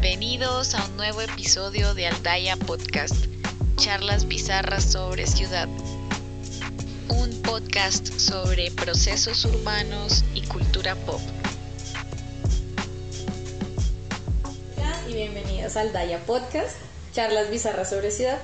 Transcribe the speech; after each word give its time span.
Bienvenidos 0.00 0.74
a 0.74 0.84
un 0.86 0.96
nuevo 0.96 1.20
episodio 1.20 1.94
de 1.94 2.06
Aldaya 2.06 2.56
Podcast, 2.56 3.14
charlas 3.76 4.26
bizarras 4.26 4.84
sobre 4.84 5.26
ciudad. 5.26 5.68
Un 7.08 7.42
podcast 7.42 8.08
sobre 8.18 8.70
procesos 8.70 9.44
urbanos 9.44 10.24
y 10.34 10.42
cultura 10.42 10.94
pop. 10.96 11.20
Y 15.08 15.12
bienvenidos 15.12 15.76
a 15.76 15.82
Aldaya 15.82 16.24
Podcast, 16.24 16.76
charlas 17.12 17.50
bizarras 17.50 17.90
sobre 17.90 18.10
ciudad. 18.10 18.38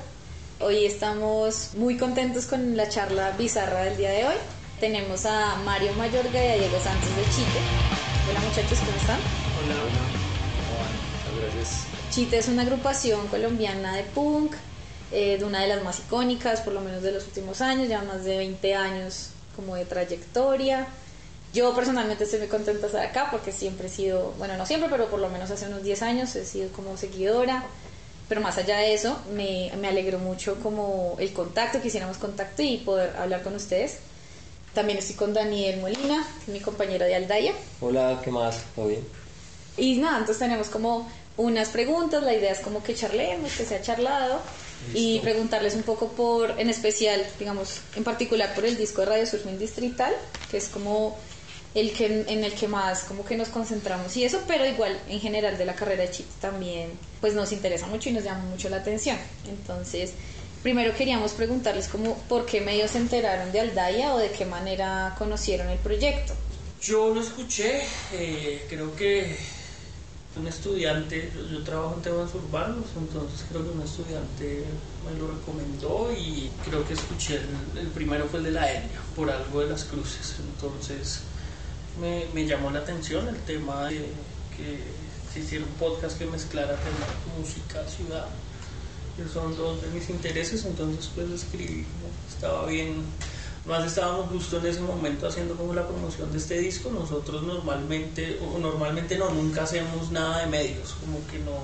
Hoy 0.61 0.85
estamos 0.85 1.71
muy 1.75 1.96
contentos 1.96 2.45
con 2.45 2.77
la 2.77 2.89
charla 2.91 3.30
bizarra 3.33 3.85
del 3.85 3.96
día 3.96 4.11
de 4.11 4.27
hoy. 4.27 4.37
Tenemos 4.80 5.25
a 5.25 5.57
Mario 5.65 5.95
Mayorga 5.95 6.45
y 6.45 6.49
a 6.49 6.55
Diego 6.57 6.79
Santos 6.79 7.17
de 7.17 7.23
Chite. 7.23 7.61
Hola 8.30 8.41
muchachos, 8.41 8.79
¿cómo 8.80 8.96
están? 8.99 9.48
Chite 12.18 12.39
es 12.39 12.49
una 12.49 12.63
agrupación 12.63 13.29
colombiana 13.29 13.95
de 13.95 14.03
punk, 14.03 14.53
eh, 15.13 15.39
de 15.39 15.45
una 15.45 15.61
de 15.61 15.68
las 15.68 15.85
más 15.85 16.00
icónicas, 16.00 16.63
por 16.63 16.72
lo 16.72 16.81
menos 16.81 17.00
de 17.00 17.13
los 17.13 17.25
últimos 17.27 17.61
años, 17.61 17.89
ya 17.89 18.03
más 18.03 18.25
de 18.25 18.39
20 18.39 18.75
años 18.75 19.31
como 19.54 19.77
de 19.77 19.85
trayectoria. 19.85 20.89
Yo 21.54 21.72
personalmente 21.77 22.25
estoy 22.25 22.41
muy 22.41 22.49
contenta 22.49 22.81
de 22.81 22.86
estar 22.89 23.07
acá 23.07 23.29
porque 23.31 23.53
siempre 23.53 23.86
he 23.86 23.91
sido, 23.91 24.35
bueno, 24.36 24.57
no 24.57 24.67
siempre, 24.67 24.89
pero 24.91 25.08
por 25.08 25.21
lo 25.21 25.29
menos 25.29 25.49
hace 25.53 25.67
unos 25.67 25.85
10 25.85 26.03
años 26.03 26.35
he 26.35 26.44
sido 26.44 26.72
como 26.72 26.96
seguidora. 26.96 27.67
Pero 28.29 28.41
más 28.41 28.58
allá 28.58 28.79
de 28.79 28.94
eso, 28.94 29.16
me, 29.32 29.71
me 29.80 29.86
alegró 29.86 30.19
mucho 30.19 30.57
como 30.61 31.14
el 31.21 31.32
contacto, 31.32 31.80
que 31.80 31.86
hiciéramos 31.86 32.16
contacto 32.16 32.64
y 32.64 32.78
poder 32.78 33.14
hablar 33.16 33.44
con 33.44 33.55
ustedes. 33.55 33.98
También 34.75 34.98
estoy 34.98 35.14
con 35.14 35.34
Daniel 35.34 35.80
Molina, 35.80 36.27
mi 36.48 36.58
compañero 36.58 37.05
de 37.05 37.14
Aldaya. 37.14 37.53
Hola, 37.80 38.20
¿qué 38.25 38.33
más? 38.33 38.64
¿Todo 38.75 38.89
bien? 38.89 39.06
Y 39.77 39.98
nada, 39.98 40.19
entonces 40.19 40.41
tenemos 40.41 40.69
como 40.69 41.08
unas 41.39 41.69
preguntas, 41.70 42.22
la 42.22 42.34
idea 42.34 42.53
es 42.53 42.58
como 42.58 42.83
que 42.83 42.94
charlemos, 42.94 43.53
que 43.53 43.64
sea 43.64 43.81
charlado 43.81 44.41
y 44.92 45.14
Listo. 45.14 45.22
preguntarles 45.22 45.75
un 45.75 45.83
poco 45.83 46.08
por, 46.08 46.61
en 46.61 46.69
especial, 46.69 47.25
digamos, 47.39 47.80
en 47.97 48.05
particular 48.05 48.55
por 48.55 48.64
el 48.64 48.77
disco 48.77 49.00
de 49.00 49.06
Radio 49.06 49.27
Surfing 49.27 49.58
Distrital, 49.58 50.12
que 50.50 50.56
es 50.56 50.69
como 50.69 51.17
el 51.75 51.92
que 51.92 52.25
en 52.27 52.45
el 52.45 52.55
que 52.55 52.67
más 52.67 53.05
como 53.05 53.25
que 53.25 53.36
nos 53.36 53.48
concentramos 53.48 54.17
y 54.17 54.25
eso, 54.25 54.41
pero 54.48 54.67
igual 54.67 54.98
en 55.08 55.20
general 55.20 55.56
de 55.58 55.64
la 55.64 55.75
carrera 55.75 56.03
de 56.05 56.11
Chit 56.11 56.27
también 56.41 56.91
pues 57.20 57.34
nos 57.34 57.52
interesa 57.52 57.86
mucho 57.86 58.08
y 58.08 58.12
nos 58.12 58.25
llama 58.25 58.45
mucho 58.45 58.69
la 58.69 58.78
atención. 58.78 59.17
Entonces, 59.48 60.12
primero 60.62 60.95
queríamos 60.95 61.33
preguntarles 61.33 61.86
como 61.89 62.17
por 62.28 62.47
qué 62.47 62.61
medios 62.61 62.92
se 62.92 62.98
enteraron 62.98 63.52
de 63.52 63.61
Aldaya 63.61 64.14
o 64.14 64.19
de 64.19 64.30
qué 64.30 64.45
manera 64.45 65.14
conocieron 65.19 65.69
el 65.69 65.78
proyecto. 65.78 66.33
Yo 66.80 67.12
lo 67.12 67.20
escuché, 67.20 67.83
eh, 68.12 68.64
creo 68.69 68.95
que 68.97 69.36
un 70.36 70.46
estudiante, 70.46 71.32
yo, 71.50 71.62
trabajo 71.62 71.94
en 71.96 72.02
temas 72.02 72.34
urbanos, 72.34 72.84
entonces 72.96 73.44
creo 73.48 73.64
que 73.64 73.70
un 73.70 73.82
estudiante 73.82 74.64
me 75.04 75.18
lo 75.18 75.28
recomendó 75.28 76.12
y 76.12 76.50
creo 76.64 76.86
que 76.86 76.94
escuché, 76.94 77.36
el, 77.74 77.78
el 77.78 77.86
primero 77.88 78.26
fue 78.26 78.40
el 78.40 78.46
de 78.46 78.50
la 78.52 78.72
etnia, 78.72 79.00
por 79.16 79.30
algo 79.30 79.60
de 79.60 79.70
las 79.70 79.84
cruces, 79.84 80.36
entonces 80.54 81.22
me, 82.00 82.46
llamó 82.46 82.70
la 82.70 82.80
atención 82.80 83.26
el 83.28 83.36
tema 83.40 83.88
de 83.88 84.12
que 84.56 84.78
se 85.32 85.40
hiciera 85.40 85.64
un 85.64 85.72
podcast 85.72 86.18
que 86.18 86.26
mezclara 86.26 86.76
temas 86.76 87.38
música, 87.38 87.84
ciudad, 87.88 88.28
que 89.16 89.26
son 89.28 89.56
dos 89.56 89.82
de 89.82 89.88
mis 89.88 90.08
intereses, 90.10 90.64
entonces 90.64 91.10
pues 91.14 91.30
escribí, 91.30 91.84
estaba 92.28 92.66
bien 92.66 93.02
más 93.69 93.84
estábamos 93.86 94.30
justo 94.30 94.58
en 94.58 94.66
ese 94.66 94.80
momento 94.80 95.28
haciendo 95.28 95.55
como 95.55 95.74
la 95.74 95.86
promoción 95.86 96.33
de 96.33 96.38
este 96.38 96.58
disco. 96.58 96.91
Nosotros 96.91 97.42
normalmente, 97.42 98.38
o 98.41 98.58
normalmente 98.58 99.16
no, 99.19 99.30
nunca 99.30 99.64
hacemos 99.64 100.11
nada 100.11 100.41
de 100.41 100.47
medios, 100.47 100.94
como 101.00 101.24
que 101.28 101.38
no, 101.41 101.58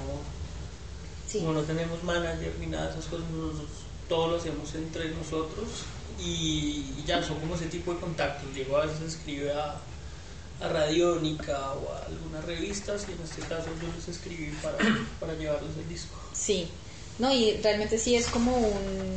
Sí. 1.26 1.40
como 1.40 1.54
no 1.54 1.62
tenemos 1.62 2.02
manager 2.04 2.52
ni 2.60 2.66
nada 2.66 2.86
de 2.86 2.92
esas 2.92 3.06
cosas, 3.06 3.26
nosotros 3.30 3.68
todo 4.08 4.28
lo 4.28 4.36
hacemos 4.36 4.72
entre 4.74 5.08
nosotros 5.10 5.64
y 6.20 6.84
ya 7.06 7.22
son 7.22 7.40
como 7.40 7.54
ese 7.56 7.66
tipo 7.66 7.92
de 7.94 8.00
contactos. 8.00 8.54
Diego 8.54 8.76
a 8.76 8.86
veces 8.86 9.00
escribe 9.14 9.52
a, 9.52 9.76
a 10.60 10.68
Radiónica 10.68 11.72
o 11.72 11.92
a 11.92 12.04
algunas 12.06 12.44
revistas 12.44 13.06
y 13.08 13.12
en 13.12 13.18
este 13.22 13.40
caso 13.48 13.66
yo 13.82 13.88
les 13.96 14.06
escribí 14.08 14.52
para, 14.62 14.76
para 15.18 15.34
llevarles 15.34 15.76
el 15.78 15.88
disco. 15.88 16.14
Sí, 16.32 16.68
no, 17.18 17.32
y 17.32 17.56
realmente 17.62 17.98
sí 17.98 18.14
es 18.14 18.26
como 18.26 18.56
un, 18.56 19.16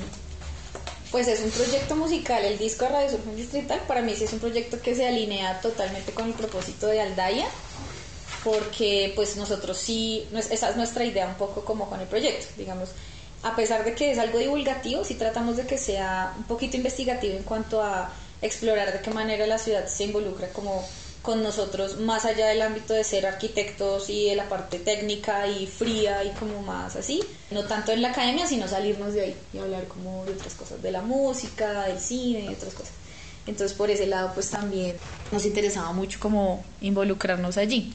pues 1.12 1.28
es 1.28 1.41
un 1.41 1.51
proyecto 1.51 1.95
musical, 1.95 2.44
el 2.44 2.57
disco 2.57 2.85
de 2.85 2.91
Radio 2.91 3.09
Surfing 3.09 3.35
Distrital, 3.35 3.81
para 3.88 4.01
mí 4.01 4.13
sí 4.16 4.25
es 4.25 4.34
un 4.34 4.40
proyecto 4.40 4.81
que 4.81 4.95
se 4.95 5.07
alinea 5.07 5.62
totalmente 5.62 6.12
con 6.12 6.28
el 6.28 6.34
propósito 6.34 6.88
de 6.88 7.01
Aldaya, 7.01 7.47
porque 8.44 9.13
pues 9.16 9.38
nosotros 9.38 9.78
sí, 9.78 10.28
esa 10.51 10.69
es 10.69 10.75
nuestra 10.75 11.06
idea 11.06 11.28
un 11.28 11.35
poco 11.35 11.63
como 11.63 11.90
con 11.90 12.00
el 12.01 12.07
proyecto, 12.07 12.47
digamos, 12.57 12.90
a 13.44 13.56
pesar 13.56 13.85
de 13.85 13.94
que 13.94 14.12
es 14.12 14.18
algo 14.18 14.40
divulgativo, 14.40 15.03
sí 15.03 15.16
tratamos 15.16 15.57
de 15.57 15.66
que 15.66 15.78
sea 15.78 16.34
un 16.38 16.44
poquito 16.44 16.75
investigativo 16.78 17.35
en 17.38 17.44
cuanto 17.44 17.81
a 17.81 18.12
explorar 18.41 18.91
de 18.91 19.01
qué 19.01 19.12
manera 19.12 19.47
la 19.47 19.57
ciudad 19.57 19.88
se 19.88 20.03
involucra 20.06 20.50
como 20.50 20.88
con 21.28 21.44
nosotros 21.44 22.00
más 22.00 22.24
allá 22.24 22.48
del 22.48 22.62
ámbito 22.62 22.94
de 22.94 23.04
ser 23.04 23.26
arquitectos 23.26 24.10
y 24.10 24.30
de 24.30 24.36
la 24.38 24.48
parte 24.48 24.80
técnica 24.80 25.46
y 25.46 25.68
fría 25.68 26.24
y 26.24 26.30
como 26.40 26.62
más 26.62 26.96
así, 26.96 27.22
no 27.52 27.66
tanto 27.66 27.92
en 27.92 28.02
la 28.02 28.12
academia, 28.12 28.48
sino 28.48 28.66
salirnos 28.66 29.14
de 29.14 29.22
ahí 29.24 29.36
y 29.54 29.58
hablar 29.58 29.90
como 29.90 30.24
de 30.26 30.32
otras 30.32 30.54
cosas, 30.54 30.82
de 30.82 30.90
la 30.90 31.02
música, 31.02 31.88
del 31.88 32.00
cine 32.00 32.46
y 32.50 32.54
otras 32.54 32.74
cosas. 32.74 32.94
Entonces 33.46 33.76
por 33.78 33.90
ese 33.92 34.08
lado 34.08 34.32
pues 34.34 34.50
también 34.50 34.96
nos 35.34 35.46
interesaba 35.46 35.92
mucho 35.92 36.18
como 36.22 36.64
involucrarnos 36.80 37.58
allí. 37.58 37.92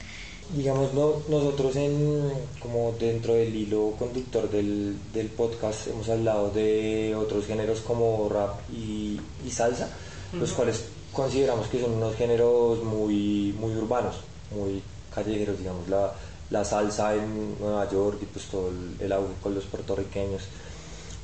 Digamos, 0.55 0.93
no, 0.93 1.15
nosotros 1.27 1.75
en, 1.75 2.31
como 2.59 2.91
dentro 2.99 3.33
del 3.33 3.55
hilo 3.55 3.95
conductor 3.97 4.47
del, 4.51 4.95
del 5.11 5.29
podcast 5.29 5.87
hemos 5.87 6.07
hablado 6.07 6.51
de 6.51 7.15
otros 7.15 7.47
géneros 7.47 7.79
como 7.79 8.29
rap 8.29 8.59
y, 8.71 9.19
y 9.43 9.49
salsa, 9.49 9.89
los 10.33 10.49
Ujú. 10.49 10.55
cuales 10.55 10.83
consideramos 11.13 11.67
que 11.67 11.79
son 11.79 11.91
unos 11.93 12.15
géneros 12.15 12.83
muy, 12.83 13.55
muy 13.59 13.75
urbanos, 13.75 14.15
muy 14.51 14.81
callejeros, 15.13 15.57
digamos, 15.59 15.87
la, 15.87 16.13
la 16.49 16.65
salsa 16.65 17.15
en 17.15 17.59
Nueva 17.59 17.89
York 17.89 18.19
y 18.21 18.25
pues 18.25 18.45
todo 18.45 18.69
el, 18.69 18.97
el 18.99 19.11
auge 19.11 19.33
con 19.41 19.55
los 19.55 19.63
puertorriqueños. 19.65 20.43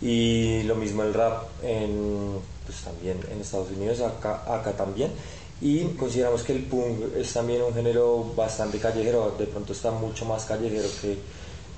Y 0.02 0.64
lo 0.64 0.76
mismo 0.76 1.04
el 1.04 1.14
rap 1.14 1.44
en, 1.62 2.38
pues 2.66 2.80
también 2.82 3.20
en 3.30 3.42
Estados 3.42 3.70
Unidos, 3.72 4.00
acá, 4.02 4.44
acá 4.48 4.72
también. 4.74 5.12
Y 5.62 5.84
consideramos 5.96 6.44
que 6.44 6.54
el 6.54 6.64
punk 6.64 7.16
es 7.18 7.34
también 7.34 7.62
un 7.62 7.74
género 7.74 8.32
bastante 8.36 8.80
callejero, 8.80 9.36
de 9.38 9.46
pronto 9.46 9.74
está 9.74 9.92
mucho 9.92 10.24
más 10.24 10.46
callejero 10.46 10.88
que, 11.02 11.18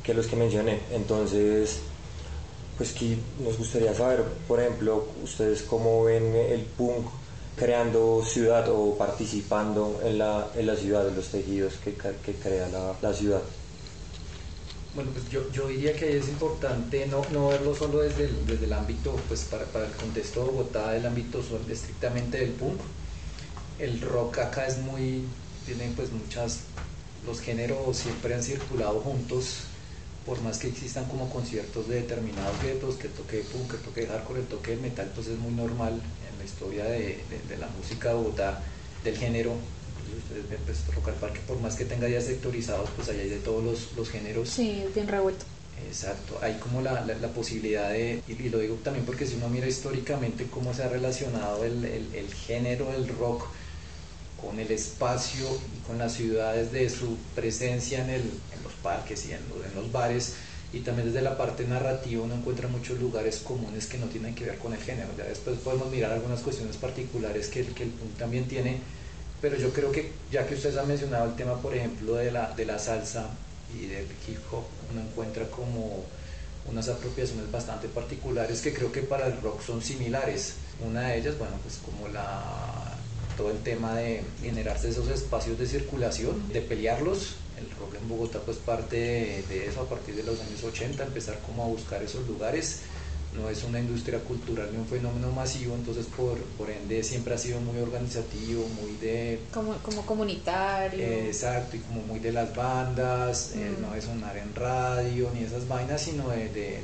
que 0.03 0.13
los 0.13 0.28
que 0.28 0.35
mencioné. 0.35 0.81
Entonces, 0.91 1.79
pues 2.78 2.91
que 2.91 3.17
nos 3.43 3.57
gustaría 3.57 3.95
saber, 3.95 4.23
por 4.47 4.59
ejemplo, 4.59 5.05
ustedes 5.23 5.63
cómo 5.63 6.03
ven 6.03 6.35
el 6.35 6.61
punk 6.61 7.07
creando 7.56 8.23
ciudad 8.25 8.67
o 8.69 8.97
participando 8.97 10.00
en 10.03 10.17
la, 10.17 10.47
en 10.56 10.66
la 10.67 10.75
ciudad, 10.75 11.07
en 11.07 11.16
los 11.16 11.28
tejidos 11.29 11.73
que, 11.84 11.94
que 11.95 12.34
crea 12.35 12.67
la, 12.69 12.95
la 13.01 13.13
ciudad. 13.13 13.41
Bueno, 14.94 15.12
pues 15.13 15.29
yo, 15.29 15.50
yo 15.51 15.67
diría 15.67 15.94
que 15.94 16.17
es 16.17 16.28
importante 16.28 17.06
no, 17.07 17.22
no 17.31 17.47
verlo 17.47 17.73
solo 17.73 18.00
desde 18.00 18.25
el, 18.25 18.45
desde 18.45 18.66
el 18.66 18.73
ámbito, 18.73 19.16
pues 19.28 19.41
para, 19.45 19.63
para 19.66 19.85
el 19.85 19.94
contexto 19.94 20.41
de 20.41 20.51
Bogotá, 20.51 20.95
el 20.97 21.06
ámbito 21.06 21.41
sol- 21.41 21.66
estrictamente 21.69 22.40
del 22.40 22.51
punk. 22.51 22.79
El 23.79 24.01
rock 24.01 24.40
acá 24.40 24.67
es 24.67 24.79
muy, 24.79 25.23
tiene 25.66 25.91
pues 25.95 26.11
muchas, 26.11 26.59
los 27.25 27.40
géneros 27.40 27.95
siempre 27.97 28.34
han 28.35 28.44
circulado 28.44 29.00
juntos, 29.00 29.71
por 30.26 30.40
más 30.42 30.58
que 30.59 30.68
existan 30.68 31.06
como 31.06 31.30
conciertos 31.30 31.88
de 31.88 31.96
determinados 32.02 32.62
guetos, 32.62 32.96
que 32.96 33.08
toque 33.08 33.40
punk, 33.52 33.72
que 33.72 33.78
toque 33.78 34.08
hardcore, 34.08 34.42
el 34.42 34.48
toque 34.48 34.72
de 34.72 34.78
metal, 34.78 35.12
pues 35.16 35.28
es 35.28 35.38
muy 35.40 35.52
normal 35.54 35.94
en 35.94 36.38
la 36.38 36.44
historia 36.46 36.86
de, 36.86 37.00
de- 37.30 37.42
de 37.50 37.58
la 37.58 37.68
música 37.68 38.09
de 38.09 38.16
Bogotá, 38.16 38.64
del 39.04 39.18
género. 39.18 39.54
Ustedes 40.24 40.48
ven 40.50 40.59
pues 40.66 40.78
Rock 40.94 41.08
al 41.09 41.14
Parque, 41.16 41.40
por 41.48 41.59
más 41.59 41.76
que 41.76 41.86
tenga 41.86 42.08
ya 42.08 42.22
sectorizados, 42.22 42.90
pues 42.96 43.09
ahí 43.09 43.20
hay 43.22 43.29
de 43.29 43.38
todos 43.40 43.64
los, 43.64 43.94
los 43.96 44.09
géneros. 44.09 44.50
Sí, 44.50 44.84
es 44.85 44.94
bien 44.94 45.08
revuelto. 45.08 45.46
Exacto, 45.88 46.38
hay 46.41 46.53
como 46.59 46.82
la, 46.82 47.02
la- 47.06 47.16
la 47.16 47.28
posibilidad 47.29 47.90
de, 47.90 48.22
y, 48.28 48.34
y 48.34 48.50
lo 48.50 48.59
digo 48.59 48.76
también 48.84 49.06
porque 49.06 49.26
si 49.26 49.35
uno 49.35 49.50
mira 49.50 49.67
históricamente 49.67 50.46
cómo 50.52 50.74
se 50.74 50.84
ha 50.84 50.90
relacionado 50.90 51.66
el, 51.66 51.84
el- 51.84 52.14
el 52.14 52.32
género 52.34 52.91
del 52.91 53.08
rock 53.08 53.46
con 54.40 54.59
el 54.59 54.72
espacio 54.72 55.46
y 55.76 55.85
con 55.88 55.97
las 55.97 56.14
ciudades 56.14 56.72
de 56.72 56.90
su 56.90 57.17
presencia 57.35 58.03
en, 58.03 58.09
el, 58.09 58.22
parques 58.83 59.25
y 59.25 59.31
en, 59.33 59.39
en 59.39 59.75
los 59.75 59.91
bares, 59.91 60.35
y 60.73 60.79
también 60.79 61.07
desde 61.07 61.22
la 61.22 61.37
parte 61.37 61.66
narrativa 61.66 62.23
uno 62.23 62.35
encuentra 62.35 62.67
muchos 62.67 62.99
lugares 62.99 63.39
comunes 63.39 63.87
que 63.87 63.97
no 63.97 64.07
tienen 64.07 64.33
que 64.35 64.45
ver 64.45 64.57
con 64.57 64.73
el 64.73 64.79
género. 64.79 65.09
Ya 65.17 65.25
después 65.25 65.57
podemos 65.59 65.89
mirar 65.91 66.11
algunas 66.13 66.41
cuestiones 66.41 66.78
particulares 66.78 67.47
que, 67.49 67.59
el- 67.61 67.73
que 67.73 67.83
el 67.83 67.89
punk 67.89 68.17
también 68.17 68.47
tiene, 68.47 68.79
pero 69.41 69.57
yo 69.57 69.73
creo 69.73 69.91
que 69.91 70.11
ya 70.31 70.45
que 70.47 70.55
ustedes 70.55 70.78
han 70.78 70.87
mencionado 70.87 71.25
el 71.25 71.35
tema, 71.35 71.61
por 71.61 71.75
ejemplo, 71.75 72.16
de 72.16 72.31
la, 72.31 72.51
de 72.53 72.66
la 72.66 72.79
salsa 72.79 73.31
y 73.73 73.87
del 73.87 74.05
hip 74.28 74.39
hop, 74.51 74.66
uno 74.91 75.01
encuentra 75.01 75.45
como 75.49 76.05
unas 76.66 76.87
apropiaciones 76.89 77.51
bastante 77.51 77.87
particulares 77.87 78.61
que 78.61 78.72
creo 78.73 78.91
que 78.91 79.01
para 79.01 79.25
el 79.28 79.41
rock 79.41 79.61
son 79.61 79.81
similares. 79.81 80.55
Una 80.79 81.09
de 81.09 81.17
ellas, 81.19 81.37
bueno, 81.37 81.57
pues 81.63 81.78
como 81.79 82.07
la 82.07 82.91
todo 83.37 83.51
el 83.51 83.59
tema 83.59 83.95
de 83.95 84.22
generarse 84.41 84.89
esos 84.89 85.07
espacios 85.09 85.57
de 85.57 85.66
circulación, 85.66 86.51
de 86.51 86.61
pelearlos. 86.61 87.35
El 87.57 87.69
rock 87.79 87.95
en 88.01 88.09
Bogotá 88.09 88.39
pues 88.43 88.57
parte 88.57 89.43
de, 89.47 89.67
eso 89.67 89.81
a 89.81 89.89
partir 89.89 90.16
de 90.16 90.23
los 90.23 90.39
años 90.39 90.63
80, 90.63 91.03
empezar 91.03 91.39
como 91.45 91.63
a 91.63 91.67
buscar 91.67 92.01
esos 92.01 92.28
lugares. 92.28 92.81
No 93.35 93.49
es 93.49 93.63
una 93.63 93.79
industria 93.79 94.19
cultural 94.19 94.69
ni 94.73 94.78
un 94.78 94.87
fenómeno 94.87 95.31
masivo, 95.31 95.75
entonces 95.75 96.05
por, 96.17 96.37
por 96.57 96.69
ende 96.69 97.01
siempre 97.01 97.33
ha 97.33 97.37
sido 97.37 97.61
muy 97.61 97.79
organizativo, 97.79 98.67
muy 98.81 98.97
de... 98.97 99.39
Como, 99.53 99.78
como 99.78 100.05
comunitario. 100.05 100.99
Eh, 100.99 101.28
exacto, 101.28 101.78
y 101.78 101.79
como 101.79 102.01
muy 102.01 102.19
de 102.19 102.33
las 102.33 102.53
bandas, 102.53 103.53
eh, 103.55 103.73
no 103.79 103.93
de 103.93 104.01
sonar 104.01 104.35
en 104.35 104.53
radio 104.53 105.31
ni 105.33 105.45
esas 105.45 105.66
vainas, 105.66 106.01
sino 106.01 106.28
de, 106.29 106.49
de, 106.49 106.75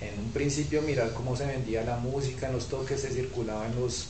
en 0.00 0.18
un 0.18 0.32
principio 0.32 0.82
mirar 0.82 1.12
cómo 1.12 1.36
se 1.36 1.46
vendía 1.46 1.84
la 1.84 1.98
música, 1.98 2.48
en 2.48 2.54
los 2.54 2.66
toques 2.66 3.00
se 3.00 3.10
circulaba 3.10 3.66
en 3.66 3.80
los 3.80 4.08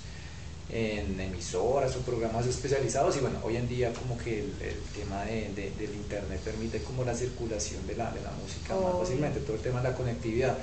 en 0.70 1.20
emisoras 1.20 1.94
o 1.96 2.00
programas 2.00 2.46
especializados 2.46 3.16
y 3.16 3.20
bueno, 3.20 3.38
hoy 3.42 3.56
en 3.56 3.68
día 3.68 3.92
como 3.92 4.16
que 4.16 4.40
el, 4.40 4.52
tema 4.96 5.24
de, 5.24 5.50
del 5.78 5.94
internet 5.94 6.40
permite 6.40 6.82
como 6.82 7.04
la 7.04 7.14
circulación 7.14 7.86
de 7.86 7.96
la, 7.96 8.10
de 8.10 8.22
la 8.22 8.30
música 8.30 8.74
más 8.74 8.98
fácilmente, 8.98 9.40
todo 9.40 9.56
el 9.56 9.62
tema 9.62 9.82
de 9.82 9.90
la 9.90 9.94
conectividad. 9.94 10.56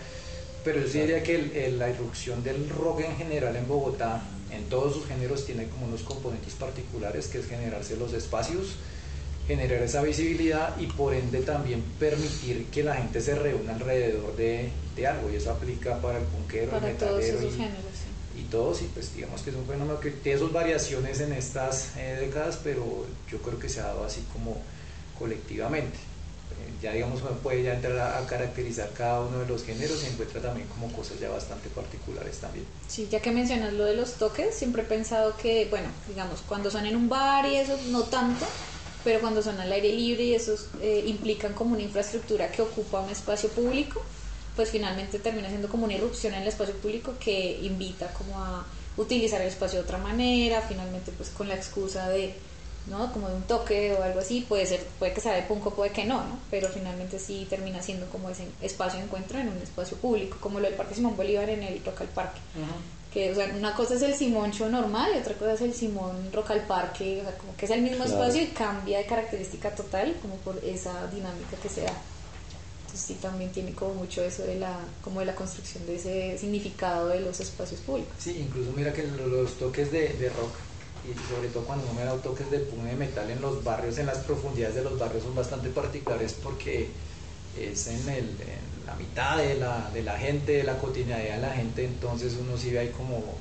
Pero 0.63 0.81
yo 0.81 0.87
sí 0.87 0.99
diría 0.99 1.23
que 1.23 1.71
la 1.77 1.89
irrupción 1.89 2.43
del 2.43 2.69
rock 2.69 3.01
en 3.01 3.15
general 3.17 3.55
en 3.55 3.67
Bogotá, 3.67 4.21
en 4.51 4.63
todos 4.65 4.93
sus 4.93 5.05
géneros, 5.05 5.45
tiene 5.45 5.67
como 5.67 5.85
unos 5.85 6.01
componentes 6.01 6.53
particulares, 6.53 7.27
que 7.27 7.39
es 7.39 7.47
generarse 7.47 7.95
los 7.95 8.13
espacios, 8.13 8.75
generar 9.47 9.81
esa 9.81 10.01
visibilidad 10.01 10.77
y 10.77 10.87
por 10.87 11.13
ende 11.13 11.39
también 11.41 11.81
permitir 11.97 12.65
que 12.65 12.83
la 12.83 12.95
gente 12.95 13.21
se 13.21 13.35
reúna 13.35 13.73
alrededor 13.73 14.35
de, 14.35 14.69
de 14.95 15.07
algo, 15.07 15.31
y 15.31 15.37
eso 15.37 15.51
aplica 15.51 15.99
para 16.01 16.19
el 16.19 16.25
punkero, 16.25 16.75
el 16.75 16.83
metalero 16.83 17.41
y, 17.41 17.51
géneros, 17.51 17.88
y 18.39 18.43
todos, 18.43 18.81
y 18.81 18.85
pues 18.85 19.13
digamos 19.15 19.41
que 19.41 19.49
es 19.49 19.55
un 19.55 19.65
fenómeno 19.65 19.99
que 19.99 20.11
tiene 20.11 20.39
sus 20.39 20.51
variaciones 20.51 21.19
en 21.19 21.33
estas 21.33 21.95
eh, 21.97 22.17
décadas, 22.19 22.59
pero 22.63 23.05
yo 23.29 23.39
creo 23.39 23.59
que 23.59 23.69
se 23.69 23.81
ha 23.81 23.87
dado 23.87 24.03
así 24.05 24.25
como 24.33 24.61
colectivamente. 25.17 25.97
Eh, 25.97 26.73
ya 26.81 26.93
digamos 26.93 27.21
uno 27.21 27.31
puede 27.31 27.63
ya 27.63 27.73
entrar 27.73 27.97
a, 27.97 28.25
caracterizar 28.25 28.91
cada 28.93 29.21
uno 29.21 29.39
de 29.39 29.47
los 29.47 29.63
géneros 29.63 30.03
y 30.03 30.07
encuentra 30.07 30.41
también 30.41 30.67
como 30.67 30.91
cosas 30.91 31.19
ya 31.19 31.29
bastante 31.29 31.69
particulares 31.69 32.37
también. 32.37 32.65
Sí, 32.87 33.07
ya 33.11 33.21
que 33.21 33.31
mencionas 33.31 33.73
lo 33.73 33.85
de 33.85 33.95
los 33.95 34.13
toques, 34.13 34.55
siempre 34.55 34.83
he 34.83 34.85
pensado 34.85 35.35
que, 35.37 35.67
bueno, 35.69 35.89
digamos, 36.07 36.41
cuando 36.47 36.71
son 36.71 36.85
en 36.85 36.95
un 36.95 37.09
bar 37.09 37.45
y 37.45 37.57
eso 37.57 37.77
no 37.89 38.03
tanto, 38.03 38.45
pero 39.03 39.19
cuando 39.19 39.41
son 39.41 39.59
al 39.59 39.71
aire 39.71 39.93
libre 39.93 40.23
y 40.23 40.33
esos 40.33 40.67
eh, 40.81 41.03
implican 41.05 41.53
como 41.53 41.73
una 41.73 41.83
infraestructura 41.83 42.51
que 42.51 42.61
ocupa 42.61 43.01
un 43.01 43.09
espacio 43.09 43.49
público, 43.49 44.01
pues 44.59 44.71
finalmente 44.71 45.19
termina 45.19 45.47
siendo 45.47 45.69
como 45.69 45.85
una 45.85 45.93
irrupción 45.93 46.33
en 46.33 46.41
el 46.41 46.49
espacio 46.49 46.75
público 46.75 47.13
que 47.17 47.61
invita 47.61 48.11
como 48.11 48.37
a 48.43 48.65
utilizar 48.97 49.39
el 49.39 49.47
espacio 49.47 49.79
de 49.79 49.85
otra 49.85 49.97
manera, 49.97 50.59
finalmente 50.67 51.13
pues 51.13 51.29
con 51.29 51.47
la 51.47 51.55
excusa 51.55 52.09
de, 52.09 52.33
¿no? 52.87 53.09
Como 53.13 53.29
de 53.29 53.35
un 53.35 53.43
toque 53.43 53.93
o 53.93 54.03
algo 54.03 54.19
así, 54.19 54.41
puede 54.41 54.65
ser, 54.65 54.85
puede 54.99 55.13
que 55.13 55.21
sea 55.21 55.31
de 55.31 55.43
punco, 55.43 55.73
puede 55.73 55.91
que 55.91 56.03
no, 56.03 56.15
¿no? 56.25 56.39
Pero 56.51 56.67
finalmente 56.67 57.19
sí 57.19 57.47
termina 57.49 57.81
siendo 57.81 58.07
como 58.07 58.29
ese 58.29 58.49
espacio 58.61 58.99
de 58.99 59.05
encuentro 59.05 59.39
en 59.39 59.47
un 59.47 59.59
espacio 59.59 59.95
público, 59.95 60.35
como 60.41 60.59
lo 60.59 60.65
del 60.65 60.75
Parque 60.75 60.95
Simón 60.95 61.15
Bolívar 61.15 61.49
en 61.49 61.63
el 61.63 61.81
Rock 61.85 62.01
al 62.01 62.07
Parque. 62.09 62.41
Que, 63.13 63.31
o 63.31 63.35
sea, 63.35 63.49
una 63.55 63.73
cosa 63.73 63.93
es 63.93 64.01
el 64.01 64.13
Simón 64.13 64.51
Show 64.51 64.67
normal 64.67 65.11
y 65.15 65.19
otra 65.19 65.35
cosa 65.35 65.53
es 65.53 65.61
el 65.61 65.73
Simón 65.73 66.31
Rock 66.33 66.51
al 66.51 66.65
Parque, 66.65 67.21
o 67.21 67.23
sea, 67.23 67.37
como 67.37 67.55
que 67.55 67.63
es 67.63 67.71
el 67.71 67.81
mismo 67.81 68.03
espacio 68.03 68.41
y 68.41 68.47
cambia 68.47 68.97
de 68.97 69.05
característica 69.05 69.73
total, 69.73 70.17
como 70.21 70.35
por 70.35 70.59
esa 70.65 71.07
dinámica 71.07 71.55
que 71.63 71.69
se 71.69 71.83
da. 71.83 71.93
Entonces 72.89 73.07
sí 73.07 73.21
también 73.21 73.51
tiene 73.51 73.73
como 73.73 73.93
mucho 73.93 74.23
eso 74.23 74.41
de 74.43 74.55
la, 74.55 74.79
como 75.03 75.19
de 75.19 75.27
la 75.27 75.35
construcción 75.35 75.85
de 75.85 75.95
ese 75.95 76.35
significado 76.39 77.09
de 77.09 77.19
los 77.19 77.39
espacios 77.39 77.81
públicos. 77.81 78.11
Sí, 78.17 78.35
incluso 78.39 78.71
mira 78.75 78.91
que 78.91 79.03
los 79.03 79.59
toques 79.59 79.91
de, 79.91 80.31
rock 80.35 80.55
y 81.05 81.13
sobre 81.31 81.49
todo 81.49 81.65
cuando 81.65 81.85
uno 81.85 81.93
me 81.93 82.03
da 82.03 82.15
toques 82.15 82.49
de 82.49 82.57
punk 82.59 82.85
de 82.85 82.95
metal 82.95 83.29
en 83.29 83.41
los 83.41 83.63
barrios, 83.63 83.99
en 83.99 84.07
las 84.07 84.17
profundidades 84.19 84.73
de 84.73 84.83
los 84.83 84.97
barrios 84.97 85.23
son 85.23 85.35
bastante 85.35 85.69
particulares 85.69 86.35
porque 86.41 86.89
es 87.55 87.85
en, 87.85 88.09
el, 88.09 88.25
en 88.25 88.87
la 88.87 88.95
mitad 88.95 89.37
de 89.37 89.53
la, 89.53 89.91
de 89.93 90.01
la 90.01 90.17
gente, 90.17 90.53
de 90.53 90.63
la 90.63 90.79
cotidianidad 90.79 91.35
de 91.35 91.41
la 91.41 91.51
gente, 91.51 91.85
entonces 91.85 92.37
uno 92.41 92.57
sí 92.57 92.71
ve 92.71 92.79
ahí 92.79 92.89
como 92.89 93.35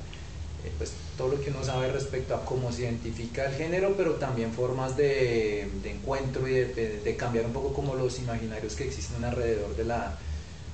eh, 0.65 0.71
pues, 0.77 0.91
todo 1.17 1.29
lo 1.29 1.41
que 1.41 1.51
uno 1.51 1.63
sabe 1.63 1.91
respecto 1.91 2.35
a 2.35 2.43
cómo 2.43 2.71
se 2.71 2.83
identifica 2.83 3.45
el 3.45 3.55
género, 3.55 3.93
pero 3.95 4.13
también 4.15 4.51
formas 4.51 4.97
de, 4.97 5.69
de 5.83 5.91
encuentro 5.91 6.47
y 6.47 6.53
de, 6.53 6.99
de, 7.03 7.15
cambiar 7.15 7.45
un 7.45 7.53
poco 7.53 7.73
como 7.73 7.95
los 7.95 8.19
imaginarios 8.19 8.75
que 8.75 8.85
existen 8.85 9.23
alrededor 9.23 9.75
de 9.75 9.85
la, 9.85 10.17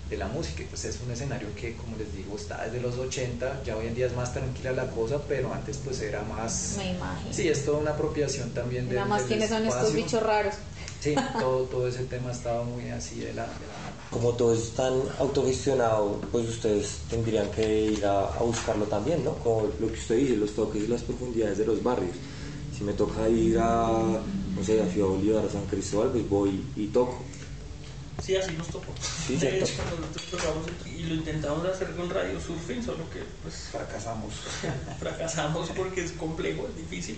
de 0.10 0.18
la 0.18 0.28
música. 0.28 0.64
Pues 0.70 0.86
es 0.86 1.00
un 1.06 1.12
escenario 1.12 1.48
que, 1.56 1.76
como 1.76 1.98
les 1.98 2.16
digo, 2.16 2.36
está 2.36 2.66
desde 2.66 2.82
los 2.82 2.98
80, 2.98 3.64
ya 3.64 3.78
hoy 3.78 3.88
en 3.88 3.96
día 3.96 4.08
es 4.08 4.16
más 4.16 4.34
tranquila 4.34 4.72
la 4.72 4.88
cosa, 4.88 5.22
pero 5.28 5.54
antes 5.54 5.78
pues 5.84 6.02
era 6.02 6.24
más... 6.24 6.76
Me 6.78 6.92
imagino. 6.92 7.34
Sí, 7.34 7.48
es 7.48 7.64
toda 7.64 7.78
una 7.78 7.92
apropiación 7.92 8.52
también 8.52 8.90
de... 8.90 8.96
Nada 8.96 9.08
más 9.08 9.24
quiénes 9.24 9.50
son 9.50 9.66
estos 9.66 9.94
bichos 9.94 10.24
raros. 10.24 10.56
Sí, 11.00 11.14
todo, 11.40 11.66
todo 11.66 11.88
ese 11.88 12.06
tema 12.06 12.32
estaba 12.32 12.64
muy 12.64 12.90
así 12.90 13.20
de 13.20 13.34
la, 13.34 13.44
de 13.44 13.68
la 13.68 13.85
como 14.10 14.34
todo 14.34 14.54
es 14.54 14.72
tan 14.72 14.94
autogestionado, 15.20 16.22
pues 16.32 16.48
ustedes 16.50 17.00
tendrían 17.10 17.50
que 17.52 17.92
ir 17.92 18.06
a, 18.06 18.28
buscarlo 18.40 18.86
también, 18.86 19.24
¿no? 19.24 19.34
Como 19.36 19.68
lo 19.80 19.88
que 19.88 20.00
usted 20.00 20.18
dice, 20.18 20.38
los 20.38 20.52
toques 20.52 20.84
y 20.84 20.88
las 20.88 21.04
profundidades 21.04 21.58
de 21.58 21.66
los 21.66 21.82
barrios. 21.84 22.16
Si 22.78 22.84
me 22.84 22.94
toca 22.94 23.28
ir 23.30 23.58
a, 23.60 23.90
no 24.56 24.64
sé, 24.64 24.82
a 24.82 24.88
Ciudad 24.88 25.08
Bolívar, 25.08 25.46
a 25.46 25.50
San 25.50 25.66
Cristóbal, 25.66 26.10
pues 26.12 26.30
voy 26.30 26.64
y 26.76 26.88
toco. 26.88 27.18
Sí, 28.22 28.36
así 28.36 28.54
nos 28.54 28.68
tocó. 28.68 28.94
Sí, 29.28 29.36
de 29.36 29.60
hecho, 29.60 29.74
tocamos 30.32 30.66
y 30.86 31.04
lo 31.04 31.16
intentamos 31.16 31.66
hacer 31.66 31.92
con 31.96 32.10
radio 32.10 32.40
surfing, 32.40 32.84
solo 32.84 33.10
que 33.12 33.22
pues 33.44 33.56
fracasamos. 33.72 34.34
fracasamos 35.00 35.70
porque 35.76 36.04
es 36.04 36.12
complejo, 36.14 36.68
es 36.68 36.78
difícil. 36.78 37.18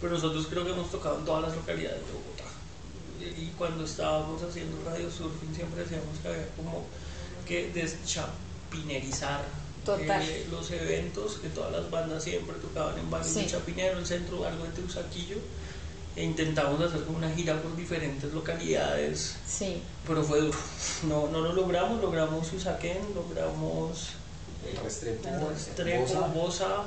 Pero 0.00 0.14
nosotros 0.14 0.46
creo 0.48 0.64
que 0.64 0.72
hemos 0.72 0.90
tocado 0.90 1.18
en 1.18 1.24
todas 1.24 1.42
las 1.42 1.56
localidades 1.56 2.00
de 2.06 2.12
Bogotá 2.12 2.43
y 3.26 3.52
cuando 3.56 3.84
estábamos 3.84 4.42
haciendo 4.42 4.76
radio 4.88 5.10
surfing 5.10 5.54
siempre 5.54 5.82
decíamos 5.82 6.18
que 6.22 6.28
había 6.28 6.48
como 6.56 6.84
que 7.46 7.70
deschapinerizar 7.72 9.44
eh, 9.86 10.46
los 10.50 10.70
eventos, 10.70 11.36
que 11.36 11.48
todas 11.48 11.72
las 11.72 11.90
bandas 11.90 12.24
siempre 12.24 12.54
tocaban 12.56 12.98
en 12.98 13.10
barrios 13.10 13.34
de 13.34 13.46
Chapinero, 13.46 13.98
el 13.98 14.06
centro, 14.06 14.46
algo 14.46 14.64
de 14.64 14.70
Teusaquillo, 14.70 15.36
e 16.16 16.24
intentamos 16.24 16.80
hacer 16.80 17.04
como 17.04 17.18
una 17.18 17.30
gira 17.30 17.60
por 17.60 17.76
diferentes 17.76 18.32
localidades, 18.32 19.36
sí. 19.46 19.82
pero 20.06 20.22
fue 20.22 20.40
duro. 20.40 20.58
No, 21.06 21.28
no 21.28 21.40
lo 21.40 21.52
logramos, 21.52 22.00
logramos 22.00 22.50
Usaquén, 22.52 22.98
logramos 23.14 24.10
eh, 24.64 24.78
Restrepo, 24.82 25.28
Restrepo 25.50 26.28
Bosa 26.28 26.84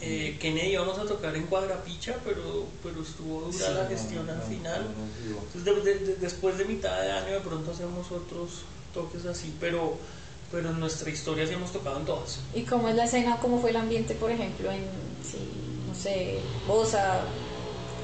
eh, 0.00 0.36
Kennedy 0.40 0.72
íbamos 0.72 0.98
a 0.98 1.04
tocar 1.04 1.34
en 1.36 1.46
Cuadrapicha, 1.46 2.16
pero, 2.24 2.66
pero 2.82 3.02
estuvo 3.02 3.42
dura 3.42 3.70
la 3.70 3.86
gestión 3.86 4.28
al 4.28 4.42
final. 4.42 4.86
Entonces, 5.54 6.20
después 6.20 6.58
de 6.58 6.64
mitad 6.64 7.00
de 7.00 7.12
año, 7.12 7.32
de 7.34 7.40
pronto 7.40 7.70
hacemos 7.70 8.10
otros 8.10 8.62
toques 8.92 9.24
así, 9.26 9.54
pero, 9.60 9.96
pero 10.50 10.70
en 10.70 10.80
nuestra 10.80 11.10
historia 11.10 11.46
sí 11.46 11.54
hemos 11.54 11.72
tocado 11.72 11.98
en 11.98 12.06
todas. 12.06 12.40
¿Y 12.54 12.62
cómo 12.62 12.88
es 12.88 12.96
la 12.96 13.04
escena? 13.04 13.38
¿Cómo 13.40 13.60
fue 13.60 13.70
el 13.70 13.76
ambiente, 13.76 14.14
por 14.14 14.30
ejemplo, 14.30 14.70
en, 14.70 14.84
sí, 15.22 15.38
no 15.88 15.94
sé, 15.94 16.40
Bosa, 16.66 17.20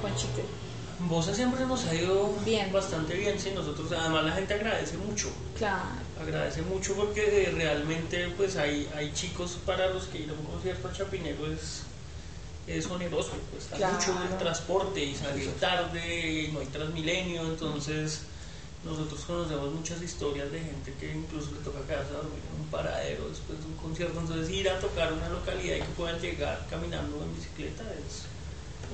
Conchite? 0.02 0.57
Bosa 1.00 1.34
siempre 1.34 1.64
nos 1.64 1.84
ha 1.86 1.94
ido 1.94 2.34
bien. 2.44 2.72
bastante 2.72 3.14
bien, 3.14 3.38
sí, 3.38 3.52
nosotros, 3.54 3.92
además 3.92 4.24
la 4.24 4.32
gente 4.32 4.54
agradece 4.54 4.96
mucho. 4.96 5.30
Claro 5.56 6.08
agradece 6.20 6.62
mucho 6.62 6.94
porque 6.94 7.44
eh, 7.44 7.52
realmente 7.52 8.28
pues 8.36 8.56
hay, 8.56 8.88
hay 8.94 9.12
chicos 9.12 9.58
para 9.64 9.88
los 9.88 10.04
que 10.06 10.18
ir 10.18 10.30
a 10.30 10.32
un 10.32 10.44
concierto 10.44 10.88
a 10.88 10.92
Chapinero 10.92 11.46
es, 11.46 11.82
es 12.66 12.86
oneroso, 12.86 13.32
pues 13.50 13.64
está 13.64 13.92
mucho 13.92 14.14
el 14.30 14.38
transporte 14.38 15.04
y 15.04 15.14
salir 15.14 15.50
tarde 15.54 16.42
y 16.44 16.52
no 16.52 16.60
hay 16.60 16.66
Transmilenio, 16.66 17.42
entonces 17.42 18.22
nosotros 18.84 19.20
conocemos 19.24 19.72
muchas 19.74 20.00
historias 20.02 20.50
de 20.52 20.60
gente 20.60 20.94
que 20.98 21.12
incluso 21.12 21.50
le 21.52 21.60
toca 21.60 21.80
quedarse 21.86 22.10
a 22.10 22.18
dormir 22.18 22.40
en 22.54 22.60
un 22.60 22.66
paradero 22.68 23.28
después 23.28 23.58
de 23.58 23.66
un 23.66 23.74
concierto, 23.74 24.20
entonces 24.20 24.50
ir 24.50 24.68
a 24.68 24.78
tocar 24.78 25.12
una 25.12 25.28
localidad 25.28 25.76
y 25.76 25.80
que 25.80 25.92
puedan 25.96 26.20
llegar 26.20 26.66
caminando 26.68 27.22
en 27.22 27.34
bicicleta 27.34 27.84
es... 27.94 28.24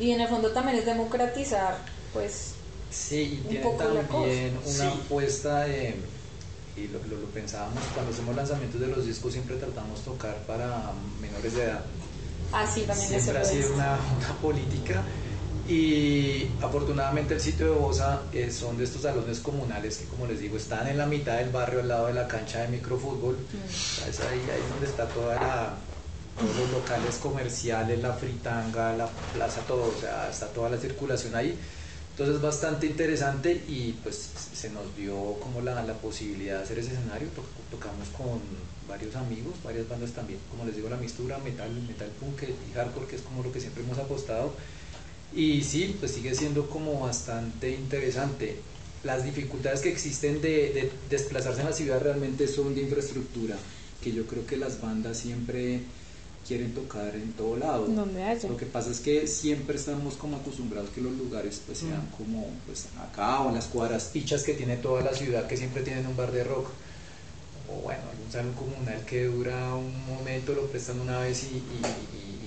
Y 0.00 0.10
en 0.10 0.20
el 0.20 0.28
fondo 0.28 0.50
también 0.50 0.78
es 0.78 0.86
democratizar, 0.86 1.78
pues... 2.12 2.54
Sí, 2.90 3.42
y 3.44 3.48
tiene 3.48 3.70
también 3.76 4.56
una 4.64 4.88
apuesta 4.88 5.64
de 5.64 5.96
y 6.76 6.88
lo, 6.88 6.98
lo, 6.98 7.26
pensábamos 7.26 7.82
cuando 7.92 8.12
hacemos 8.12 8.34
lanzamientos 8.34 8.80
de 8.80 8.88
los 8.88 9.06
discos 9.06 9.32
siempre 9.32 9.56
tratamos 9.56 10.00
tocar 10.02 10.36
para 10.46 10.92
menores 11.20 11.54
de 11.54 11.64
edad. 11.64 11.84
Ah, 12.52 12.66
sí, 12.66 12.82
también 12.82 13.08
siempre 13.08 13.38
ha 13.38 13.44
sido 13.44 13.74
una, 13.74 13.98
una, 14.16 14.34
política 14.40 15.02
y 15.68 16.50
afortunadamente 16.60 17.34
el 17.34 17.40
sitio 17.40 17.66
de 17.66 17.78
Bosa 17.78 18.22
eh, 18.32 18.50
son 18.50 18.76
de 18.76 18.84
estos 18.84 19.02
salones 19.02 19.40
comunales 19.40 19.98
que 19.98 20.04
como 20.06 20.26
les 20.26 20.40
digo 20.40 20.56
están 20.56 20.88
en 20.88 20.98
la 20.98 21.06
mitad 21.06 21.38
del 21.38 21.50
barrio 21.50 21.80
al 21.80 21.88
lado 21.88 22.06
de 22.08 22.14
la 22.14 22.28
cancha 22.28 22.60
de 22.60 22.68
microfútbol. 22.68 23.34
Mm. 23.34 24.08
Es 24.08 24.20
ahí, 24.20 24.40
ahí 24.40 24.62
donde 24.70 24.86
está 24.86 25.06
toda 25.06 25.36
la, 25.36 25.74
todos 26.38 26.56
los 26.56 26.70
locales 26.70 27.16
comerciales, 27.16 28.02
la 28.02 28.12
fritanga, 28.12 28.92
la 28.96 29.08
plaza, 29.32 29.60
todo, 29.62 29.94
o 29.96 30.00
sea, 30.00 30.28
está 30.30 30.46
toda 30.48 30.68
la 30.70 30.78
circulación 30.78 31.34
ahí 31.34 31.56
Entonces 32.12 32.36
es 32.36 32.42
bastante 32.42 32.86
interesante 32.86 33.62
y 33.68 33.92
pues 34.02 34.30
se 34.52 34.70
nos 34.70 34.96
dio 34.96 35.14
como 35.40 35.60
la, 35.60 35.82
la 35.84 35.94
posibilidad 35.94 36.58
de 36.58 36.64
hacer 36.64 36.78
ese 36.78 36.92
escenario, 36.92 37.28
tocamos 37.70 38.08
con 38.16 38.40
varios 38.88 39.14
amigos, 39.16 39.54
varias 39.64 39.88
bandas 39.88 40.12
también, 40.12 40.38
como 40.50 40.64
les 40.64 40.76
digo, 40.76 40.88
la 40.88 40.96
mistura 40.96 41.38
metal, 41.38 41.70
metal 41.88 42.10
punk 42.20 42.42
y 42.42 42.72
hardcore, 42.74 43.06
que 43.06 43.16
es 43.16 43.22
como 43.22 43.42
lo 43.42 43.52
que 43.52 43.60
siempre 43.60 43.82
hemos 43.82 43.98
apostado. 43.98 44.52
Y 45.34 45.62
sí, 45.62 45.96
pues 45.98 46.12
sigue 46.12 46.34
siendo 46.34 46.68
como 46.68 47.00
bastante 47.00 47.70
interesante. 47.70 48.60
Las 49.02 49.24
dificultades 49.24 49.80
que 49.80 49.90
existen 49.90 50.40
de, 50.40 50.72
de 50.72 50.92
desplazarse 51.10 51.60
en 51.60 51.66
la 51.66 51.72
ciudad 51.72 52.00
realmente 52.00 52.46
son 52.46 52.74
de 52.74 52.82
infraestructura, 52.82 53.56
que 54.02 54.12
yo 54.12 54.26
creo 54.26 54.46
que 54.46 54.56
las 54.56 54.80
bandas 54.80 55.18
siempre 55.18 55.80
quieren 56.46 56.74
tocar 56.74 57.14
en 57.14 57.32
todo 57.32 57.56
lado. 57.56 57.86
Lo 58.48 58.56
que 58.56 58.66
pasa 58.66 58.90
es 58.90 59.00
que 59.00 59.26
siempre 59.26 59.76
estamos 59.76 60.14
como 60.14 60.36
acostumbrados 60.36 60.90
que 60.90 61.00
los 61.00 61.12
lugares 61.12 61.60
pues 61.64 61.78
sean 61.78 62.08
mm. 62.08 62.16
como 62.16 62.46
pues 62.66 62.86
acá 63.00 63.40
o 63.40 63.48
en 63.48 63.54
las 63.54 63.66
cuadras 63.66 64.04
pichas 64.12 64.42
que 64.42 64.54
tiene 64.54 64.76
toda 64.76 65.02
la 65.02 65.14
ciudad 65.14 65.46
que 65.46 65.56
siempre 65.56 65.82
tienen 65.82 66.06
un 66.06 66.16
bar 66.16 66.32
de 66.32 66.44
rock. 66.44 66.68
O 67.70 67.82
bueno, 67.82 68.02
algún 68.10 68.30
salón 68.30 68.52
comunal 68.52 69.04
que 69.06 69.24
dura 69.24 69.74
un 69.74 70.06
momento, 70.06 70.52
lo 70.52 70.66
prestan 70.66 71.00
una 71.00 71.20
vez 71.20 71.44
y, 71.44 71.62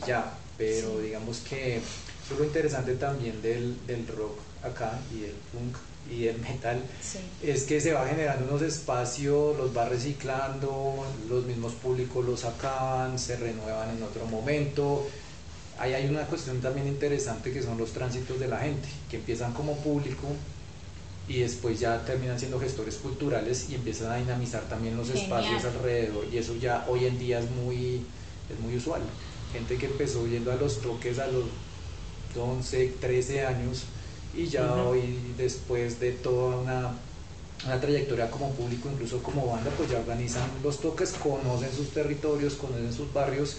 ya, 0.06 0.38
pero 0.58 1.00
digamos 1.00 1.40
que 1.40 1.78
eso 1.78 2.34
es 2.34 2.40
lo 2.40 2.46
interesante 2.46 2.96
también 2.96 3.42
del, 3.42 3.76
del 3.88 4.08
rock 4.08 4.38
acá 4.64 5.00
y 5.12 5.22
del 5.22 5.36
punk 5.52 5.76
y 6.12 6.28
el 6.28 6.40
metal, 6.40 6.82
es 7.44 7.64
que 7.64 7.82
se 7.82 7.94
va 7.94 8.08
generando 8.08 8.46
unos 8.46 8.62
espacios, 8.62 9.58
los 9.58 9.76
va 9.76 9.88
reciclando, 9.90 11.06
los 11.30 11.46
mismos 11.46 11.74
públicos 11.74 12.26
los 12.26 12.46
acaban, 12.46 13.18
se 13.20 13.36
renuevan 13.36 13.96
en 13.96 14.04
otro 14.04 14.26
momento. 14.26 15.08
Ahí 15.80 15.94
hay 15.94 16.08
una 16.08 16.26
cuestión 16.26 16.60
también 16.60 16.88
interesante 16.88 17.52
que 17.52 17.62
son 17.62 17.78
los 17.78 17.92
tránsitos 17.92 18.40
de 18.40 18.48
la 18.48 18.60
gente, 18.60 18.88
que 19.10 19.18
empiezan 19.18 19.54
como 19.54 19.76
público 19.78 20.28
y 21.28 21.40
después 21.40 21.80
ya 21.80 22.04
terminan 22.06 22.40
siendo 22.40 22.60
gestores 22.60 22.96
culturales 22.96 23.68
y 23.70 23.76
empiezan 23.76 24.12
a 24.12 24.16
dinamizar 24.16 24.64
también 24.64 24.96
los 24.96 25.10
espacios 25.10 25.64
alrededor 25.66 26.26
y 26.32 26.38
eso 26.38 26.56
ya 26.56 26.86
hoy 26.88 27.06
en 27.06 27.20
día 27.20 27.40
es 27.40 27.52
muy, 27.52 28.02
es 28.50 28.60
muy 28.62 28.76
usual. 28.78 29.02
Gente 29.52 29.78
que 29.78 29.88
empezó 29.88 30.26
yendo 30.26 30.52
a 30.52 30.56
los 30.56 30.82
toques 30.82 31.20
a 31.20 31.28
los 31.28 31.46
11, 32.36 32.96
13 33.00 33.46
años 33.46 33.84
y 34.38 34.48
ya 34.48 34.72
hoy 34.76 35.34
después 35.36 36.00
de 36.00 36.12
toda 36.12 36.58
una, 36.58 36.92
una, 37.66 37.82
trayectoria 37.82 38.30
como 38.30 38.52
público, 38.52 38.88
incluso 38.94 39.22
como 39.24 39.48
banda, 39.48 39.72
pues 39.76 39.90
ya 39.90 39.98
organizan 39.98 40.48
los 40.64 40.80
toques, 40.80 41.14
conocen 41.14 41.74
sus 41.74 41.90
territorios, 41.90 42.54
conocen 42.54 42.94
sus 42.94 43.12
barrios 43.12 43.58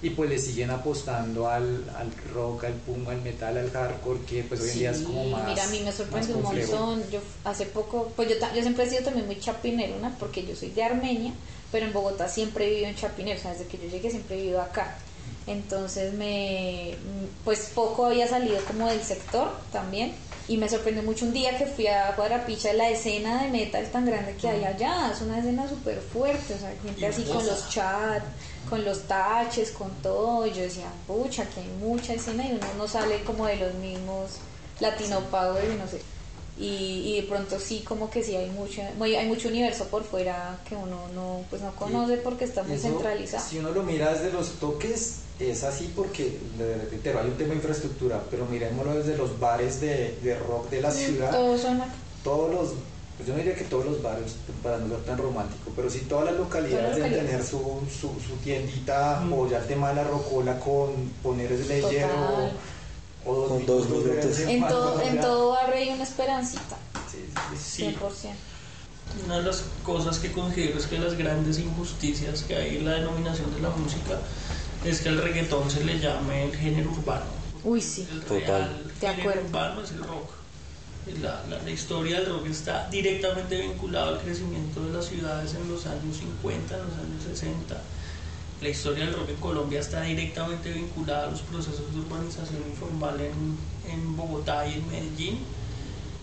y 0.00 0.10
pues 0.10 0.30
le 0.30 0.38
siguen 0.38 0.70
apostando 0.70 1.48
al, 1.48 1.84
al 1.96 2.10
rock, 2.32 2.64
al 2.64 2.72
punk, 2.72 3.08
al 3.08 3.20
metal, 3.20 3.58
al 3.58 3.70
hardcore, 3.70 4.20
que 4.20 4.42
pues 4.44 4.62
hoy 4.62 4.70
en 4.70 4.78
día 4.78 4.90
es 4.92 5.00
como 5.00 5.24
más. 5.26 5.46
Mira, 5.46 5.64
a 5.64 5.68
mí 5.68 5.80
me 5.84 5.92
sorprende 5.92 6.34
un 6.34 6.42
montón. 6.42 7.02
Yo 7.10 7.20
hace 7.44 7.66
poco, 7.66 8.10
pues 8.16 8.28
yo, 8.28 8.34
yo 8.54 8.62
siempre 8.62 8.84
he 8.84 8.90
sido 8.90 9.04
también 9.04 9.26
muy 9.26 9.38
chapinero, 9.38 9.94
porque 10.18 10.46
yo 10.46 10.56
soy 10.56 10.70
de 10.70 10.82
Armenia, 10.82 11.32
pero 11.70 11.84
en 11.84 11.92
Bogotá 11.92 12.28
siempre 12.28 12.66
he 12.66 12.70
vivido 12.70 12.88
en 12.88 12.96
Chapinero, 12.96 13.38
o 13.38 13.42
sea, 13.42 13.52
desde 13.52 13.66
que 13.66 13.78
yo 13.78 13.88
llegué 13.88 14.10
siempre 14.10 14.36
he 14.36 14.42
vivido 14.42 14.62
acá. 14.62 14.96
Entonces 15.46 16.14
me, 16.14 16.96
pues 17.44 17.70
poco 17.74 18.06
había 18.06 18.26
salido 18.26 18.58
como 18.64 18.88
del 18.88 19.02
sector 19.02 19.50
también 19.72 20.14
y 20.48 20.56
me 20.56 20.68
sorprendió 20.68 21.02
mucho 21.02 21.24
un 21.26 21.32
día 21.32 21.56
que 21.56 21.66
fui 21.66 21.86
a 21.86 22.12
Guarapicha 22.16 22.72
la 22.72 22.90
escena 22.90 23.42
de 23.42 23.50
metal 23.50 23.86
tan 23.90 24.06
grande 24.06 24.36
que 24.36 24.48
hay 24.48 24.64
allá, 24.64 25.10
es 25.12 25.20
una 25.22 25.38
escena 25.38 25.68
súper 25.68 26.00
fuerte, 26.00 26.54
o 26.54 26.58
sea, 26.58 26.74
gente 26.82 27.06
así 27.06 27.24
con 27.24 27.46
los 27.46 27.68
chats, 27.70 28.24
con 28.68 28.84
los 28.84 29.02
taches, 29.02 29.70
con 29.70 29.90
todo, 30.02 30.46
y 30.46 30.52
yo 30.52 30.62
decía, 30.62 30.86
pucha, 31.06 31.46
que 31.46 31.60
hay 31.60 31.68
mucha 31.80 32.14
escena 32.14 32.46
y 32.46 32.52
uno 32.52 32.66
no 32.76 32.88
sale 32.88 33.22
como 33.24 33.46
de 33.46 33.56
los 33.56 33.74
mismos 33.74 34.32
latino 34.80 35.20
power 35.30 35.64
y 35.64 35.76
no 35.76 35.86
sé. 35.88 36.00
Y, 36.56 37.16
de 37.16 37.22
pronto 37.24 37.58
sí 37.58 37.80
como 37.80 38.10
que 38.10 38.22
sí 38.22 38.36
hay 38.36 38.48
mucho 38.50 38.80
hay 39.00 39.26
mucho 39.26 39.48
universo 39.48 39.86
por 39.86 40.04
fuera 40.04 40.60
que 40.68 40.76
uno 40.76 41.08
no 41.12 41.44
pues 41.50 41.62
no 41.62 41.74
conoce 41.74 42.18
porque 42.18 42.44
está 42.44 42.62
muy 42.62 42.78
centralizado 42.78 43.44
si 43.44 43.58
uno 43.58 43.70
lo 43.70 43.82
mira 43.82 44.12
desde 44.12 44.32
los 44.32 44.50
toques 44.60 45.24
es 45.38 45.64
así 45.64 45.92
porque, 45.96 46.38
repito, 46.58 47.18
hay 47.18 47.26
un 47.26 47.36
tema 47.36 47.50
de 47.50 47.56
infraestructura, 47.56 48.22
pero 48.30 48.46
miremoslo 48.46 48.94
desde 48.94 49.16
los 49.16 49.38
bares 49.40 49.80
de, 49.80 50.16
de 50.22 50.38
rock 50.38 50.70
de 50.70 50.80
la 50.80 50.90
ciudad. 50.90 51.30
Todos 51.30 51.62
Todos 52.22 52.54
los, 52.54 52.74
pues 53.16 53.26
yo 53.26 53.34
no 53.34 53.38
diría 53.38 53.54
que 53.54 53.64
todos 53.64 53.84
los 53.84 54.02
barrios, 54.02 54.36
para 54.62 54.78
no 54.78 54.88
ser 54.88 55.04
tan 55.04 55.18
romántico, 55.18 55.72
pero 55.74 55.90
sí 55.90 56.00
todas 56.08 56.26
las 56.26 56.34
localidades 56.36 56.96
deben 56.96 57.12
tener 57.12 57.44
su, 57.44 57.58
su, 57.90 58.08
su 58.20 58.36
tiendita 58.42 59.20
mm. 59.20 59.32
o 59.32 59.48
ya 59.48 59.58
el 59.58 59.66
tema 59.66 59.88
de 59.88 59.96
la 59.96 60.04
rocola 60.04 60.58
con 60.60 60.92
poner 61.22 61.50
el 61.50 61.66
hielo 61.66 62.50
o, 63.24 63.48
con 63.48 63.66
dos 63.66 63.88
minutos. 63.88 64.38
En, 64.40 64.66
todo, 64.66 65.00
en 65.00 65.20
todo 65.20 65.50
barrio 65.50 65.76
hay 65.76 65.90
una 65.90 66.04
esperancita. 66.04 66.76
Sí, 67.10 67.24
sí, 67.58 67.96
100%. 68.00 68.30
Una 69.26 69.38
de 69.38 69.42
las 69.44 69.64
cosas 69.84 70.18
que 70.18 70.32
considero 70.32 70.78
es 70.78 70.86
que 70.86 70.98
las 70.98 71.16
grandes 71.16 71.58
injusticias 71.58 72.42
que 72.42 72.56
hay 72.56 72.76
en 72.78 72.84
la 72.84 72.92
denominación 72.92 73.54
de 73.54 73.60
la 73.60 73.70
música 73.70 74.18
es 74.84 75.00
que 75.00 75.08
al 75.08 75.18
reggaetón 75.18 75.70
se 75.70 75.84
le 75.84 75.98
llame 75.98 76.44
el 76.44 76.56
género 76.56 76.90
urbano. 76.90 77.26
Uy, 77.62 77.80
sí. 77.80 78.06
El 78.10 78.20
Total. 78.22 78.84
género 79.00 79.42
urbano 79.46 79.82
es 79.82 79.92
el 79.92 79.98
rock. 80.04 80.30
La, 81.20 81.42
la, 81.46 81.70
historia 81.70 82.20
del 82.20 82.30
rock 82.30 82.46
está 82.46 82.88
directamente 82.88 83.60
vinculada 83.60 84.08
al 84.08 84.20
crecimiento 84.20 84.82
de 84.82 84.92
las 84.92 85.04
ciudades 85.04 85.54
en 85.54 85.70
los 85.70 85.84
años 85.84 86.16
50, 86.16 86.74
en 86.74 86.82
los 86.82 86.92
años 86.92 87.22
60. 87.24 87.76
La 88.64 88.70
historia 88.70 89.04
del 89.04 89.12
rock 89.12 89.28
en 89.28 89.36
Colombia 89.36 89.78
está 89.78 90.00
directamente 90.00 90.72
vinculada 90.72 91.28
a 91.28 91.30
los 91.30 91.42
procesos 91.42 91.92
de 91.92 92.00
urbanización 92.00 92.62
informal 92.66 93.20
en, 93.20 93.58
en 93.92 94.16
Bogotá 94.16 94.66
y 94.66 94.72
en 94.72 94.88
Medellín. 94.88 95.38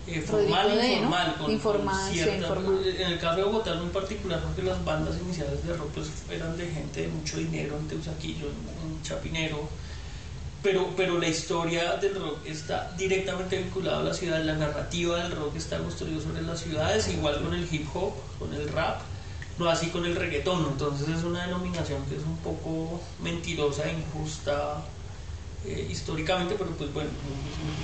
Eh, 0.08 0.20
formal 0.22 0.76
e 0.76 0.94
informal, 0.94 1.36
con, 1.38 1.52
informal, 1.52 2.18
en 2.18 3.12
el 3.12 3.18
caso 3.20 3.36
de 3.36 3.44
Bogotá 3.44 3.74
en 3.74 3.90
particular 3.90 4.42
porque 4.42 4.62
las 4.62 4.84
bandas 4.84 5.14
iniciales 5.24 5.64
de 5.64 5.72
rock 5.74 5.90
pues, 5.94 6.10
eran 6.32 6.56
de 6.56 6.66
gente 6.66 7.02
de 7.02 7.08
mucho 7.08 7.36
dinero 7.36 7.78
en 7.78 7.86
Teusaquillo, 7.86 8.48
en, 8.48 9.02
Chapinero. 9.04 9.68
Pero, 10.64 10.88
pero 10.96 11.20
la 11.20 11.28
historia 11.28 11.94
del 11.98 12.16
rock 12.16 12.44
está 12.44 12.92
directamente 12.98 13.56
vinculada 13.58 14.00
a 14.00 14.02
la 14.02 14.14
ciudad, 14.14 14.42
la 14.42 14.54
narrativa 14.54 15.22
del 15.22 15.30
rock 15.30 15.54
está 15.54 15.78
construida 15.78 16.20
sobre 16.20 16.42
las 16.42 16.58
ciudades, 16.58 17.06
igual 17.06 17.40
con 17.40 17.54
el 17.54 17.72
hip 17.72 17.86
hop, 17.94 18.14
con 18.40 18.52
el 18.52 18.68
rap, 18.68 19.00
no 19.58 19.68
así 19.68 19.88
con 19.88 20.04
el 20.04 20.16
reggaetón, 20.16 20.66
entonces 20.66 21.08
es 21.08 21.24
una 21.24 21.44
denominación 21.44 22.04
que 22.06 22.16
es 22.16 22.22
un 22.22 22.36
poco 22.38 23.00
mentirosa, 23.22 23.88
e 23.88 23.92
injusta 23.92 24.84
eh, 25.64 25.88
históricamente, 25.90 26.54
pero 26.58 26.70
pues 26.70 26.92
bueno, 26.92 27.10
es 27.10 27.58
muy 27.64 27.82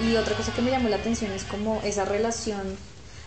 Y 0.00 0.16
otra 0.16 0.36
cosa 0.36 0.52
que 0.52 0.60
me 0.60 0.70
llamó 0.70 0.90
la 0.90 0.96
atención 0.96 1.32
es 1.32 1.44
como 1.44 1.80
esa 1.82 2.04
relación. 2.04 2.76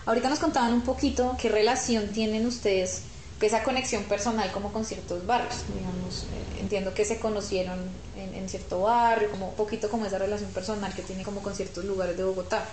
Ahorita 0.08 0.30
nos 0.30 0.38
contaban 0.38 0.72
un 0.72 0.80
poquito 0.80 1.36
qué 1.38 1.50
relación 1.50 2.08
tienen 2.08 2.46
ustedes, 2.46 3.02
esa 3.42 3.62
conexión 3.62 4.04
personal 4.04 4.50
como 4.52 4.72
con 4.72 4.86
ciertos 4.86 5.26
barrios. 5.26 5.64
Digamos, 5.76 6.22
eh, 6.32 6.60
entiendo 6.62 6.94
que 6.94 7.04
se 7.04 7.18
conocieron 7.20 7.78
en, 8.16 8.34
en, 8.34 8.48
cierto 8.48 8.80
barrio, 8.80 9.30
como 9.30 9.50
un 9.50 9.54
poquito 9.54 9.90
como 9.90 10.06
esa 10.06 10.16
relación 10.16 10.50
personal 10.52 10.94
que 10.94 11.02
tiene 11.02 11.24
como 11.24 11.42
con 11.42 11.54
ciertos 11.54 11.84
lugares 11.84 12.16
de 12.16 12.24
Bogotá. 12.24 12.64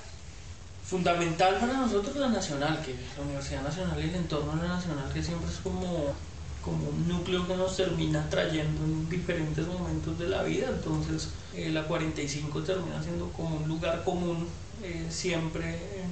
Fundamental 0.86 1.60
para 1.60 1.74
nosotros 1.74 2.16
la 2.16 2.30
nacional, 2.30 2.82
que 2.82 2.96
la 3.18 3.24
Universidad 3.26 3.64
Nacional 3.64 4.00
y 4.00 4.08
el 4.08 4.16
entorno 4.16 4.56
de 4.56 4.70
la 4.70 4.76
nacional, 4.76 5.12
que 5.14 5.22
siempre 5.22 5.52
es 5.52 5.58
como 5.58 6.14
como 6.62 6.90
un 6.90 7.08
núcleo 7.08 7.48
que 7.48 7.56
nos 7.56 7.78
termina 7.78 8.28
trayendo 8.28 8.84
en 8.84 9.08
diferentes 9.08 9.68
momentos 9.68 10.18
de 10.18 10.28
la 10.28 10.42
vida, 10.42 10.68
entonces 10.70 11.30
eh, 11.54 11.70
la 11.70 11.84
45 11.84 12.64
termina 12.64 13.04
siendo 13.04 13.30
como 13.34 13.58
un 13.58 13.68
lugar 13.68 14.04
común 14.04 14.48
eh, 14.82 15.06
siempre, 15.10 15.76
eh, 15.76 16.06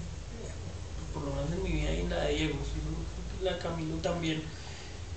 por 1.14 1.24
lo 1.24 1.30
menos 1.30 1.52
en 1.52 1.64
mi 1.64 1.82
vida 1.82 1.94
y 1.94 2.00
en 2.02 2.10
la 2.10 2.22
de 2.22 2.36
Diego, 2.36 2.56
la 3.44 3.58
Camilo 3.60 3.96
también. 3.98 4.42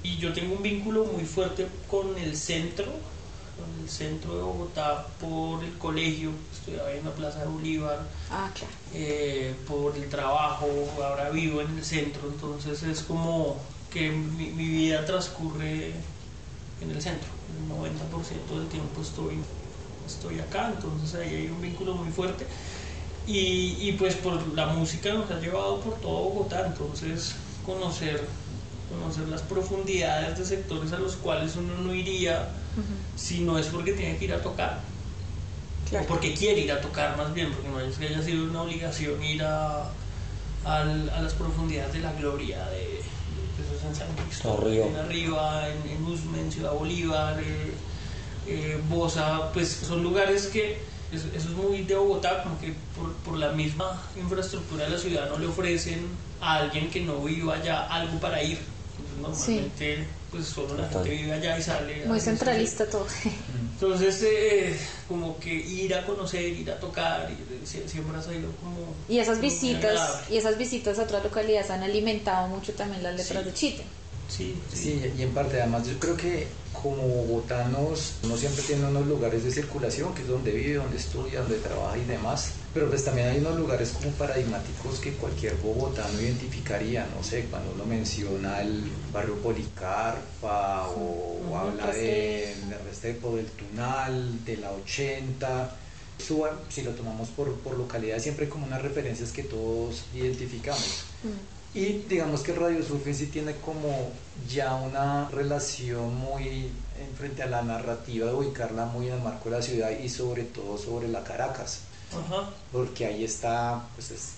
Y 0.03 0.19
yo 0.19 0.33
tengo 0.33 0.55
un 0.55 0.63
vínculo 0.63 1.05
muy 1.05 1.25
fuerte 1.25 1.67
con 1.89 2.17
el 2.17 2.37
centro, 2.37 2.85
con 2.85 3.83
el 3.83 3.89
centro 3.89 4.37
de 4.37 4.43
Bogotá 4.43 5.07
por 5.21 5.65
el 5.65 5.77
colegio, 5.79 6.31
estudiaba 6.53 6.93
en 6.93 7.05
la 7.05 7.11
Plaza 7.13 7.41
de 7.41 7.47
Bolívar, 7.47 8.07
ah, 8.31 8.51
por 9.67 9.97
el 9.97 10.09
trabajo, 10.09 10.69
ahora 11.03 11.31
vivo 11.31 11.61
en 11.61 11.77
el 11.77 11.85
centro, 11.85 12.29
entonces 12.29 12.83
es 12.83 13.03
como 13.03 13.57
que 13.91 14.11
mi, 14.11 14.51
vida 14.51 15.05
transcurre 15.05 15.93
en 16.81 16.91
el 16.91 17.01
centro. 17.01 17.29
El 17.57 17.73
90% 17.73 18.59
del 18.59 18.69
tiempo 18.69 19.01
estoy, 19.01 19.39
estoy 20.07 20.39
acá, 20.39 20.73
entonces 20.75 21.15
ahí 21.19 21.35
hay 21.35 21.47
un 21.49 21.61
vínculo 21.61 21.95
muy 21.95 22.13
fuerte. 22.13 22.47
Y, 23.27 23.77
y, 23.81 23.93
pues 23.99 24.15
por 24.15 24.55
la 24.55 24.67
música 24.67 25.13
nos 25.13 25.29
ha 25.31 25.41
llevado 25.41 25.81
por 25.81 25.95
todo 26.01 26.13
Bogotá, 26.31 26.65
entonces 26.67 27.35
conocer, 27.65 28.25
conocer 28.89 29.27
las 29.29 29.43
profundidades 29.43 30.39
de 30.39 30.45
sectores 30.45 30.93
a 30.93 30.99
los 30.99 31.17
cuales 31.17 31.57
uno 31.57 31.75
no 31.79 31.93
iría 31.93 32.49
si 33.17 33.41
no 33.41 33.59
es 33.59 33.67
porque 33.67 33.93
tiene 33.93 34.17
que 34.19 34.27
ir 34.27 34.33
a 34.35 34.41
tocar. 34.43 34.81
Claro. 35.91 36.05
O 36.05 36.09
porque 36.09 36.35
quiere 36.35 36.61
ir 36.61 36.71
a 36.73 36.81
tocar 36.81 37.17
más 37.17 37.33
bien, 37.35 37.51
porque 37.53 37.69
no 37.69 37.81
es 37.81 37.97
que 37.97 38.07
haya 38.07 38.23
sido 38.23 38.45
una 38.45 38.63
obligación 38.63 39.23
ir 39.25 39.43
a, 39.43 39.91
al- 40.65 41.11
a 41.11 41.21
las 41.23 41.35
profundidades 41.35 41.95
de 41.95 42.01
la 42.01 42.13
gloria 42.13 42.65
de, 42.67 42.79
de- 42.79 43.89
en 43.89 43.95
San 43.95 44.09
Cristóbal, 44.25 44.67
Arriba. 44.69 44.87
en 44.87 44.97
arriba, 44.97 45.69
en, 45.69 45.91
en 45.91 46.05
Usme, 46.05 46.41
en 46.41 46.53
Ciudad 46.53 46.73
Bolívar, 46.73 47.41
eh, 47.41 47.73
eh, 48.47 48.81
Bosa, 48.89 49.51
pues 49.53 49.69
son 49.69 50.03
lugares 50.03 50.47
que 50.47 50.81
eso, 51.13 51.27
eso 51.35 51.49
es 51.49 51.55
muy 51.55 51.83
de 51.83 51.95
Bogotá, 51.95 52.43
como 52.43 52.59
que 52.61 52.75
por, 52.97 53.13
por 53.19 53.37
la 53.39 53.51
misma 53.53 54.03
infraestructura 54.17 54.85
de 54.85 54.91
la 54.91 54.99
ciudad 54.99 55.29
no 55.29 55.39
le 55.39 55.47
ofrecen 55.47 56.07
a 56.41 56.57
alguien 56.57 56.91
que 56.91 57.01
no 57.01 57.21
viva 57.23 57.55
allá 57.55 57.87
algo 57.87 58.19
para 58.21 58.43
ir. 58.43 58.59
Entonces, 59.17 59.49
normalmente 59.49 60.07
pues 60.31 60.47
solo 60.47 60.77
la 60.77 60.89
gente 60.89 61.09
vive 61.11 61.33
allá 61.33 61.59
y 61.59 61.63
sale. 61.63 62.05
a- 62.05 62.09
Muy 62.09 62.21
centralista 62.21 62.87
todo. 62.87 63.07
Entonces, 63.73 64.23
eh, 64.27 64.79
como 65.09 65.39
que 65.39 65.55
ir 65.55 65.95
a 65.95 66.05
conocer, 66.05 66.43
ir 66.43 66.71
a 66.71 66.79
tocar, 66.81 67.31
y 67.31 67.65
sie- 67.67 67.87
siempre 67.87 68.19
ha 68.19 68.23
sido 68.23 68.51
como... 68.57 68.95
Y 69.09 69.19
esas 69.19 69.41
visitas, 69.41 70.23
y 70.31 70.37
esas 70.37 70.59
visitas 70.59 70.99
a 70.99 71.03
otras 71.05 71.23
localidades 71.25 71.71
han 71.71 71.83
alimentado 71.83 72.49
mucho 72.49 72.73
también 72.73 73.03
las 73.03 73.15
letras 73.17 73.39
Sí. 73.45 73.45
de 73.45 73.55
Chite. 73.55 73.85
Sí, 74.29 74.61
sí. 74.73 74.77
Sí, 74.77 75.13
y 75.17 75.23
en 75.23 75.33
parte, 75.33 75.61
además, 75.61 75.87
yo 75.87 75.99
creo 75.99 76.17
que 76.17 76.47
como 76.83 77.03
bogotanos, 77.03 78.15
uno 78.23 78.37
siempre 78.37 78.63
tiene 78.63 78.87
unos 78.87 79.07
lugares 79.07 79.45
de 79.45 79.51
circulación, 79.51 80.15
que 80.15 80.23
es 80.23 80.29
donde 80.29 80.53
vive, 80.53 80.75
donde 80.75 80.97
estudia, 80.97 81.41
donde 81.41 81.59
trabaja 81.59 81.97
y 81.97 82.05
demás. 82.05 82.53
Pero 82.75 82.89
pues 82.89 83.05
también 83.05 83.29
hay 83.29 83.39
unos 83.39 83.59
lugares 83.59 83.91
como 83.91 84.11
paradigmáticos 84.13 84.99
que 85.01 85.15
cualquier 85.15 85.57
bogotano 85.57 86.21
identificaría, 86.21 87.07
no 87.17 87.23
sé, 87.23 87.47
cuando 87.47 87.73
uno 87.73 87.87
menciona 87.87 88.61
el 88.61 88.85
barrio 89.13 89.37
Policarpa 89.37 90.89
o, 90.89 91.57
habla 91.57 91.87
de, 91.87 92.55
de 92.69 92.79
Restrepo, 92.85 93.35
del 93.37 93.47
Tunal, 93.47 94.45
de 94.45 94.57
la 94.59 94.73
80. 94.73 95.77
Suba, 96.19 96.61
si 96.69 96.83
lo 96.83 96.93
tomamos 96.93 97.29
por, 97.31 97.55
por 97.61 97.77
localidad, 97.77 98.19
siempre 98.19 98.49
como 98.49 98.67
unas 98.67 98.83
referencias 98.83 99.33
que 99.33 99.43
todos 99.43 100.05
identificamos. 100.15 101.05
Mm. 101.23 101.56
Y 101.77 102.05
digamos 102.09 102.41
que 102.41 102.55
Radio 102.55 102.83
Surfing 102.83 103.15
sí 103.15 103.27
tiene 103.27 103.55
como 103.57 104.11
ya 104.49 104.75
una 104.77 105.29
relación 105.29 106.15
muy 106.17 106.73
en 106.99 107.15
frente 107.19 107.43
a 107.43 107.47
la 107.47 107.61
narrativa 107.61 108.29
de 108.29 108.33
ubicarla 108.33 108.87
muy 108.87 109.09
en 109.09 109.15
el 109.15 109.21
marco 109.21 109.51
de 109.51 109.57
la 109.59 109.63
ciudad 109.63 109.91
y 109.91 110.09
sobre 110.09 110.45
todo 110.45 110.79
sobre 110.79 111.07
la 111.09 111.23
Caracas, 111.23 111.81
Ajá. 112.13 112.49
porque 112.73 113.05
ahí 113.05 113.25
está, 113.25 113.83
pues 113.95 114.11
es- 114.11 114.36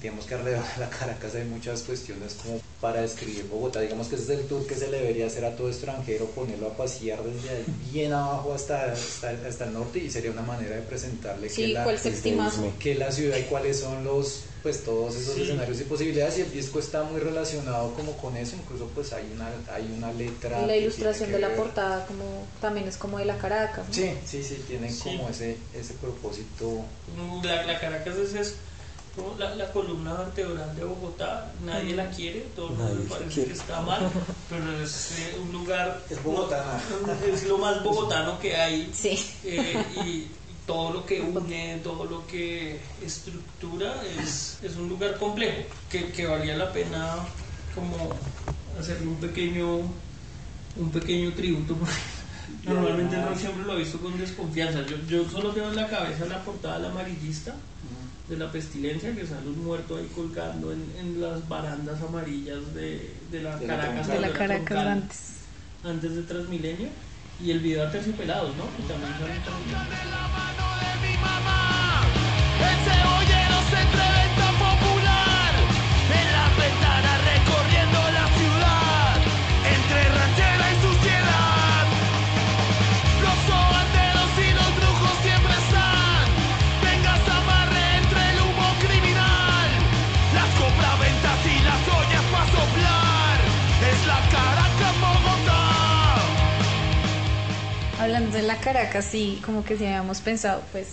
digamos 0.00 0.24
que 0.24 0.34
alrededor 0.34 0.64
de 0.74 0.80
la 0.80 0.88
Caracas 0.90 1.34
hay 1.34 1.44
muchas 1.44 1.82
cuestiones 1.82 2.34
como 2.34 2.60
para 2.80 3.02
describir 3.02 3.46
Bogotá, 3.48 3.80
digamos 3.80 4.08
que 4.08 4.14
ese 4.14 4.24
es 4.32 4.40
el 4.40 4.46
tour 4.46 4.66
que 4.66 4.74
se 4.74 4.88
le 4.90 4.98
debería 4.98 5.26
hacer 5.26 5.44
a 5.44 5.54
todo 5.54 5.68
extranjero, 5.68 6.24
ponerlo 6.30 6.68
a 6.68 6.76
pasear 6.76 7.22
desde 7.22 7.50
ahí 7.50 7.64
bien 7.92 8.12
abajo 8.14 8.54
hasta, 8.54 8.92
hasta, 8.92 9.30
hasta 9.46 9.64
el 9.66 9.74
norte 9.74 9.98
y 9.98 10.10
sería 10.10 10.30
una 10.30 10.40
manera 10.42 10.76
de 10.76 10.82
presentarle 10.82 11.48
que 11.48 11.52
Sí, 11.54 11.66
la, 11.68 11.84
¿cuál 11.84 11.98
se 11.98 12.04
desde 12.10 12.16
estima? 12.30 12.48
Usme. 12.48 12.72
que 12.78 12.94
la 12.94 13.12
ciudad 13.12 13.36
y 13.36 13.42
cuáles 13.42 13.80
son 13.80 14.02
los 14.04 14.44
pues 14.62 14.82
todos 14.84 15.14
esos 15.16 15.34
Sí. 15.36 15.42
escenarios 15.42 15.80
y 15.80 15.84
posibilidades 15.84 16.38
y 16.38 16.42
el 16.42 16.52
disco 16.52 16.78
está 16.80 17.02
muy 17.02 17.18
relacionado 17.20 17.94
como 17.94 18.12
con 18.18 18.36
eso 18.36 18.56
incluso 18.56 18.88
pues 18.94 19.12
hay 19.14 19.30
una 19.34 19.48
hay 19.72 19.90
una 19.96 20.12
letra 20.12 20.62
Y 20.62 20.66
la 20.66 20.72
que 20.74 20.80
ilustración 20.80 21.30
de 21.30 21.36
que 21.36 21.40
la 21.40 21.48
ver- 21.48 21.56
portada 21.56 22.06
como 22.06 22.46
también 22.60 22.86
es 22.88 22.96
como 22.98 23.18
de 23.18 23.24
la 23.26 23.36
Caracas. 23.38 23.88
¿no? 23.88 23.94
sí 23.94 24.10
sí 24.26 24.42
sí 24.42 24.62
tienen 24.66 24.92
Sí. 24.92 25.16
como 25.16 25.28
ese 25.30 25.56
ese 25.74 25.94
propósito 25.94 26.84
La, 27.42 27.64
la 27.66 27.78
Caracas 27.80 28.16
es, 28.16 28.34
es 28.34 28.54
la, 29.38 29.54
la 29.54 29.72
columna 29.72 30.14
vertebral 30.14 30.74
de 30.76 30.84
Bogotá. 30.84 31.52
Nadie 31.64 31.94
la 31.94 32.10
quiere, 32.10 32.40
todo 32.54 32.68
el 32.68 32.74
mundo 32.74 33.04
parece 33.08 33.34
quiere. 33.34 33.48
que 33.48 33.56
está 33.56 33.80
mal, 33.82 34.10
pero 34.50 34.82
es 34.82 35.12
eh, 35.18 35.38
un 35.42 35.52
lugar... 35.52 36.02
Es 36.08 36.22
bogotana. 36.22 36.80
Es 37.32 37.44
lo 37.44 37.58
más 37.58 37.82
bogotano 37.82 38.38
que 38.38 38.56
hay. 38.56 38.90
Sí. 38.92 39.18
eh, 39.44 39.84
y 40.04 40.26
todo 40.66 40.92
lo 40.92 41.06
que 41.06 41.20
une, 41.20 41.80
todo 41.82 42.04
lo 42.04 42.26
que 42.28 42.78
estructura 43.04 44.02
es, 44.22 44.58
es 44.62 44.76
un 44.76 44.88
lugar 44.88 45.18
complejo 45.18 45.62
que, 45.90 46.12
que 46.12 46.26
valía 46.26 46.56
la 46.56 46.72
pena 46.72 47.16
como 47.74 48.10
hacerle 48.78 49.08
un 49.08 49.16
pequeño 49.16 49.78
un 50.76 50.90
pequeño 50.92 51.32
tributo 51.32 51.76
normalmente 52.62 53.16
no 53.16 53.34
siempre 53.36 53.64
lo 53.64 53.74
he 53.74 53.78
visto 53.78 53.98
con 53.98 54.16
desconfianza 54.16 54.86
yo, 54.86 54.96
yo 55.08 55.28
solo 55.28 55.50
tengo 55.50 55.68
en 55.68 55.76
la 55.76 55.88
cabeza 55.88 56.24
la 56.26 56.40
portada 56.44 56.78
del 56.78 56.90
amarillista 56.92 57.56
de 58.30 58.36
la 58.36 58.50
pestilencia 58.52 59.12
que 59.14 59.26
sale 59.26 59.48
un 59.48 59.64
muerto 59.64 59.96
ahí 59.96 60.06
colgando 60.14 60.72
en, 60.72 60.80
en 60.98 61.20
las 61.20 61.46
barandas 61.48 62.00
amarillas 62.00 62.72
de, 62.74 63.12
de 63.30 63.42
la 63.42 63.56
De 63.58 63.66
la 63.66 63.76
Caracas 63.76 64.06
troncal. 64.06 64.22
De 64.22 64.28
la 64.28 64.32
Caracas 64.38 64.64
troncal 64.66 64.88
antes. 64.88 65.20
antes 65.84 66.14
de 66.14 66.22
Transmilenio 66.22 66.88
y 67.42 67.50
el 67.50 67.58
video 67.58 67.86
a 67.86 67.90
Terciopelados, 67.90 68.54
¿no? 68.56 68.64
Que 68.76 68.82
también 68.84 69.12
sale 69.18 69.34
en 69.34 69.42
Transmilenio. 69.42 69.90
De 98.40 98.46
la 98.46 98.56
Caracas, 98.56 99.04
sí, 99.04 99.38
como 99.44 99.62
que 99.62 99.76
sí 99.76 99.84
habíamos 99.84 100.22
pensado, 100.22 100.62
pues, 100.72 100.86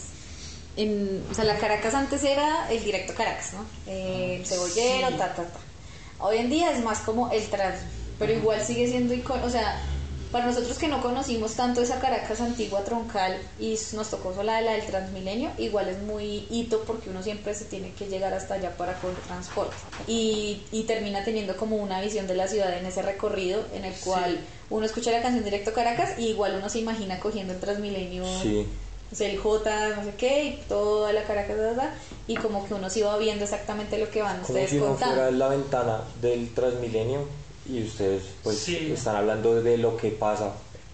en, 0.75 1.23
o 1.31 1.33
sea, 1.33 1.45
la 1.45 1.55
Caracas 1.57 1.93
antes 1.93 2.21
era 2.25 2.69
el 2.69 2.83
directo 2.83 3.13
Caracas, 3.15 3.53
¿no? 3.53 3.65
Eh, 3.89 4.35
el 4.41 4.45
cebollero, 4.45 5.07
Sí. 5.07 5.13
ta, 5.17 5.33
ta, 5.33 5.43
ta. 5.43 5.59
Hoy 6.19 6.39
en 6.39 6.49
día 6.49 6.71
es 6.71 6.83
más 6.83 6.99
como 6.99 7.31
el 7.31 7.41
trans, 7.47 7.79
pero 8.19 8.33
igual 8.33 8.59
sigue 8.65 8.89
siendo 8.89 9.13
icono, 9.13 9.45
o 9.45 9.49
sea, 9.49 9.79
para 10.31 10.45
nosotros 10.45 10.77
que 10.77 10.87
no 10.87 11.01
conocimos 11.01 11.53
tanto 11.53 11.81
esa 11.81 11.99
Caracas 11.99 12.41
antigua 12.41 12.83
troncal 12.83 13.37
y 13.59 13.77
nos 13.93 14.09
tocó 14.09 14.33
sola 14.33 14.61
la 14.61 14.73
del 14.73 14.85
Transmilenio, 14.85 15.51
igual 15.57 15.87
es 15.89 16.01
muy 16.01 16.45
hito 16.49 16.83
porque 16.85 17.09
uno 17.09 17.23
siempre 17.23 17.53
se 17.53 17.65
tiene 17.65 17.91
que 17.93 18.07
llegar 18.07 18.33
hasta 18.33 18.55
allá 18.55 18.75
para 18.75 18.93
coger 18.99 19.17
transporte. 19.27 19.75
Y, 20.07 20.63
y 20.71 20.83
termina 20.83 21.23
teniendo 21.23 21.55
como 21.55 21.77
una 21.77 22.01
visión 22.01 22.27
de 22.27 22.35
la 22.35 22.47
ciudad 22.47 22.77
en 22.77 22.85
ese 22.85 23.01
recorrido 23.01 23.63
en 23.73 23.85
el 23.85 23.93
cual 23.95 24.39
uno 24.69 24.85
escucha 24.85 25.11
la 25.11 25.21
canción 25.21 25.43
directo 25.43 25.73
Caracas 25.73 26.19
y 26.19 26.27
igual 26.27 26.55
uno 26.57 26.69
se 26.69 26.79
imagina 26.79 27.19
cogiendo 27.19 27.53
el 27.53 27.59
Transmilenio 27.59 28.25
Sí, 28.41 28.67
el 29.23 29.37
J, 29.37 29.95
no 29.95 30.03
sé 30.03 30.13
qué, 30.17 30.43
y 30.43 30.63
toda 30.67 31.13
la 31.13 31.23
Caracas, 31.23 31.57
y 32.27 32.35
como 32.35 32.67
que 32.67 32.73
uno 32.73 32.89
se 32.89 32.99
iba 32.99 33.17
viendo 33.17 33.45
exactamente 33.45 33.97
lo 33.97 34.09
que 34.09 34.21
van 34.21 34.41
como 34.41 34.47
ustedes 34.47 34.69
si 34.69 34.77
uno 34.77 34.87
contando. 34.87 35.15
fuera 35.15 35.31
la 35.31 35.47
ventana 35.47 36.01
del 36.21 36.53
Transmilenio 36.53 37.21
y 37.69 37.83
ustedes 37.83 38.23
pues 38.43 38.57
Sí. 38.57 38.91
están 38.91 39.15
hablando 39.15 39.61
de 39.61 39.77
lo 39.77 39.97
que 39.97 40.09
pasa 40.11 40.51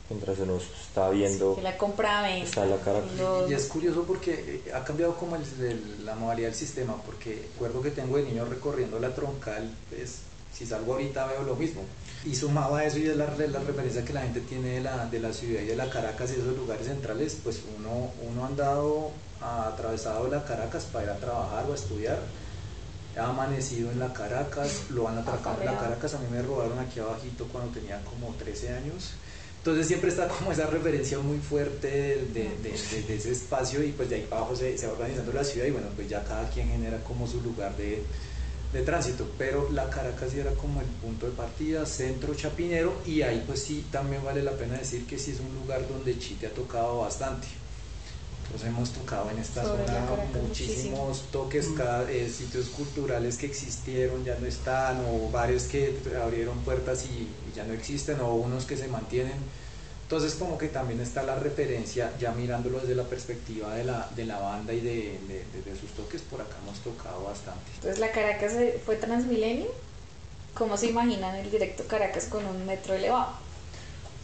mientras 0.10 0.38
uno 0.40 0.58
está 0.58 1.10
viendo 1.10 1.56
Que 1.56 1.62
la 1.62 1.78
compra. 1.78 2.38
Está 2.38 2.66
la 2.66 2.78
Caracas. 2.78 3.12
los- 3.18 3.50
y 3.50 3.54
es 3.54 3.66
curioso 3.66 4.04
porque 4.04 4.62
eh, 4.66 4.72
ha 4.74 4.84
cambiado 4.84 5.16
como 5.16 5.36
el- 5.36 5.44
el- 5.66 6.06
la 6.06 6.16
modalidad 6.16 6.50
del 6.50 6.58
sistema 6.58 6.96
porque 7.06 7.48
recuerdo 7.54 7.82
que 7.82 7.92
tengo 7.92 8.18
de 8.18 8.24
niño 8.24 8.46
recorriendo 8.46 9.00
la 9.00 9.14
troncal 9.16 9.70
pues 9.90 10.18
si 10.54 10.66
salgo 10.68 10.94
ahorita 10.94 11.26
veo 11.28 11.44
lo 11.44 11.56
mismo 11.56 11.82
y 12.26 12.36
sumaba 12.36 12.80
a 12.80 12.86
eso 12.86 13.00
y 13.00 13.04
de 13.04 13.16
la, 13.16 13.26
la 13.26 13.60
referencia 13.60 14.06
que 14.06 14.14
la 14.14 14.22
gente 14.22 14.40
tiene 14.42 14.70
de 14.76 14.82
la, 14.82 15.06
de 15.08 15.20
la 15.20 15.34
ciudad 15.34 15.62
y 15.62 15.66
de 15.66 15.76
la 15.76 15.90
Caracas 15.90 16.30
y 16.32 16.40
esos 16.40 16.56
lugares 16.56 16.86
centrales 16.88 17.38
pues 17.44 17.62
uno, 17.78 18.12
uno 18.30 18.44
ha 18.44 18.48
andado 18.48 19.12
ha 19.42 19.68
atravesado 19.70 20.28
la 20.28 20.44
Caracas 20.46 20.86
para 20.86 21.06
ir 21.06 21.10
a 21.12 21.18
trabajar 21.18 21.66
o 21.68 21.72
a 21.72 21.76
estudiar 21.76 22.20
ha 23.18 23.28
amanecido 23.30 23.92
en 23.92 24.00
la 24.00 24.12
Caracas, 24.14 24.84
lo 24.90 25.08
han 25.08 25.18
atracado 25.18 25.60
en 25.62 25.66
la. 25.66 25.72
Caracas, 25.80 26.14
a 26.16 26.20
mí 26.20 26.26
me 26.32 26.42
robaron 26.42 26.80
aquí 26.80 27.00
abajito 27.00 27.48
cuando 27.52 27.72
tenía 27.72 28.02
como 28.06 28.34
13 28.36 28.70
años. 28.74 29.12
Entonces 29.60 29.88
siempre 29.88 30.10
está 30.10 30.28
como 30.28 30.52
esa 30.52 30.66
referencia 30.68 31.20
muy 31.20 31.38
fuerte 31.40 31.88
de, 31.88 32.16
de- 32.34 32.58
de- 32.62 32.78
de- 32.92 33.04
de 33.08 33.16
ese 33.16 33.32
espacio 33.32 33.82
y 33.82 33.92
pues 33.94 34.10
de 34.10 34.16
ahí 34.16 34.28
para 34.30 34.42
abajo 34.42 34.56
se, 34.58 34.78
se 34.78 34.88
va 34.88 34.94
organizando 34.94 35.32
la 35.32 35.44
ciudad 35.44 35.66
y 35.68 35.72
bueno, 35.72 35.88
pues 35.96 36.10
ya 36.10 36.22
cada 36.26 36.50
quien 36.50 36.68
genera 36.70 36.98
como 37.06 37.26
su 37.28 37.40
lugar 37.40 37.76
de, 37.78 38.04
de 38.74 38.82
tránsito. 38.82 39.26
Pero 39.38 39.70
la 39.72 39.90
Caracas 39.90 40.32
sí 40.32 40.40
era 40.40 40.52
como 40.52 40.82
el 40.82 40.88
punto 40.88 41.28
de 41.28 41.32
partida, 41.32 41.86
centro 41.86 42.36
chapinero 42.36 42.94
y 43.06 43.22
ahí 43.22 43.42
pues 43.48 43.62
sí 43.64 43.86
también 43.90 44.22
vale 44.26 44.44
la 44.44 44.52
pena 44.52 44.78
decir 44.78 45.08
que 45.08 45.18
sí 45.18 45.32
es 45.32 45.40
un 45.40 45.54
lugar 45.56 45.88
donde 45.88 46.20
Chite 46.20 46.48
ha 46.48 46.54
tocado 46.54 47.00
bastante. 47.00 47.48
Entonces 48.54 48.70
hemos 48.70 48.92
tocado 48.92 49.32
en 49.32 49.40
esta 49.40 49.64
Sobre 49.64 49.88
zona 49.88 50.06
muchísimos 50.44 51.24
toques, 51.32 51.70
cada, 51.76 52.10
eh, 52.12 52.30
sitios 52.30 52.68
culturales 52.68 53.38
que 53.38 53.48
existieron 53.48 54.24
ya 54.24 54.38
no 54.40 54.46
están, 54.46 55.04
o 55.10 55.32
varios 55.32 55.64
que 55.64 55.98
abrieron 56.24 56.60
puertas 56.60 57.04
y, 57.06 57.24
y 57.24 57.56
ya 57.56 57.64
no 57.64 57.74
existen, 57.74 58.20
o 58.22 58.36
unos 58.36 58.66
que 58.66 58.78
se 58.78 58.88
mantienen. 58.88 59.34
Entonces 60.04 60.36
como 60.36 60.60
que 60.60 60.68
también 60.68 61.02
está 61.02 61.24
la 61.24 61.34
referencia, 61.34 62.12
ya 62.20 62.32
mirándolo 62.34 62.80
desde 62.80 62.94
la 62.94 63.06
perspectiva 63.06 63.74
de 63.74 63.86
la, 63.86 64.08
de 64.16 64.26
la 64.26 64.38
banda 64.38 64.72
y 64.72 64.82
de, 64.82 64.92
de- 65.28 65.46
de- 65.52 65.72
de 65.72 65.80
sus 65.80 65.90
toques, 65.94 66.22
por 66.22 66.40
acá 66.40 66.56
hemos 66.62 66.78
tocado 66.82 67.24
bastante. 67.24 67.64
Entonces 67.78 67.98
la 68.00 68.12
Caracas 68.12 68.54
fue 68.86 68.98
Transmilenio. 68.98 69.66
¿Cómo 70.54 70.78
se 70.78 70.90
imaginan 70.90 71.34
el 71.38 71.50
directo 71.50 71.86
Caracas 71.88 72.26
con 72.26 72.46
un 72.46 72.68
metro 72.68 72.94
elevado? 72.94 73.32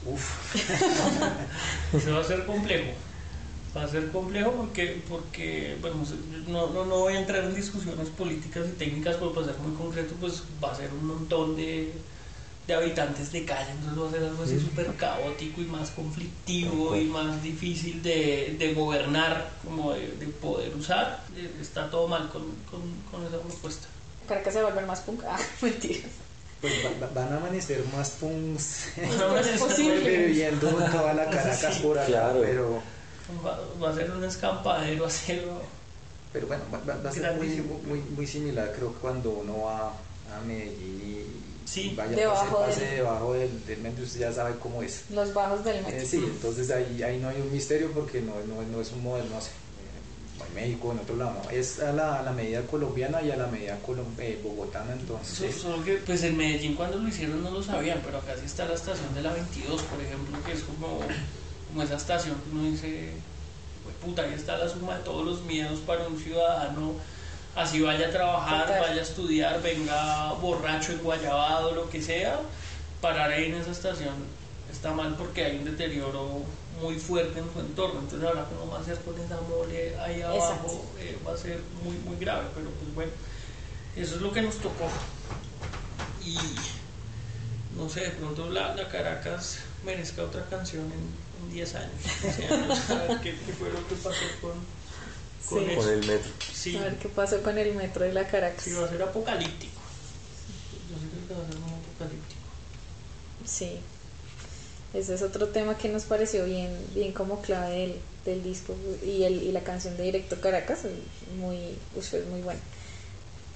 Uf, 0.06 0.54
Se 2.04 2.12
va 2.12 2.20
a 2.20 2.22
hacer 2.22 2.46
complejo. 2.46 2.92
Va 3.76 3.84
a 3.84 3.88
ser 3.88 4.10
complejo 4.12 4.52
porque, 4.54 5.00
porque 5.08 5.78
bueno, 5.80 5.98
no, 6.48 6.68
no, 6.74 6.86
no 6.86 6.98
voy 7.00 7.14
a 7.16 7.20
entrar 7.20 7.44
en 7.44 7.54
discusiones 7.56 8.10
políticas 8.10 8.66
y 8.68 8.72
técnicas, 8.78 9.16
pero 9.18 9.32
para 9.32 9.46
ser 9.48 9.58
muy 9.60 9.76
concreto, 9.78 10.16
pues 10.20 10.42
va 10.64 10.72
a 10.72 10.76
ser 10.76 10.90
un 10.92 11.06
montón 11.06 11.56
de, 11.56 11.94
de 12.66 12.74
habitantes 12.74 13.32
de 13.32 13.46
calle, 13.46 13.70
entonces 13.72 14.02
va 14.04 14.08
a 14.08 14.12
ser 14.12 14.24
algo 14.24 14.44
así 14.44 14.60
súper 14.60 14.88
caótico 14.96 15.62
y 15.62 15.66
más 15.66 15.92
conflictivo 15.92 16.96
y 16.96 17.06
más 17.06 17.44
difícil 17.44 18.02
de, 18.02 18.56
de 18.58 18.74
gobernar, 18.74 19.52
como 19.64 19.94
de, 19.94 20.14
de 20.14 20.26
poder 20.28 20.76
usar. 20.76 21.24
Eh, 21.36 21.52
Está 21.62 21.92
todo 21.92 22.08
mal 22.08 22.28
con, 22.30 22.42
con, 22.72 22.82
con 23.12 23.24
esa 23.28 23.38
propuesta. 23.40 23.88
Caracas 24.28 24.52
se 24.54 24.62
va 24.64 24.70
a 24.70 24.72
volver 24.72 24.88
más 24.88 25.02
punk. 25.02 25.22
Ah, 25.28 25.38
mentiras. 25.62 26.12
Pues 26.60 26.74
va- 26.84 27.06
va- 27.06 27.14
van 27.14 27.34
a 27.34 27.38
amanecer 27.38 27.84
más 27.96 28.10
punks 28.20 28.88
No, 29.20 29.28
no 29.30 29.38
es 29.38 29.62
posible. 29.62 30.18
viviendo 30.28 30.70
en 30.70 30.92
toda 30.92 31.14
la 31.14 31.26
Caracas 31.30 31.78
por 31.78 32.00
acá, 32.00 32.08
Claro. 32.08 32.42
pero, 32.42 32.82
Va, 33.46 33.60
va 33.82 33.90
a 33.92 33.96
ser 33.96 34.12
un 34.12 34.24
escampadero 34.24 35.06
así. 35.06 35.40
pero 36.34 36.48
bueno, 36.48 36.64
va, 36.74 36.80
va- 36.80 37.02
va 37.04 37.10
a 37.10 37.14
ser 37.14 37.36
muy, 37.36 37.48
muy, 37.86 38.00
muy 38.02 38.28
similar 38.28 38.72
creo 38.76 38.94
que 38.94 39.00
cuando 39.00 39.30
uno 39.32 39.64
va 39.64 39.90
a 39.90 40.42
Medellín 40.46 41.02
y 41.02 41.68
Sí. 41.68 41.94
vaya 41.96 42.16
Debajo 42.16 42.58
pase, 42.60 42.72
pase 42.72 42.86
del- 42.88 42.96
debajo 42.98 43.34
del, 43.34 43.66
del 43.66 43.80
metro, 43.82 44.04
usted 44.04 44.20
ya 44.22 44.32
sabe 44.34 44.56
cómo 44.60 44.82
es. 44.82 45.04
Los 45.12 45.32
bajos 45.36 45.64
del 45.64 45.84
metro. 45.84 46.00
Eh, 46.02 46.06
sí, 46.06 46.18
entonces 46.18 46.72
ahí, 46.72 47.04
ahí 47.04 47.20
no 47.20 47.30
hay 47.30 47.40
un 47.42 47.52
misterio 47.52 47.92
porque 47.92 48.22
no, 48.22 48.34
no, 48.48 48.64
no 48.64 48.82
es 48.82 48.92
un 48.92 49.04
modelo, 49.04 49.30
no 49.30 49.40
sé, 49.40 49.50
eh, 49.50 50.48
en 50.48 50.56
México, 50.56 50.92
en 50.92 51.00
otro 51.00 51.16
lado, 51.16 51.36
no, 51.44 51.50
es 51.52 51.80
a 51.80 51.92
la, 51.94 52.20
a 52.20 52.24
la 52.24 52.32
medida 52.32 52.64
colombiana 52.64 53.22
y 53.22 53.30
a 53.30 53.36
la 53.38 53.46
medida 53.46 53.78
colom- 53.86 54.18
eh, 54.18 54.40
bogotana, 54.44 54.94
entonces... 54.94 55.54
So- 55.56 55.62
Solo 55.70 55.84
que 55.84 55.98
pues 55.98 56.24
en 56.24 56.36
Medellín 56.38 56.76
cuando 56.76 56.98
lo 56.98 57.08
hicieron 57.08 57.44
no 57.44 57.52
lo 57.52 57.62
sabían, 57.62 58.02
pero 58.04 58.18
acá 58.18 58.34
sí 58.40 58.46
está 58.48 58.66
la 58.66 58.74
estación 58.74 59.14
de 59.14 59.22
la 59.22 59.32
22, 59.34 59.84
por 59.84 60.02
ejemplo, 60.02 60.38
que 60.44 60.54
es 60.54 60.62
como, 60.64 61.02
como 61.70 61.84
esa 61.84 61.96
estación 61.96 62.36
que 62.36 62.50
uno 62.52 62.70
dice, 62.70 63.14
"Hue 63.86 63.94
puta, 64.06 64.24
ahí 64.24 64.34
está 64.34 64.58
la 64.58 64.68
suma 64.68 64.98
de 64.98 65.04
todos 65.04 65.26
los 65.26 65.42
miedos 65.44 65.80
para 65.80 66.08
un 66.08 66.20
ciudadano, 66.20 66.94
así 67.56 67.82
vaya 67.82 68.08
a 68.08 68.12
trabajar, 68.12 68.66
Total. 68.66 68.82
vaya 68.82 69.00
a 69.00 69.04
estudiar, 69.04 69.62
venga 69.62 70.34
borracho, 70.34 70.92
enguayabado, 70.94 71.74
lo 71.74 71.90
que 71.90 72.02
sea, 72.02 72.40
parar 73.02 73.32
ahí 73.32 73.46
en 73.46 73.56
esa 73.56 73.72
estación 73.72 74.14
está 74.72 74.92
mal 74.94 75.16
porque 75.16 75.46
hay 75.46 75.58
un 75.58 75.66
deterioro 75.66 76.44
muy 76.82 76.96
fuerte 76.96 77.40
en 77.40 77.52
su 77.52 77.60
entorno, 77.60 78.00
entonces 78.00 78.28
ahora 78.28 78.46
cómo 78.46 78.72
va 78.72 78.78
a 78.78 78.82
hacer 78.82 78.98
con 79.00 79.20
esa 79.20 79.40
mole 79.42 79.98
ahí 80.00 80.22
abajo 80.22 80.86
eh, 81.00 81.18
va 81.28 81.34
a 81.34 81.38
ser 81.38 81.60
muy 81.84 81.96
muy 81.98 82.16
grave, 82.18 82.46
pero 82.56 82.70
pues 82.70 82.94
bueno, 82.96 83.12
eso 83.96 84.16
es 84.16 84.22
lo 84.22 84.32
que 84.32 84.42
nos 84.42 84.56
tocó. 84.58 84.88
Y 86.24 86.38
no 87.78 87.90
sé, 87.90 88.02
de 88.02 88.10
pronto 88.12 88.50
la, 88.50 88.76
la 88.76 88.88
Caracas 88.88 89.60
merezca 89.84 90.24
otra 90.24 90.46
canción 90.46 90.84
en 90.86 91.29
10 91.52 91.76
años, 91.76 91.92
15 92.22 92.48
años, 92.54 92.90
a 92.90 92.96
ver 92.96 93.20
qué, 93.22 93.36
qué 93.46 93.54
fue 93.54 93.70
lo 93.72 93.88
que 93.88 93.96
pasó 93.96 94.20
con, 94.42 94.52
con 94.52 95.70
Sí. 95.70 95.76
Con 95.76 95.90
el 95.90 96.06
metro. 96.06 96.32
Sí, 96.54 96.76
A 96.78 96.82
ver 96.82 96.96
qué 96.98 97.10
pasó 97.10 97.42
con 97.42 97.58
el 97.58 97.74
metro 97.74 98.04
de 98.06 98.14
la 98.14 98.28
Caracas. 98.28 98.64
sí, 98.64 98.74
va 98.74 98.86
a 98.86 98.90
ser 98.90 99.02
apocalíptico. 99.02 99.80
Yo 100.92 100.98
sí 100.98 101.08
creo 101.12 101.28
que 101.28 101.34
va 101.34 101.44
a 101.44 101.52
ser 101.52 101.60
muy 101.60 101.72
apocalíptico. 101.72 102.42
Sí. 103.46 103.80
Ese 104.94 105.14
es 105.16 105.22
otro 105.22 105.48
tema 105.50 105.78
que 105.78 105.88
nos 105.90 106.04
pareció 106.04 106.46
bien, 106.46 106.76
bien 106.94 107.14
como 107.14 107.42
clave 107.42 107.76
del, 107.76 107.96
del 108.26 108.44
disco 108.44 108.76
y, 109.06 109.24
el, 109.24 109.42
y 109.44 109.52
la 109.52 109.62
canción 109.64 109.96
de 109.98 110.04
Directo 110.04 110.42
Caracas 110.42 110.80
es 110.86 110.92
muy, 111.38 111.76
es 111.98 112.26
muy 112.28 112.42
buena. 112.42 112.60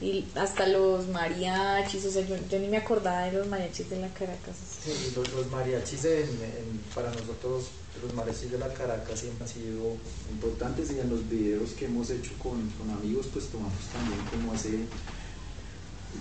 Y 0.04 0.26
hasta 0.36 0.68
los 0.68 1.08
mariachis, 1.08 2.04
o 2.04 2.12
sea, 2.12 2.28
yo, 2.28 2.36
yo 2.52 2.60
ni 2.60 2.68
me 2.68 2.76
acordaba 2.76 3.22
de 3.24 3.32
los 3.32 3.48
mariachis 3.48 3.89
de 3.89 4.00
la 4.02 4.10
Caracas. 4.10 4.56
Sí, 4.84 5.13
los, 5.16 5.32
los 5.32 5.50
mariachis 5.50 6.04
en- 6.04 6.28
en- 6.28 6.82
para 6.94 7.10
nosotros, 7.10 7.68
los 8.04 8.13
mariachis 8.13 8.52
de 8.52 8.58
la 8.60 8.68
Caracas 8.74 9.18
siempre 9.22 9.46
han 9.46 9.50
sido 9.54 9.96
importantes 10.30 10.92
y 10.92 11.00
en 11.00 11.10
los 11.10 11.30
videos 11.30 11.70
que 11.72 11.86
hemos 11.86 12.10
hecho 12.10 12.32
con, 12.44 12.70
con 12.72 12.89
amigos 12.92 13.28
pues 13.32 13.46
tomamos 13.48 13.80
también 13.94 14.20
como 14.30 14.54
ese... 14.54 14.80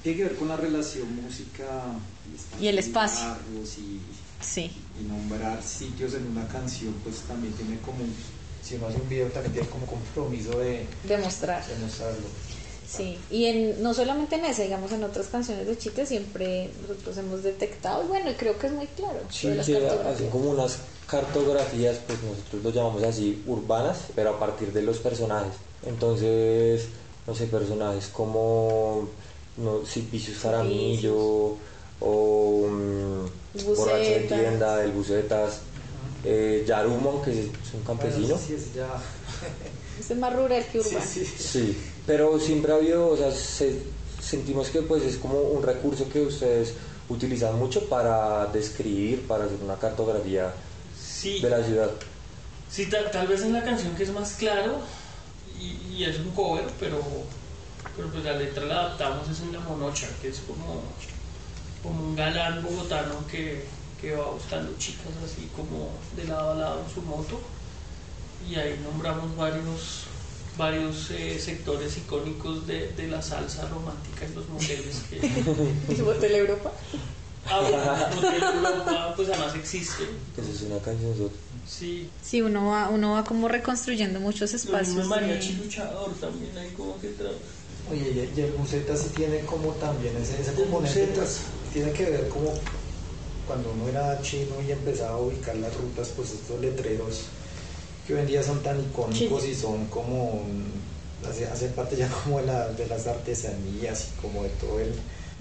Tiene 0.05 0.19
que 0.19 0.25
ver 0.25 0.37
con 0.37 0.49
la 0.49 0.57
relación 0.57 1.21
música 1.23 1.67
Y 2.61 2.69
el 2.69 2.79
espacio. 2.79 3.37
y, 3.79 4.01
Sí. 4.45 4.71
y 5.01 5.05
nombrar 5.09 5.61
sitios 5.63 6.15
en 6.15 6.27
una 6.29 6.47
canción 6.49 6.95
pues 7.03 7.17
también 7.29 7.53
tiene 7.55 7.79
como, 7.81 7.99
si 8.63 8.77
uno 8.77 8.87
hace 8.87 9.01
un 9.01 9.09
video 9.09 9.27
también 9.29 9.53
tiene 9.55 9.69
como 9.69 9.87
compromiso 9.87 10.59
de, 10.61 10.87
Demostrar. 11.05 11.67
de 11.67 11.77
mostrarlo. 11.79 12.27
Sí, 12.95 13.19
y 13.31 13.47
en, 13.47 13.83
no 13.83 13.95
solamente 13.95 14.37
en 14.37 14.45
esa, 14.45 14.63
digamos 14.63 14.93
en 14.93 15.03
otras 15.03 15.29
canciones 15.29 15.67
de 15.67 15.79
Chite 15.79 16.05
siempre 16.05 16.69
nosotros 16.83 17.17
hemos 17.17 17.43
detectado, 17.43 18.05
y 18.05 18.09
bueno, 18.09 18.31
y 18.31 18.35
creo 18.35 18.59
que 18.59 18.67
es 18.67 18.73
muy 18.75 18.87
claro. 18.87 19.19
Sí, 19.31 19.49
las 19.49 19.67
cartografías. 19.67 20.15
hacen 20.15 20.29
como 20.29 20.51
unas 20.51 20.79
cartografías, 21.07 21.97
pues 22.07 22.19
nosotros 22.23 22.63
lo 22.63 22.71
llamamos 22.71 23.03
así, 23.05 23.43
urbanas, 23.47 23.99
pero 24.15 24.31
a 24.31 24.39
partir 24.39 24.73
de 24.75 24.83
los 24.83 24.99
personajes. 24.99 25.55
Entonces, 25.87 26.89
no 27.27 27.35
sé, 27.35 27.47
personajes 27.47 28.09
como 28.09 29.09
no, 29.57 29.81
Vicius 30.11 30.39
Jaramillo 30.39 31.57
o 32.01 32.67
mm, 32.69 33.65
Borracho 33.75 34.11
de. 34.11 34.27
Tienda, 34.29 34.85
el 34.85 34.93
Bucetas, 34.93 35.61
eh, 36.25 36.63
Yarumon, 36.67 37.23
que 37.23 37.31
es 37.31 37.47
un 37.73 37.85
campesino. 37.87 38.29
Bueno, 38.29 38.43
sí, 38.47 38.53
es 38.53 38.75
ya... 38.75 38.89
Ese 40.01 40.15
es 40.15 40.19
más 40.19 40.33
rural 40.35 40.65
que 40.71 40.81
urbano. 40.81 41.01
Sí, 41.07 41.25
sí. 41.25 41.43
Sí, 41.43 41.83
pero 42.07 42.39
siempre 42.41 42.73
ha 42.73 42.77
habido, 42.77 43.09
o 43.09 43.17
sea, 43.17 43.31
se- 43.31 43.83
sentimos 44.21 44.69
que 44.69 44.83
pues 44.83 45.03
es 45.05 45.17
como 45.17 45.41
un 45.41 45.63
recurso 45.63 46.09
que 46.09 46.23
ustedes 46.23 46.75
utilizan 47.09 47.59
mucho 47.59 47.89
para 47.89 48.47
describir, 48.47 49.27
para 49.27 49.45
hacer 49.45 49.59
una 49.63 49.77
cartografía 49.77 50.53
Sí, 50.99 51.41
de 51.41 51.51
la 51.51 51.63
ciudad. 51.65 51.91
sí 52.71 52.87
tal, 52.87 53.11
tal 53.11 53.27
vez 53.27 53.43
en 53.43 53.53
la 53.53 53.63
canción 53.63 53.95
que 53.95 54.03
es 54.05 54.11
más 54.13 54.33
claro 54.35 54.79
y, 55.61 55.95
y 55.95 56.05
es 56.05 56.19
un 56.19 56.31
cover, 56.31 56.65
pero, 56.81 57.01
pero 57.97 58.09
pues 58.09 58.25
la 58.25 58.33
letra 58.33 58.65
la 58.65 58.81
adaptamos 58.81 59.29
es 59.29 59.41
en 59.41 59.53
La 59.53 59.61
Monocha, 59.61 60.09
que 60.21 60.29
es 60.29 60.39
como, 60.41 60.83
como 61.83 62.03
un 62.03 62.17
galán 62.17 62.63
bogotano 62.63 63.27
que, 63.31 63.65
que 64.01 64.13
va 64.17 64.31
buscando 64.31 64.73
chicas 64.79 65.13
así 65.25 65.49
como 65.55 65.91
de 66.17 66.25
lado 66.25 66.53
a 66.53 66.55
lado 66.55 66.83
en 66.87 66.95
su 66.95 67.03
moto 67.03 67.41
y 68.49 68.55
ahí 68.57 68.81
nombramos 68.85 69.37
varios 69.37 70.07
varios 70.59 71.11
eh, 71.11 71.39
sectores 71.39 71.97
icónicos 71.97 72.67
de, 72.67 72.93
de 72.93 73.07
la 73.09 73.23
salsa 73.23 73.67
romántica 73.69 74.27
en 74.27 74.35
los 74.35 74.49
moteles 74.49 74.97
que 75.09 75.19
¿El 75.97 76.03
Motel 76.05 76.35
Europa? 76.35 76.73
ah, 77.47 77.61
bueno, 77.61 77.79
el 77.79 78.15
motel 78.17 78.43
Europa 78.43 79.15
pues 79.17 79.29
además 79.31 79.55
existe 79.55 80.09
Esa 80.37 80.51
es 80.51 80.63
una 80.63 80.79
canción 80.81 81.31
sí 81.67 82.11
Sí, 82.23 82.43
uno 82.43 82.67
va, 82.69 82.89
uno 82.91 83.13
va 83.13 83.25
como 83.25 83.49
reconstruyendo 83.49 84.21
muchos 84.21 84.53
espacios. 84.55 84.97
de- 84.97 85.05
mariachi 85.05 85.55
luchador 85.55 86.13
también 86.21 86.57
ahí 86.59 86.71
como 86.77 87.01
que 87.01 87.13
Oye, 87.91 88.31
y, 88.35 88.39
y 88.39 88.43
el 88.43 88.53
buceta 88.53 88.97
sí 88.97 89.09
tiene 89.17 89.41
como 89.41 89.73
también 89.73 90.17
ese, 90.17 90.41
ese 90.41 90.51
El 90.51 90.57
componente, 90.57 91.07
pues, 91.15 91.41
tiene 91.73 91.93
que 91.93 92.05
ver 92.05 92.29
como 92.29 92.53
cuando 93.47 93.73
uno 93.73 93.89
era 93.89 94.21
chino 94.23 94.61
y 94.63 94.71
empezaba 94.71 95.15
a 95.17 95.19
ubicar 95.19 95.57
las 95.57 95.75
rutas, 95.77 96.11
pues 96.15 96.31
estos 96.31 96.61
letreros 96.61 97.23
que 98.07 98.15
hoy 98.15 98.21
en 98.21 98.27
día 98.27 98.43
son 98.43 98.63
tan 98.63 98.81
icónicos 98.81 99.45
y 99.47 99.55
son 99.55 99.87
como, 99.87 100.43
hace- 101.29 101.47
hacen 101.47 101.73
parte 101.73 101.97
ya 101.97 102.09
como 102.09 102.39
de, 102.41 102.47
la- 102.47 102.69
de 102.69 102.87
las 102.87 103.07
artesanías 103.07 104.09
y 104.17 104.21
como 104.21 104.43
de 104.43 104.49
todo 104.51 104.81
el, 104.81 104.93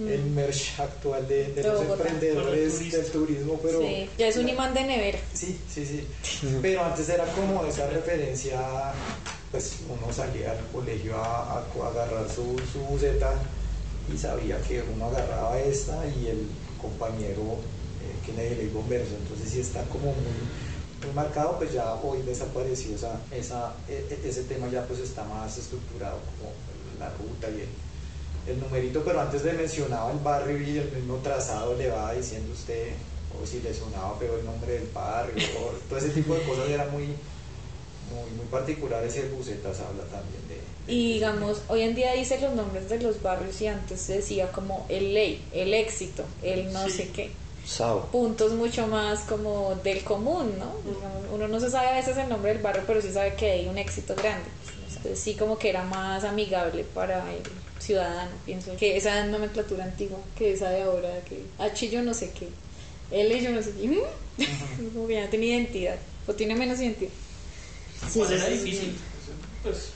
el 0.08 0.24
merch 0.26 0.80
actual 0.80 1.28
de, 1.28 1.54
los 1.64 1.82
emprendedores 2.00 2.74
del 2.92 3.06
turismo, 3.12 3.60
pero... 3.62 3.80
Sí, 3.82 4.10
ya 4.18 4.28
es 4.28 4.38
un 4.38 4.50
imán 4.50 4.74
de 4.74 4.84
nevera. 4.84 5.20
Sí, 5.34 5.60
sí, 5.72 5.86
sí. 5.86 6.08
Pero 6.62 6.84
antes 6.84 7.08
era 7.10 7.26
como 7.34 7.66
esa 7.66 7.88
referencia, 7.88 8.60
pues 9.52 9.78
uno 9.90 10.12
salía 10.14 10.52
al 10.52 10.66
colegio 10.72 11.18
a, 11.18 11.58
a- 11.60 11.66
a 11.66 11.88
agarrar 11.88 12.28
su, 12.30 12.60
su 12.72 12.80
buceta 12.80 13.34
y 14.14 14.18
sabía 14.18 14.60
que 14.62 14.82
uno 14.96 15.06
agarraba 15.06 15.60
esta 15.60 16.04
y 16.08 16.28
el 16.28 16.48
compañero 16.82 17.58
eh, 18.02 18.16
que 18.26 18.34
nadie 18.34 18.56
le 18.56 18.64
iba 18.66 18.82
verso. 18.88 19.14
Entonces 19.16 19.50
sí 19.52 19.60
está 19.60 19.84
como 19.84 20.14
muy, 20.14 20.34
muy 21.04 21.12
marcado, 21.14 21.58
pues 21.58 21.74
ya 21.74 21.94
hoy 21.96 22.22
desapareció 22.22 22.96
esa, 22.96 23.20
esa, 23.32 23.74
e- 23.90 24.06
e- 24.10 24.30
ese 24.30 24.44
tema 24.44 24.68
ya 24.70 24.86
pues 24.86 25.00
está 25.00 25.24
más 25.24 25.58
estructurado 25.58 26.18
como 26.38 26.52
la 27.00 27.10
ruta 27.18 27.48
y 27.50 27.62
el, 27.62 28.54
el 28.54 28.60
numerito, 28.62 29.04
pero 29.04 29.22
antes 29.22 29.44
le 29.44 29.54
mencionaba 29.54 30.12
el 30.12 30.20
barrio 30.20 30.60
y 30.62 30.78
el 30.78 30.92
mismo 30.92 31.18
trazado 31.18 31.76
le 31.76 31.90
va 31.90 32.14
diciendo 32.14 32.52
usted, 32.54 32.90
o 33.42 33.46
si 33.46 33.60
le 33.62 33.74
sonaba 33.74 34.18
pero 34.20 34.38
el 34.38 34.46
nombre 34.46 34.74
del 34.74 34.88
barrio, 34.94 35.44
o 35.60 35.72
todo 35.90 35.98
ese 35.98 36.10
tipo 36.10 36.36
de 36.36 36.44
cosas 36.44 36.70
era 36.70 36.86
muy, 36.88 37.06
muy, 37.06 38.30
muy 38.38 38.46
particulares 38.52 39.16
y 39.16 39.20
el 39.20 39.30
Bucetas 39.30 39.80
habla 39.80 40.04
también 40.04 40.48
de... 40.48 40.56
de- 40.56 40.94
Y 40.94 41.14
digamos, 41.14 41.62
hoy 41.68 41.82
en 41.82 41.96
día 41.96 42.14
dice 42.14 42.40
los 42.42 42.54
nombres 42.54 42.90
de 42.90 43.00
los 43.02 43.22
barrios 43.24 43.60
y 43.62 43.68
antes 43.68 44.02
se 44.02 44.18
decía 44.18 44.52
como 44.52 44.86
el 44.90 45.14
ley, 45.14 45.48
el 45.54 45.74
éxito, 45.74 46.24
el 46.44 46.72
no 46.74 46.86
Sí. 46.86 46.92
sé 46.92 47.10
qué. 47.10 47.32
Sao. 47.66 48.08
Puntos 48.12 48.54
mucho 48.54 48.88
más 48.88 49.22
como 49.22 49.76
del 49.84 50.04
común, 50.04 50.54
¿no? 50.58 50.74
Uno 51.34 51.48
no 51.48 51.60
se 51.60 51.70
sabe 51.70 51.88
a 51.88 51.96
veces 51.96 52.18
el 52.18 52.28
nombre 52.30 52.54
del 52.54 52.62
barrio, 52.62 52.84
pero 52.86 53.02
sí 53.02 53.12
sabe 53.12 53.36
que 53.36 53.52
hay 53.52 53.68
un 53.68 53.78
éxito 53.78 54.16
grande. 54.16 54.50
Entonces 54.88 55.20
sí 55.20 55.36
como 55.36 55.58
que 55.58 55.70
era 55.70 55.84
más 55.84 56.24
amigable 56.24 56.84
para 56.84 57.24
el 57.34 57.42
ciudadano, 57.80 58.32
pienso. 58.46 58.76
Que 58.78 58.98
esa 58.98 59.26
nomenclatura 59.26 59.84
antigua, 59.84 60.20
que 60.38 60.54
esa 60.54 60.70
de 60.70 60.84
ahora, 60.84 61.10
que 61.28 61.44
H 61.58 61.90
yo 61.90 62.04
no 62.04 62.14
sé 62.14 62.32
qué, 62.32 62.50
L 63.12 63.42
yo 63.42 63.52
no 63.52 63.62
sé 63.62 63.72
qué. 63.74 64.04
Como 64.94 65.08
que 65.08 65.16
ya 65.16 65.24
no 65.24 65.30
tiene 65.30 65.48
identidad, 65.48 65.98
o 66.28 66.34
tiene 66.34 66.56
menos 66.56 66.80
identidad. 66.80 67.12
Sí, 68.10 68.22
sí, 68.28 68.34
era 68.34 68.48
difícil. 68.48 68.98
Pues 69.64 69.92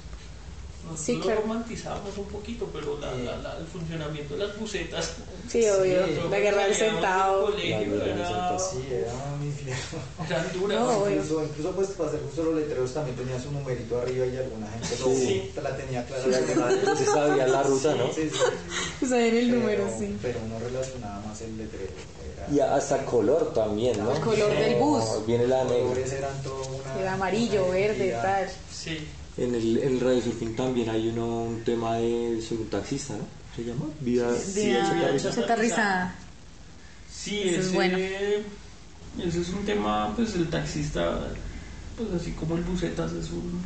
nosotros 0.86 1.06
Sí, 1.06 1.14
lo 1.16 1.22
claro. 1.22 1.42
romantizamos 1.42 2.18
un 2.18 2.26
poquito, 2.26 2.70
pero 2.72 2.98
la, 3.00 3.12
la- 3.14 3.38
la- 3.38 3.58
el 3.58 3.66
funcionamiento 3.66 4.36
de 4.38 4.48
las 4.48 4.58
bucetas. 4.60 5.14
Sí, 5.50 5.66
obvio. 5.68 6.06
Sí, 6.06 6.14
la 6.30 6.40
guerra 6.40 6.68
del 6.68 6.76
colegio, 6.78 7.00
La 7.02 8.06
era, 8.06 8.28
sentado, 8.30 8.60
Sí, 8.72 8.86
era 8.92 9.12
un 9.40 9.46
infierno. 9.46 10.00
eran 10.30 10.54
duras. 10.54 10.80
No. 10.80 11.10
Incluso, 11.10 11.44
incluso 11.44 11.72
pues 11.72 11.88
para 11.90 12.10
hacer 12.10 12.22
justo 12.22 12.44
los 12.44 12.56
letreros 12.56 12.94
también 12.94 13.16
tenía 13.18 13.40
su 13.40 13.52
numerito 13.52 14.00
arriba 14.00 14.26
y 14.26 14.38
alguna 14.38 14.68
gente 14.72 14.88
no 15.00 15.06
Sí. 15.16 15.52
la 15.64 15.76
tenía 15.78 16.06
clara. 16.06 16.24
Gente 16.24 16.96
se 16.98 17.06
sabía 17.06 17.48
la 17.48 17.64
ruta, 17.64 17.96
¿no? 17.96 18.12
Sí, 18.14 18.30
sí. 18.32 19.06
O 19.06 19.08
sea, 19.08 19.26
en 19.26 19.38
el 19.38 19.46
Pero- 19.50 19.60
número, 19.60 19.88
sí. 20.00 20.18
Pero 20.22 20.40
uno 20.46 20.60
relacionaba 20.60 21.20
más 21.28 21.42
el 21.42 21.58
letrero. 21.58 21.92
Era, 22.38 22.48
Y 22.56 22.60
hasta 22.60 23.00
el 23.00 23.06
color 23.06 23.54
también, 23.54 23.98
¿no? 24.04 24.12
El 24.14 24.22
color 24.22 24.52
del 24.52 24.76
bus. 24.76 25.04
Viene 25.26 25.48
la 25.48 25.64
los 25.64 25.72
negra. 25.72 25.84
colores 25.90 26.12
eran 26.14 26.44
todo 26.44 26.62
una. 26.68 27.00
Era 27.02 27.14
amarillo, 27.14 27.64
una 27.66 27.74
verde, 27.74 28.12
tal. 28.22 28.50
Sí. 28.72 29.08
En 29.38 29.54
el, 29.54 29.78
en 29.80 29.94
el 29.96 30.00
radio 30.00 30.22
surfing 30.22 30.56
también 30.56 30.90
hay 30.90 31.10
uno, 31.10 31.44
un 31.44 31.64
tema 31.64 31.96
de 31.98 32.42
soy 32.48 32.58
un 32.58 32.70
taxista, 32.70 33.14
¿no? 33.18 33.26
¿Se 33.56 33.64
llama? 33.64 33.86
Vida, 34.00 34.30
chatarrizada. 35.22 36.16
Sí, 37.14 37.42
Eso 37.42 37.60
es 37.60 37.66
ese, 37.68 37.76
bueno. 37.76 37.98
ese 37.98 39.42
es 39.42 39.50
un 39.50 39.66
tema, 39.66 40.14
pues 40.16 40.36
el 40.36 40.50
taxista, 40.50 41.20
pues 41.98 42.10
así 42.22 42.32
como 42.32 42.56
el 42.56 42.64
Bucetas 42.64 43.12
es 43.14 43.30
un, 43.32 43.62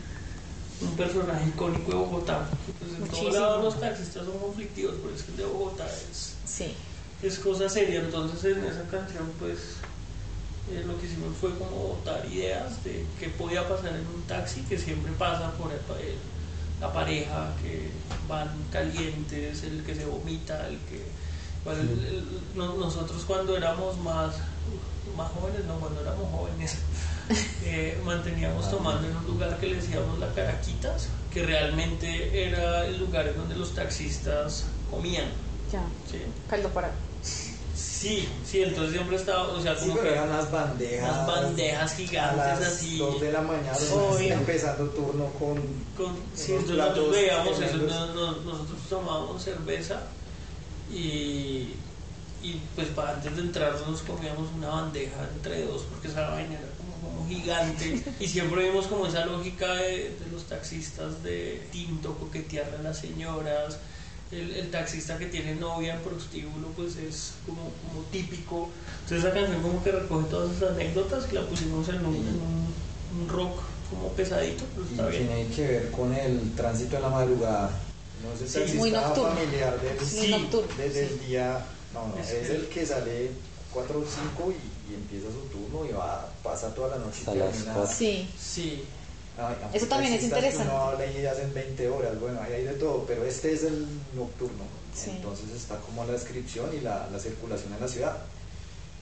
un 0.81 0.95
personaje 0.95 1.47
icónico 1.49 1.91
de 1.91 1.97
Bogotá. 1.97 2.47
Pues 2.79 2.91
en 2.93 2.99
Muchísimo. 3.01 3.29
todos 3.29 3.41
lados 3.41 3.63
los 3.65 3.79
taxistas 3.79 4.25
son 4.25 4.37
conflictivos, 4.39 4.95
pero 5.03 5.15
es 5.15 5.23
que 5.23 5.31
el 5.31 5.37
de 5.37 5.45
Bogotá 5.45 5.85
es, 5.87 6.33
Sí. 6.45 6.73
es 7.21 7.39
cosa 7.39 7.67
seria. 7.69 7.99
Entonces 8.01 8.57
en 8.57 8.63
esa 8.63 8.83
canción, 8.89 9.25
pues 9.39 9.57
eh, 10.71 10.83
lo 10.85 10.97
que 10.99 11.05
hicimos 11.07 11.35
fue 11.39 11.57
como 11.57 11.71
botar 11.71 12.25
ideas 12.31 12.83
de 12.83 13.05
qué 13.19 13.29
podía 13.29 13.67
pasar 13.67 13.95
en 13.95 14.05
un 14.07 14.21
taxi, 14.27 14.61
que 14.61 14.77
siempre 14.77 15.11
pasa 15.13 15.51
por 15.53 15.71
el, 15.71 15.79
el- 16.01 16.17
la 16.79 16.93
pareja, 16.93 17.53
que 17.61 17.89
van 18.27 18.47
calientes, 18.71 19.63
el 19.63 19.83
que 19.83 19.95
se 19.95 20.05
vomita, 20.05 20.65
el 20.67 20.77
que... 20.79 21.03
bueno, 21.65 21.81
el- 21.81 22.05
el- 22.05 22.25
no- 22.55 22.75
nosotros 22.75 23.23
cuando 23.25 23.57
éramos 23.57 23.97
más, 23.99 24.35
más 25.17 25.29
jóvenes, 25.31 25.65
no, 25.65 25.75
cuando 25.79 25.99
éramos 26.01 26.31
jóvenes, 26.31 26.77
eh, 27.65 27.99
manteníamos 28.05 28.69
tomando 28.69 29.07
en 29.07 29.15
un 29.17 29.25
lugar 29.25 29.57
que 29.59 29.67
le 29.67 29.75
decíamos 29.75 30.17
la 30.19 30.33
Caraquitas, 30.33 31.09
que 31.33 31.43
realmente 31.45 32.47
era 32.47 32.85
el 32.85 32.97
lugar 32.99 33.27
en 33.27 33.35
donde 33.37 33.55
los 33.55 33.73
taxistas 33.75 34.65
comían. 34.89 35.25
Ya. 35.71 35.83
¿sí? 36.09 36.21
Caldo 36.49 36.69
para. 36.69 36.91
Sí, 37.99 38.29
sí, 38.45 38.61
entonces 38.63 38.93
siempre 38.93 39.17
estaba, 39.17 39.49
o 39.49 39.61
sea, 39.61 39.75
Sí, 39.75 39.81
como 39.81 39.95
pero 39.95 40.07
que 40.07 40.13
eran 40.15 40.29
las 40.29 40.49
bandejas. 40.49 41.11
unas 41.11 41.27
bandejas 41.27 41.91
a 41.91 41.95
gigantes 41.95 42.37
las 42.37 42.61
así. 42.61 42.97
2 42.97 43.19
de 43.21 43.31
la 43.33 43.41
mañana, 43.41 43.77
Obvio. 43.93 44.33
empezando 44.35 44.85
turno 44.91 45.25
con. 45.37 45.57
Con, 45.97 46.15
sí, 46.33 46.53
entonces 46.53 46.77
nosotros 46.77 47.11
veíamos 47.11 47.47
eso, 47.59 47.59
tremendos. 47.77 48.15
no- 48.15 48.31
no- 48.31 48.35
nosotros 48.43 48.79
tomábamos 48.89 49.43
cerveza 49.43 50.01
y, 50.91 51.73
y 52.41 52.61
pues 52.75 52.87
para 52.89 53.15
antes 53.15 53.35
de 53.35 53.41
entrar 53.41 53.73
nos 53.85 54.01
comíamos 54.01 54.49
una 54.55 54.69
bandeja 54.69 55.27
entre 55.35 55.65
dos 55.65 55.81
porque 55.91 56.07
esa 56.07 56.29
vaina 56.29 56.53
era 56.53 56.69
como, 56.77 56.93
como 57.17 57.27
gigante 57.29 58.01
y 58.19 58.27
siempre 58.27 58.69
vimos 58.69 58.87
como 58.87 59.07
esa 59.07 59.25
lógica 59.25 59.73
de, 59.73 60.15
de 60.17 60.31
los 60.31 60.43
taxistas 60.45 61.21
de 61.21 61.67
tinto, 61.71 62.13
coquetearle 62.15 62.77
a 62.77 62.81
las 62.81 62.97
señoras. 62.99 63.77
El, 64.31 64.51
el 64.55 64.69
taxista 64.69 65.17
que 65.17 65.25
tiene 65.25 65.55
novia 65.55 65.95
en 65.95 66.01
prostíbulo 66.01 66.67
pues 66.75 66.95
es 66.97 67.33
como, 67.45 67.63
como 67.63 68.03
típico. 68.11 68.69
Entonces 69.03 69.25
esa 69.25 69.33
canción 69.33 69.61
como 69.63 69.83
que 69.83 69.91
recoge 69.91 70.25
todas 70.29 70.55
esas 70.55 70.71
anécdotas 70.71 71.25
y 71.31 71.35
la 71.35 71.41
pusimos 71.47 71.89
en 71.89 72.05
un, 72.05 72.15
en 72.15 72.27
un- 72.27 72.69
un 73.21 73.27
rock 73.27 73.59
como 73.89 74.09
pesadito, 74.09 74.65
pero 74.95 75.09
Y 75.09 75.11
bien. 75.17 75.27
tiene 75.27 75.47
que 75.47 75.67
ver 75.67 75.91
con 75.91 76.13
el 76.13 76.51
tránsito 76.55 76.97
en 76.97 77.01
la 77.01 77.09
madrugada. 77.09 77.71
No 78.23 78.33
es 78.35 78.41
el 78.41 78.47
Sí, 78.47 78.53
taxista 78.53 78.77
muy 78.77 78.91
nocturno. 78.91 79.29
familiar 79.33 79.81
del, 79.81 79.99
Sí. 80.07 80.29
nocturno. 80.29 80.67
desde 80.77 81.07
el 81.07 81.19
día. 81.27 81.65
No, 81.91 82.07
no, 82.09 82.17
Es 82.21 82.29
es, 82.29 82.49
el- 82.51 82.55
el 82.57 82.65
que 82.67 82.85
sale 82.85 83.31
4 83.73 83.99
o 83.99 84.03
5 84.05 84.51
y, 84.51 84.91
y 84.91 84.95
empieza 84.95 85.25
su 85.31 85.39
turno 85.49 85.85
y 85.89 85.91
va, 85.93 86.29
pasa 86.43 86.71
toda 86.75 86.89
la 86.89 87.03
noche 87.03 87.17
y 87.17 87.19
Hasta 87.21 87.33
las 87.33 87.51
termina. 87.51 87.73
cuatro. 87.73 87.95
Sí. 87.97 88.29
Sí, 88.39 88.83
Aunque 89.39 89.77
Eso 89.77 89.87
también 89.87 90.13
es 90.13 90.23
interesante. 90.23 90.69
Uno 90.71 90.81
habla 90.89 91.05
y 91.05 91.25
hacen 91.25 91.53
20 91.53 91.89
horas, 91.89 92.19
bueno, 92.19 92.39
ahí 92.41 92.53
hay 92.53 92.63
de 92.63 92.73
todo, 92.73 93.05
pero 93.07 93.23
este 93.25 93.53
es 93.53 93.63
el 93.63 93.85
nocturno. 94.15 94.63
Sí. 94.95 95.11
Entonces 95.11 95.49
está 95.55 95.77
como 95.77 96.03
la 96.05 96.13
descripción 96.13 96.69
y 96.75 96.81
la, 96.81 97.07
la 97.11 97.19
circulación 97.19 97.73
en 97.73 97.79
la 97.79 97.87
ciudad. 97.87 98.17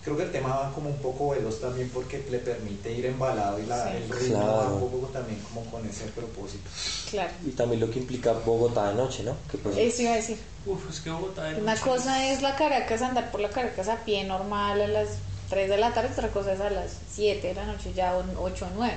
Creo 0.03 0.15
que 0.15 0.23
el 0.23 0.31
tema 0.31 0.49
va 0.55 0.71
como 0.73 0.89
un 0.89 0.97
poco 0.99 1.29
veloz 1.31 1.59
también 1.59 1.89
porque 1.93 2.23
le 2.31 2.37
permite 2.39 2.93
ir 2.93 3.07
embalado 3.07 3.59
y 3.59 3.65
la, 3.65 3.83
Sí. 3.91 3.97
el 3.97 4.09
ritmo 4.09 4.37
va 4.39 4.61
Claro. 4.61 4.75
un 4.75 4.79
poco 4.91 5.07
también 5.07 5.39
como 5.41 5.65
con 5.69 5.85
ese 5.85 6.05
propósito. 6.05 6.69
Claro. 7.09 7.31
Y 7.45 7.49
también 7.51 7.81
lo 7.81 7.89
que 7.91 7.99
implica 7.99 8.31
Bogotá 8.31 8.89
de 8.89 8.95
noche, 8.95 9.23
¿no? 9.23 9.35
Pues, 9.63 9.75
Eso 9.77 10.03
iba 10.03 10.13
a 10.13 10.15
decir. 10.15 10.37
Uf, 10.65 10.89
es 10.89 11.01
que 11.01 11.09
Bogotá 11.09 11.43
de 11.45 11.55
Una 11.61 11.73
noche 11.73 11.83
cosa 11.83 12.31
es 12.31 12.41
la 12.41 12.55
Caracas, 12.55 13.01
andar 13.01 13.31
por 13.31 13.41
la 13.41 13.49
Caracas 13.49 13.89
a 13.89 13.97
pie 14.05 14.23
normal 14.23 14.79
a 14.79 14.87
las 14.87 15.09
3 15.49 15.69
de 15.69 15.77
la 15.77 15.93
tarde, 15.93 16.09
otra 16.13 16.29
cosa 16.29 16.53
es 16.53 16.61
a 16.61 16.69
las 16.69 16.91
7 17.13 17.45
de 17.47 17.53
la 17.55 17.65
noche, 17.65 17.91
ya 17.93 18.15
8 18.15 18.65
o 18.65 18.69
9. 18.75 18.93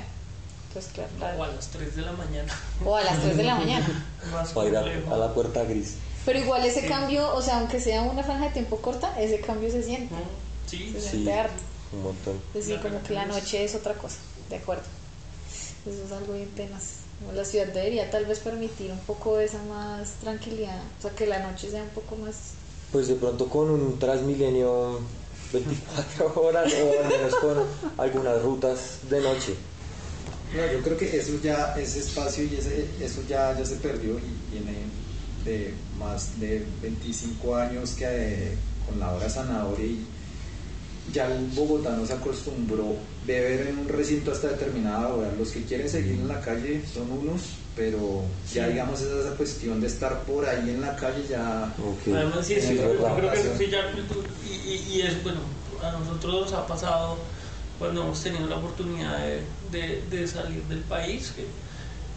Entonces, 0.70 0.92
claro, 0.92 1.10
la- 1.18 1.36
O 1.36 1.42
a 1.44 1.48
las 1.48 1.66
3 1.68 1.96
de 1.96 2.02
la 2.02 2.12
mañana. 2.12 2.54
o 2.84 2.96
a 2.96 3.02
las 3.02 3.20
3 3.20 3.36
de 3.36 3.42
la 3.42 3.54
mañana. 3.56 4.06
Más 4.32 4.50
para 4.52 4.68
ir 4.68 4.76
a, 4.76 5.14
a 5.14 5.16
la 5.16 5.34
puerta 5.34 5.64
gris. 5.64 5.96
Pero 6.24 6.38
igual 6.38 6.64
ese 6.64 6.82
Sí. 6.82 6.86
cambio, 6.88 7.34
o 7.34 7.42
sea, 7.42 7.58
aunque 7.58 7.80
sea 7.80 8.02
una 8.02 8.22
franja 8.22 8.44
de 8.46 8.50
tiempo 8.52 8.76
corta, 8.76 9.18
ese 9.20 9.40
cambio 9.40 9.70
se 9.70 9.82
siente. 9.82 10.14
Sí, 10.66 10.92
Se 10.92 11.00
Sí. 11.00 11.08
siente 11.10 11.32
harto. 11.32 11.60
Un 11.92 12.02
montón. 12.04 12.34
Es 12.54 12.66
decir, 12.66 12.80
como 12.80 13.02
que 13.02 13.14
la 13.14 13.26
noche 13.26 13.64
es 13.64 13.74
otra 13.74 13.94
cosa, 13.94 14.18
de 14.48 14.56
acuerdo. 14.56 14.84
Eso 15.86 16.04
es 16.04 16.12
algo 16.12 16.34
bien 16.34 16.50
tenaz. 16.50 17.00
La 17.34 17.44
ciudad 17.44 17.66
debería 17.66 18.08
tal 18.10 18.26
vez 18.26 18.38
permitir 18.38 18.92
un 18.92 18.98
poco 19.00 19.40
esa 19.40 19.58
más 19.64 20.10
tranquilidad, 20.22 20.80
o 20.98 21.02
sea, 21.02 21.10
que 21.10 21.26
la 21.26 21.40
noche 21.40 21.68
sea 21.70 21.82
un 21.82 21.88
poco 21.90 22.14
más... 22.16 22.34
Pues 22.92 23.08
de 23.08 23.14
pronto 23.16 23.48
con 23.48 23.68
un 23.70 23.98
Transmilenio 23.98 25.00
24 25.52 26.42
horas 26.42 26.72
o 26.72 27.02
al 27.02 27.08
menos 27.08 27.34
con 27.36 27.58
algunas 27.98 28.40
rutas 28.42 28.78
de 29.10 29.20
noche. 29.20 29.54
No, 30.54 30.72
yo 30.72 30.80
creo 30.82 30.96
que 30.96 31.16
eso 31.16 31.32
ya, 31.42 31.74
ese 31.78 32.00
espacio 32.00 32.44
y 32.44 32.56
ese, 32.56 32.86
eso 33.00 33.22
ya, 33.28 33.56
ya 33.56 33.64
se 33.64 33.76
perdió 33.76 34.18
y 34.18 34.50
viene 34.52 34.74
de 35.44 35.74
más 35.98 36.38
de 36.40 36.66
25 36.82 37.56
años 37.56 37.92
que 37.92 38.04
eh, 38.06 38.54
con 38.88 38.98
la 38.98 39.12
hora 39.12 39.30
zanahoria 39.30 39.86
y 39.86 40.04
ya 41.12 41.26
el 41.32 41.46
bogotano 41.54 42.06
se 42.06 42.12
acostumbró 42.12 42.94
beber 43.26 43.68
en 43.68 43.78
un 43.78 43.88
recinto 43.88 44.32
hasta 44.32 44.48
determinada 44.48 45.08
hora. 45.08 45.32
Los 45.38 45.50
que 45.50 45.62
quieren 45.64 45.88
seguir 45.88 46.12
en 46.12 46.28
la 46.28 46.40
calle 46.40 46.82
son 46.92 47.10
unos, 47.10 47.42
pero 47.76 48.22
ya 48.52 48.64
Sí. 48.66 48.72
digamos 48.72 49.00
esa, 49.00 49.20
esa 49.20 49.36
cuestión 49.36 49.80
de 49.80 49.86
estar 49.86 50.20
por 50.24 50.44
ahí 50.48 50.70
en 50.70 50.80
la 50.80 50.94
calle 50.96 51.24
ya... 51.28 51.72
Ok. 51.78 52.12
Además, 52.14 52.46
sí, 52.46 52.54
sí, 52.56 52.60
Tiene 52.60 52.76
yo, 52.76 52.90
otra 52.92 53.08
yo 53.08 53.16
creo 53.16 53.30
que 53.32 53.38
vocación. 53.38 53.58
sí, 53.58 53.66
ya, 53.70 53.78
y, 54.44 54.70
y, 54.70 54.96
y 54.96 55.00
es 55.02 55.22
bueno, 55.22 55.40
a 55.82 55.92
nosotros 55.92 56.42
nos 56.42 56.52
ha 56.52 56.66
pasado 56.66 57.16
cuando 57.80 58.02
hemos 58.02 58.22
tenido 58.22 58.46
la 58.46 58.56
oportunidad 58.56 59.18
de, 59.18 59.42
de- 59.72 60.02
de 60.10 60.28
salir 60.28 60.62
del 60.64 60.80
país, 60.80 61.32
que 61.34 61.46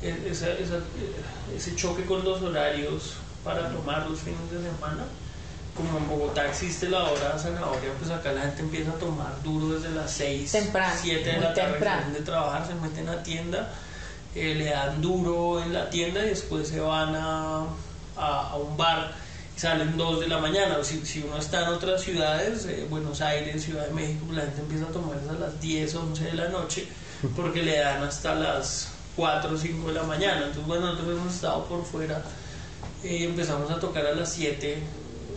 e- 0.07 0.29
esa- 0.29 0.51
esa- 0.51 0.75
eh, 0.77 1.55
ese 1.55 1.73
choque 1.75 2.03
con 2.05 2.23
los 2.25 2.41
horarios 2.41 3.13
para 3.45 3.69
tomar 3.69 4.05
los 4.07 4.19
fines 4.19 4.51
de 4.51 4.57
semana. 4.57 5.05
Como 5.75 5.97
en 5.97 6.07
Bogotá 6.07 6.47
existe 6.47 6.87
la 6.89 7.03
hora 7.05 7.39
zanahoria, 7.39 7.93
pues 7.97 8.11
acá 8.11 8.31
la 8.33 8.41
gente 8.41 8.61
empieza 8.61 8.91
a 8.91 8.95
tomar 8.95 9.41
duro 9.41 9.73
desde 9.79 9.95
las 9.95 10.11
6, 10.11 10.51
Temprano, 10.51 10.93
7 11.01 11.29
de 11.31 11.39
la 11.39 11.53
tarde, 11.53 11.71
temprano. 11.71 12.13
de 12.13 12.19
trabajar, 12.19 12.67
se 12.67 12.75
meten 12.75 13.09
a 13.09 13.23
tienda, 13.23 13.71
eh, 14.35 14.53
le 14.55 14.65
dan 14.65 15.01
duro 15.01 15.63
en 15.63 15.73
la 15.73 15.89
tienda 15.89 16.23
y 16.25 16.29
después 16.29 16.67
se 16.67 16.79
van 16.79 17.15
a, 17.15 17.63
a- 18.17 18.49
a 18.51 18.55
un 18.57 18.75
bar 18.77 19.13
salen 19.55 19.97
2 19.97 20.19
de 20.19 20.27
la 20.27 20.37
mañana. 20.39 20.77
O 20.79 20.83
si, 20.83 21.05
si 21.05 21.21
uno 21.23 21.37
está 21.37 21.63
en 21.63 21.69
otras 21.69 22.01
ciudades, 22.01 22.65
eh, 22.65 22.85
Buenos 22.89 23.21
Aires, 23.21 23.63
Ciudad 23.63 23.87
de 23.87 23.93
México, 23.93 24.25
la 24.31 24.41
gente 24.43 24.61
empieza 24.61 24.85
a 24.85 24.89
tomar 24.89 25.17
a 25.29 25.33
las 25.39 25.59
10, 25.61 25.95
11 25.95 26.23
de 26.25 26.33
la 26.33 26.49
noche 26.49 26.87
porque 27.35 27.63
le 27.63 27.77
dan 27.79 28.03
hasta 28.03 28.35
las 28.35 28.89
4 29.15 29.53
o 29.53 29.57
5 29.57 29.87
de 29.87 29.93
la 29.93 30.03
mañana. 30.03 30.37
Entonces, 30.39 30.65
bueno, 30.65 30.87
nosotros 30.93 31.17
hemos 31.19 31.33
estado 31.35 31.65
por 31.65 31.85
fuera 31.85 32.23
y 33.03 33.23
empezamos 33.25 33.69
a 33.69 33.79
tocar 33.79 34.05
a 34.05 34.13
las 34.15 34.31
7, 34.33 34.77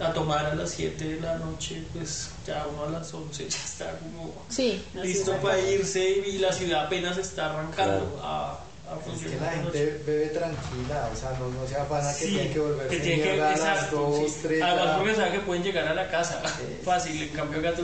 a 0.00 0.12
tomar 0.12 0.46
a 0.46 0.54
las 0.54 0.70
7 0.70 1.04
de 1.04 1.20
la 1.20 1.36
noche, 1.38 1.82
pues 1.92 2.30
ya 2.46 2.66
uno 2.72 2.84
a 2.84 2.90
las 2.90 3.12
11 3.12 3.48
ya 3.48 3.58
está 3.58 3.98
como 3.98 4.32
Sí, 4.48 4.82
listo 4.94 5.32
para 5.38 5.58
irse 5.58 6.08
y 6.26 6.38
la 6.38 6.52
ciudad 6.52 6.86
apenas 6.86 7.16
está 7.18 7.52
arrancando 7.52 8.14
Claro. 8.14 8.20
a, 8.22 8.52
a 8.52 8.58
Es 8.86 9.04
que 9.04 9.10
funcionar. 9.10 9.42
la 9.42 9.50
gente 9.62 10.02
bebe 10.06 10.26
tranquila, 10.28 11.10
o 11.12 11.16
sea, 11.16 11.30
no, 11.38 11.48
no 11.48 11.66
se 11.68 11.76
afana 11.76 12.12
que 12.16 12.24
Sí, 12.26 12.30
tiene 12.34 12.50
que 12.52 12.60
volverse 12.60 12.96
que 12.96 13.02
tiene 13.02 13.22
que- 13.22 13.32
a 13.32 13.36
las 13.36 13.58
exacto, 13.58 13.96
2, 13.96 14.30
sí. 14.30 14.38
3 14.42 14.62
Además 14.62 14.96
porque 14.98 15.14
sabe 15.16 15.30
que 15.32 15.38
pueden 15.40 15.62
llegar 15.64 15.88
a 15.88 15.94
la 15.94 16.08
casa 16.08 16.40
Sí. 16.46 16.78
fácil, 16.84 17.22
en 17.22 17.28
cambio 17.30 17.58
acá 17.60 17.74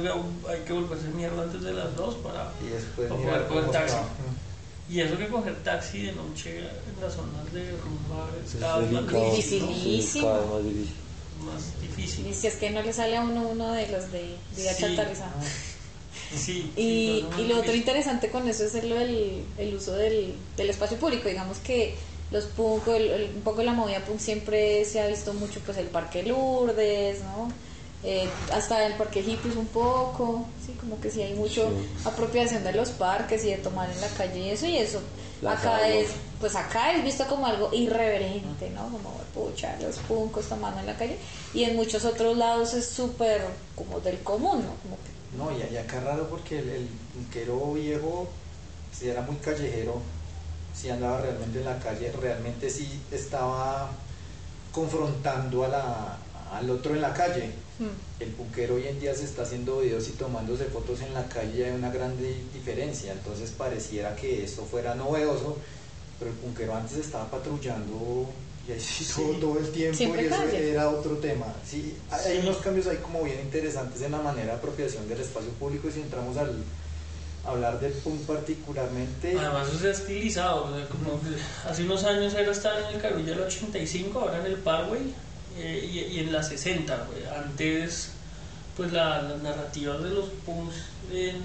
hay 0.51 0.61
que 0.61 0.73
volverse 0.73 1.09
mierda 1.09 1.43
antes 1.43 1.63
de 1.63 1.73
las 1.73 1.97
2 1.97 2.15
para... 2.17 2.53
y 2.65 2.69
después 2.73 3.09
para 3.09 3.21
poder 3.21 3.47
coger 3.49 3.71
taxi. 3.73 3.97
Y 4.91 5.01
eso 5.01 5.17
que 5.19 5.29
coger 5.29 5.57
taxi 5.65 6.03
de 6.03 6.13
noche 6.13 6.59
en 6.59 7.01
las 7.01 7.15
zonas 7.15 7.53
de 7.53 7.71
rumba 7.71 8.29
es 8.45 8.55
Es 8.55 8.61
cada 8.61 8.79
vez 8.79 8.93
más 8.93 9.03
delicado. 9.07 9.35
difícil, 9.35 9.61
¿no? 9.63 9.67
Dificilísimo. 9.69 10.13
Sí, 10.13 10.21
cada 10.23 10.39
vez 10.39 10.47
más 10.51 10.65
difícil. 10.65 10.95
más 11.47 11.81
difícil. 11.81 12.27
Y 12.29 12.35
si 12.35 12.47
es 12.47 12.57
que 12.57 12.71
no 12.71 12.83
le 12.83 12.93
sale 12.93 13.17
a 13.17 13.23
uno 13.23 13.41
uno 13.49 13.73
de 13.73 13.89
los 13.89 14.13
de 14.13 14.37
vida 14.57 14.73
Sí. 14.75 14.85
Sí, 16.37 16.73
Y, 16.77 16.81
sí, 17.19 17.23
no, 17.23 17.31
no, 17.37 17.43
y 17.43 17.47
lo 17.47 17.59
otro 17.61 17.75
interesante 17.75 18.31
con 18.31 18.49
eso 18.49 18.65
es 18.65 18.75
el, 18.75 18.93
el, 18.93 19.45
el 19.59 19.75
uso 19.75 19.93
del, 19.95 20.35
del 20.57 20.71
espacio 20.71 20.97
público. 20.99 21.29
Digamos 21.29 21.59
que 21.59 21.95
los 22.31 22.45
punk, 22.47 22.89
el- 22.89 23.11
el- 23.11 23.31
un 23.37 23.43
poco 23.43 23.63
la 23.63 23.73
movida 23.73 24.05
punk 24.05 24.19
siempre 24.19 24.85
se 24.85 25.01
ha 25.01 25.07
visto 25.07 25.35
mucho, 25.35 25.61
pues 25.65 25.77
el 25.79 25.87
Parque 25.89 26.23
Lourdes, 26.23 27.21
¿no? 27.23 27.49
Eh, 28.05 28.33
hasta 28.53 28.85
el 28.87 28.95
Parque 28.95 29.23
Hippies 29.23 29.55
un 29.55 29.67
poco, 29.69 30.47
sí, 30.67 30.73
como 30.81 30.99
que 31.01 31.09
sí 31.11 31.23
hay 31.23 31.35
mucho 31.35 31.69
Sí. 31.69 31.87
apropiación 32.05 32.65
de 32.65 32.73
los 32.73 32.89
parques 32.91 33.45
y 33.45 33.51
de 33.51 33.59
tomar 33.59 33.91
en 33.91 34.01
la 34.01 34.09
calle 34.09 34.41
y 34.41 34.51
eso, 34.51 34.67
y 34.67 34.77
eso 34.77 35.01
acá 35.47 35.87
es, 35.89 36.11
pues 36.41 36.57
acá 36.57 36.95
es 36.95 37.05
visto 37.05 37.27
como 37.29 37.47
algo 37.47 37.71
irreverente, 37.73 38.71
¿no? 38.71 38.91
Como, 38.91 39.21
pucha, 39.35 39.77
los 39.81 39.99
punkos 39.99 40.49
tomando 40.49 40.81
en 40.81 40.87
la 40.87 40.97
calle, 40.97 41.17
y 41.55 41.63
en 41.63 41.77
muchos 41.77 42.05
otros 42.05 42.37
lados 42.37 42.75
es 42.75 42.87
súper 42.87 43.41
como 43.77 44.01
del 44.01 44.19
común, 44.25 44.65
¿no? 44.65 44.75
Como 44.83 44.97
que 45.05 45.12
No, 45.37 45.51
y, 45.51 45.63
y 45.73 45.77
acá 45.77 46.01
raro 46.01 46.29
porque 46.29 46.59
el, 46.59 46.69
el 46.69 46.87
punquero 47.15 47.73
viejo 47.73 48.29
si 48.93 49.09
era 49.09 49.23
muy 49.23 49.37
callejero, 49.37 50.03
si 50.79 50.91
andaba 50.91 51.21
realmente 51.23 51.59
en 51.61 51.65
la 51.65 51.79
calle, 51.79 52.13
realmente 52.21 52.69
sí 52.69 53.01
estaba 53.11 53.89
confrontando 54.73 55.65
a 55.65 55.69
la, 55.69 56.19
al 56.53 56.69
otro 56.71 56.95
en 56.95 57.01
la 57.01 57.13
calle. 57.15 57.51
hmm, 57.79 58.21
El 58.23 58.29
punquero 58.31 58.75
hoy 58.77 58.87
en 58.87 59.01
día 59.01 59.15
se 59.15 59.25
está 59.25 59.43
haciendo 59.43 59.79
videos 59.79 60.09
y 60.09 60.13
tomándose 60.13 60.65
fotos 60.67 61.01
en 61.01 61.15
la 61.15 61.27
calle 61.29 61.67
hay 61.67 61.73
una 61.73 61.91
gran 61.91 62.17
di- 62.19 62.49
diferencia. 62.53 63.13
Entonces 63.13 63.51
pareciera 63.51 64.15
que 64.15 64.45
esto 64.45 64.65
fuera 64.65 64.95
novedoso, 64.95 65.57
pero 66.19 66.31
el 66.31 66.37
punquero 66.37 66.75
antes 66.77 66.99
estaba 66.99 67.31
patrullando 67.31 68.29
y 68.69 68.73
así 68.73 69.05
todo, 69.13 69.33
todo 69.39 69.59
el 69.59 69.71
tiempo 69.73 69.97
Siempre 69.97 70.23
y 70.23 70.27
eso 70.27 70.37
cambia. 70.37 70.59
era 70.61 70.89
otro 70.91 71.17
tema. 71.17 71.47
Sí, 71.69 71.97
hay 72.11 72.35
Sí. 72.35 72.47
unos 72.47 72.59
cambios 72.59 72.87
ahí 72.87 72.99
como 72.99 73.23
bien 73.25 73.41
interesantes 73.41 74.01
en 74.03 74.13
la 74.13 74.19
manera 74.19 74.53
de 74.53 74.59
apropiación 74.59 75.09
del 75.09 75.21
espacio 75.21 75.51
público 75.53 75.89
y 75.89 75.93
si 75.93 76.01
entramos 76.01 76.37
al 76.37 76.63
hablar 77.45 77.81
del 77.81 77.93
punk 77.93 78.21
particularmente, 78.23 79.37
Además 79.37 79.69
eso 79.69 79.79
se 79.81 79.89
ha 79.89 79.91
estilizado, 79.91 80.67
o 80.67 80.77
sea, 80.77 80.87
como 80.87 81.21
hace 81.69 81.83
unos 81.83 82.05
años 82.05 82.33
era 82.35 82.53
estar 82.53 82.79
en 82.89 82.95
el 82.95 83.01
Carulla 83.03 83.33
el 83.33 83.41
85, 83.41 84.21
ahora 84.21 84.39
en 84.39 84.47
el 84.47 84.57
Parkway 84.59 85.13
eh, 85.59 85.89
y, 85.93 85.99
y 86.17 86.21
en 86.21 86.33
la 86.33 86.43
60, 86.43 87.07
güey. 87.11 87.27
Antes, 87.37 88.11
pues 88.77 88.93
la, 88.93 89.23
las 89.23 89.43
narrativas 89.43 90.03
de 90.05 90.11
los 90.11 90.27
punks 90.47 90.77
en 91.13 91.41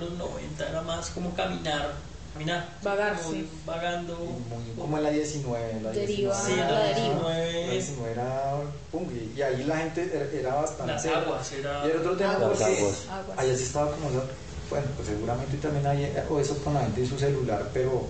los 0.00 0.10
90 0.18 0.68
era 0.68 0.82
más 0.82 1.10
como 1.10 1.32
caminar, 1.36 1.92
caminar. 2.34 2.68
Vagar, 2.82 3.16
sí. 3.18 3.48
Vagando. 3.64 4.16
muy- 4.16 4.74
como 4.78 4.98
en 4.98 5.04
la 5.04 5.10
19, 5.10 5.80
la 5.82 5.90
Deriva, 5.92 6.34
19, 6.34 6.54
Sí, 6.54 6.60
la 6.60 6.70
la 6.70 6.84
deriva. 6.84 7.36
19, 7.38 7.66
la 7.66 7.72
19 7.72 8.12
era 8.12 8.54
y, 8.92 9.38
y 9.38 9.42
ahí 9.42 9.64
la 9.64 9.76
gente 9.78 10.10
era, 10.12 10.26
era 10.40 10.54
bastante... 10.56 10.92
las 10.92 11.06
aguas, 11.06 11.52
era... 11.52 11.86
Y 11.86 11.90
el 11.90 11.96
otro 11.98 12.16
tema 12.16 12.32
Aguas. 12.34 12.58
porque 12.58 12.80
Las 12.82 13.08
aguas. 13.08 13.38
Allá 13.38 13.56
sí 13.56 13.62
estaba 13.62 13.90
como, 13.92 14.08
bueno, 14.10 14.86
pues 14.96 15.08
seguramente 15.08 15.56
también 15.58 15.86
hay 15.86 16.12
o 16.28 16.40
eso 16.40 16.58
con 16.62 16.74
la 16.74 16.80
gente 16.82 17.00
en 17.02 17.06
su 17.08 17.18
celular, 17.18 17.70
pero 17.72 18.08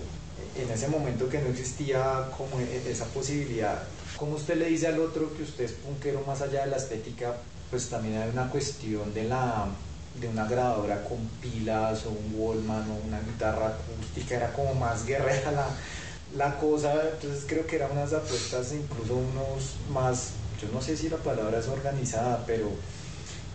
en 0.55 0.69
ese 0.71 0.87
momento 0.87 1.29
que 1.29 1.39
no 1.39 1.49
existía 1.49 2.29
como 2.37 2.59
e- 2.59 2.83
esa 2.89 3.05
posibilidad, 3.05 3.83
como 4.17 4.35
usted 4.35 4.55
le 4.57 4.65
dice 4.67 4.87
al 4.87 4.99
otro 4.99 5.33
que 5.35 5.43
usted 5.43 5.65
es 5.65 5.71
punkero 5.73 6.21
más 6.25 6.41
allá 6.41 6.65
de 6.65 6.71
la 6.71 6.77
estética, 6.77 7.35
pues 7.69 7.89
también 7.89 8.21
hay 8.21 8.29
una 8.29 8.49
cuestión 8.49 9.13
de 9.13 9.25
la 9.25 9.65
de 10.19 10.27
una 10.27 10.47
grabadora 10.47 11.03
con 11.03 11.27
pilas 11.41 12.05
o 12.05 12.09
un 12.09 12.33
Wallman 12.35 12.89
o 12.89 13.07
una 13.07 13.19
guitarra 13.19 13.67
acústica, 13.67 14.35
era 14.35 14.53
como 14.53 14.73
más 14.73 15.05
guerrera 15.05 15.51
la, 15.51 15.67
la 16.35 16.57
cosa, 16.57 16.93
entonces 17.13 17.43
creo 17.47 17.67
que 17.67 17.75
eran 17.75 17.91
unas 17.91 18.13
apuestas 18.13 18.71
incluso 18.71 19.15
unos 19.15 19.75
más, 19.89 20.31
yo 20.61 20.69
no 20.71 20.81
sé 20.81 20.95
si 20.95 21.09
la 21.09 21.17
palabra 21.17 21.59
es 21.59 21.67
organizada, 21.67 22.43
pero 22.47 22.71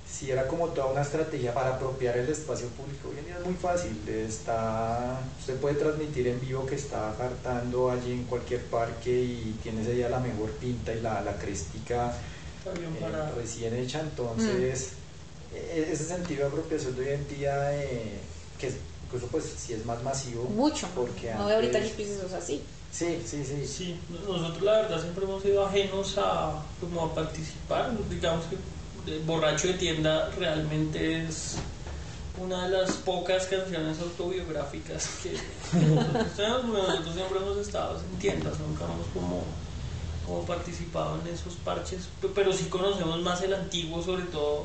sí 0.07 0.31
era 0.31 0.47
como 0.47 0.69
toda 0.69 0.89
una 0.89 1.01
estrategia 1.03 1.55
para 1.55 1.77
apropiar 1.77 2.19
el 2.19 2.29
espacio 2.29 2.67
público. 2.69 3.09
Hoy 3.09 3.19
en 3.21 3.25
día 3.25 3.39
es 3.39 3.45
muy 3.47 3.55
fácil, 3.55 4.07
está, 4.09 5.19
usted 5.39 5.57
puede 5.57 5.77
transmitir 5.77 6.27
en 6.29 6.41
vivo 6.41 6.67
que 6.67 6.75
está 6.75 7.11
hartando 7.11 7.91
allí 7.91 8.13
en 8.13 8.25
cualquier 8.25 8.63
parque 8.67 9.11
y 9.11 9.59
tiene 9.63 9.81
ese 9.81 9.93
día 9.95 10.09
la 10.11 10.21
mejor 10.21 10.51
pinta 10.53 10.93
y 10.93 11.01
la, 11.01 11.23
la 11.23 11.37
crestica 11.37 12.13
eh, 12.97 13.01
recién 13.35 13.75
hecha, 13.77 14.01
entonces 14.01 14.93
e- 14.93 15.00
ese 15.55 16.05
sentido 16.05 16.43
de 16.43 16.47
apropiación 16.49 16.95
de 16.97 17.03
hoy 17.03 17.09
en 17.15 17.29
día, 17.29 17.83
eh, 17.83 18.19
que 18.59 18.69
es- 18.69 18.77
incluso 19.07 19.27
pues 19.27 19.45
sí 19.59 19.73
es 19.73 19.85
más 19.85 20.03
masivo. 20.03 20.45
Mucho. 20.45 20.87
Porque 20.95 21.33
no 21.35 21.47
de 21.49 21.55
ahorita 21.57 21.79
antes- 21.79 21.93
hippies 21.93 22.11
eso 22.11 22.27
es 22.27 22.33
así. 22.33 22.63
Sí, 22.93 23.23
sí, 23.25 23.45
sí. 23.45 23.67
Sí, 23.67 24.01
nosotros 24.27 24.63
la 24.63 24.83
verdad 24.83 25.01
siempre 25.01 25.25
hemos 25.25 25.43
sido 25.43 25.65
ajenos 25.67 26.17
a, 26.19 26.63
como 26.81 27.03
a 27.07 27.15
participar. 27.15 27.91
Digamos 28.09 28.45
que 28.47 28.57
el 29.13 29.21
Borracho 29.21 29.69
de 29.69 29.75
Tienda 29.75 30.31
realmente 30.39 31.25
es 31.27 31.55
una 32.39 32.65
de 32.69 32.71
las 32.79 32.93
pocas 32.93 33.47
canciones 33.47 33.99
autobiográficas 34.01 35.09
que 35.23 35.33
nosotros 35.79 36.27
tenemos, 36.37 36.61
porque 36.63 36.83
nosotros 36.83 37.15
siempre 37.15 37.39
hemos 37.39 37.57
estado 37.59 37.99
en 38.01 38.19
tiendas, 38.19 38.59
nunca 38.61 38.85
hemos 38.85 39.07
como, 39.13 39.43
como 40.27 40.43
participado 40.47 41.19
en 41.21 41.35
esos 41.35 41.55
parches, 41.65 42.03
pe- 42.21 42.29
pero 42.35 42.53
sí 42.53 42.65
conocemos 42.65 43.21
más 43.21 43.43
el 43.43 43.55
antiguo, 43.55 44.03
sobre 44.03 44.25
todo 44.25 44.65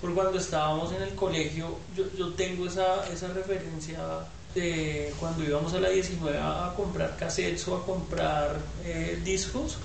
por 0.00 0.14
cuando 0.14 0.38
estábamos 0.38 0.92
en 0.92 1.02
el 1.02 1.14
colegio, 1.14 1.76
yo, 1.94 2.04
yo 2.16 2.32
tengo 2.34 2.66
esa, 2.66 3.06
esa 3.12 3.28
referencia 3.28 3.98
de 4.54 5.12
cuando 5.20 5.44
íbamos 5.44 5.74
a 5.74 5.80
la 5.80 5.90
19 5.90 6.38
a, 6.40 6.72
comprar 6.76 7.16
cassettes 7.16 7.66
o 7.68 7.76
a 7.76 7.84
comprar 7.84 8.58
eh, 8.84 9.20
discos, 9.22 9.76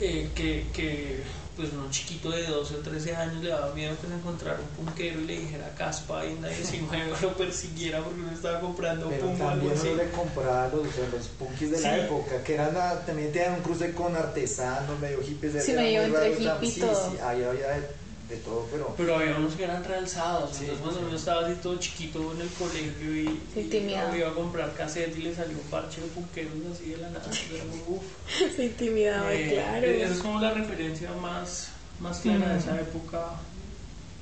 eh, 0.00 0.30
que, 0.34 0.66
que 0.72 1.22
pues 1.56 1.70
un 1.72 1.90
chiquito 1.90 2.30
de 2.30 2.46
12 2.46 2.76
o 2.76 2.78
13 2.78 3.14
años 3.14 3.42
le 3.42 3.50
daba 3.50 3.74
miedo 3.74 3.94
que 4.00 4.06
se 4.06 4.14
encontrara 4.14 4.58
un 4.58 4.84
punkero 4.84 5.20
y 5.20 5.24
le 5.24 5.38
dijera 5.40 5.68
caspa 5.76 6.24
y 6.24 6.32
en 6.32 6.42
la 6.42 6.48
19 6.48 7.12
lo 7.22 7.36
persiguiera 7.36 8.02
porque 8.02 8.20
uno 8.20 8.32
estaba 8.32 8.60
comprando 8.60 9.08
Pero 9.08 9.26
punk 9.26 9.40
o 9.40 9.44
también 9.44 9.72
uno 9.78 9.94
le 9.94 10.10
compraba 10.10 10.68
los, 10.68 10.86
los 11.12 11.26
punkis 11.38 11.70
de 11.72 11.80
la 11.80 11.94
Sí. 11.94 12.00
época, 12.00 12.42
que 12.42 12.54
eran 12.54 12.74
también 13.04 13.32
tenían 13.32 13.54
un 13.54 13.60
cruce 13.60 13.92
con 13.92 14.16
artesanos, 14.16 14.98
medio 14.98 15.20
hippies. 15.22 15.64
Sí, 15.64 15.72
medio 15.72 16.02
entre 16.02 16.30
o 16.30 16.40
sea, 16.40 16.54
hippie 16.56 16.70
sí. 16.70 16.80
Sí, 16.80 17.18
ahí 17.22 17.42
había 17.42 17.88
de, 18.32 18.38
todo, 18.38 18.66
pero... 18.70 18.94
Pero 18.96 19.16
había 19.16 19.36
unos 19.36 19.54
que 19.54 19.64
eran 19.64 19.84
realzados, 19.84 20.50
Sí, 20.56 20.64
entonces 20.64 20.82
cuando 20.82 21.00
sí. 21.00 21.06
uno 21.08 21.16
estaba 21.16 21.46
así 21.46 21.54
todo 21.62 21.76
chiquito 21.78 22.32
en 22.32 22.40
el 22.40 22.48
colegio 22.48 23.14
y, 23.16 23.40
y 23.60 24.18
iba 24.18 24.28
a 24.28 24.34
comprar 24.34 24.72
cassette 24.74 25.16
y 25.18 25.22
le 25.22 25.34
salió 25.34 25.56
un 25.58 25.64
parche 25.70 26.00
de 26.00 26.06
punkeros 26.08 26.52
así 26.72 26.90
de 26.90 26.96
la 26.98 27.10
nada, 27.10 27.24
era 27.54 27.64
muy 27.64 27.80
uf. 27.88 28.02
Se 28.56 28.64
intimidaba, 28.64 29.32
Eh, 29.32 29.50
claro. 29.52 29.86
Esa 29.86 30.14
es 30.14 30.20
como 30.20 30.40
la 30.40 30.52
referencia 30.52 31.10
más, 31.20 31.68
más 32.00 32.18
clara 32.20 32.52
de 32.54 32.58
esa 32.58 32.80
época 32.80 33.26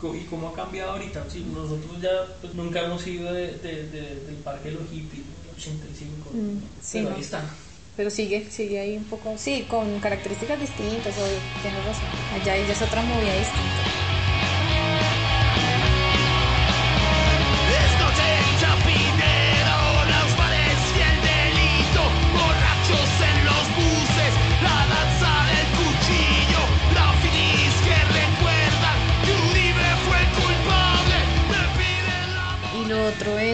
y 0.03 0.25
cómo 0.31 0.49
ha 0.49 0.55
cambiado 0.55 0.93
ahorita. 0.93 1.25
Sí, 1.29 1.47
nosotros 1.53 2.01
ya 2.01 2.11
pues, 2.41 2.55
nunca 2.55 2.81
hemos 2.85 3.07
ido 3.07 3.33
de, 3.33 3.53
de- 3.59 3.87
de- 3.89 4.17
del 4.27 4.37
parque 4.37 4.71
de 4.71 4.77
los 4.77 4.89
hippies, 4.91 5.25
del 5.27 5.55
85, 5.57 6.31
Mm, 6.33 6.59
sí, 6.81 6.89
pero 6.99 7.11
no. 7.11 7.17
ahí 7.17 7.21
están. 7.23 7.45
Pero 8.01 8.09
sigue, 8.09 8.47
sigue 8.51 8.81
ahí 8.81 8.97
un 8.97 9.05
poco, 9.05 9.37
sí, 9.37 9.67
con 9.69 10.01
características 10.01 10.59
distintas, 10.59 11.19
obvio, 11.19 11.37
tienes 11.61 11.85
razón. 11.85 12.09
Allá 12.33 12.57
ya 12.57 12.73
es 12.73 12.81
otra 12.81 13.03
movida 13.03 13.35
distinta. 13.35 14.10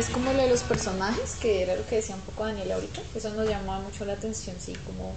Es 0.06 0.12
como 0.14 0.32
lo 0.32 0.42
de 0.42 0.48
los 0.48 0.62
personajes, 0.62 1.34
que 1.40 1.62
era 1.62 1.74
lo 1.74 1.86
que 1.86 1.96
decía 1.96 2.14
un 2.14 2.20
poco 2.22 2.44
Daniel 2.44 2.72
ahorita, 2.72 3.00
eso 3.14 3.30
nos 3.30 3.48
llamaba 3.48 3.80
mucho 3.80 4.04
la 4.04 4.12
atención, 4.14 4.56
sí, 4.60 4.76
como 4.86 5.12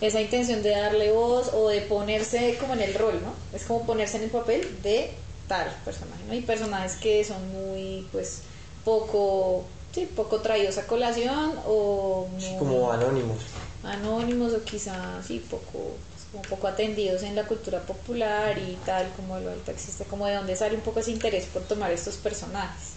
esa 0.00 0.20
intención 0.20 0.62
de 0.62 0.70
darle 0.70 1.10
voz 1.12 1.50
o 1.52 1.68
de 1.68 1.82
ponerse 1.82 2.56
como 2.60 2.74
en 2.74 2.80
el 2.82 2.94
rol, 2.94 3.20
¿no? 3.22 3.32
Es 3.56 3.64
como 3.64 3.84
ponerse 3.86 4.16
en 4.18 4.24
el 4.24 4.30
papel 4.30 4.78
de 4.82 5.10
tal 5.48 5.70
personaje, 5.84 6.22
¿no? 6.28 6.34
Y 6.34 6.40
personajes 6.40 6.96
que 6.96 7.24
son 7.24 7.46
muy, 7.52 8.06
pues, 8.12 8.40
poco, 8.84 9.64
sí, 9.92 10.08
poco 10.14 10.40
traídos 10.40 10.78
a 10.78 10.86
colación 10.86 11.54
o 11.66 12.26
Sí, 12.38 12.54
como 12.58 12.90
anónimos. 12.92 13.36
anónimos 13.82 14.52
o 14.54 14.62
quizás, 14.64 15.26
sí, 15.26 15.44
poco, 15.50 15.96
pues, 16.10 16.24
como 16.32 16.42
poco 16.44 16.66
atendidos 16.68 17.22
en 17.22 17.34
la 17.34 17.46
cultura 17.46 17.80
popular 17.80 18.58
y 18.58 18.76
tal, 18.84 19.10
como 19.16 19.38
lo 19.38 19.50
ahorita 19.50 19.72
existe, 19.72 20.04
como 20.04 20.26
de 20.26 20.34
dónde 20.34 20.56
sale 20.56 20.74
un 20.74 20.80
poco 20.82 21.00
ese 21.00 21.10
interés 21.10 21.46
por 21.46 21.62
tomar 21.62 21.90
estos 21.92 22.16
personajes. 22.16 22.94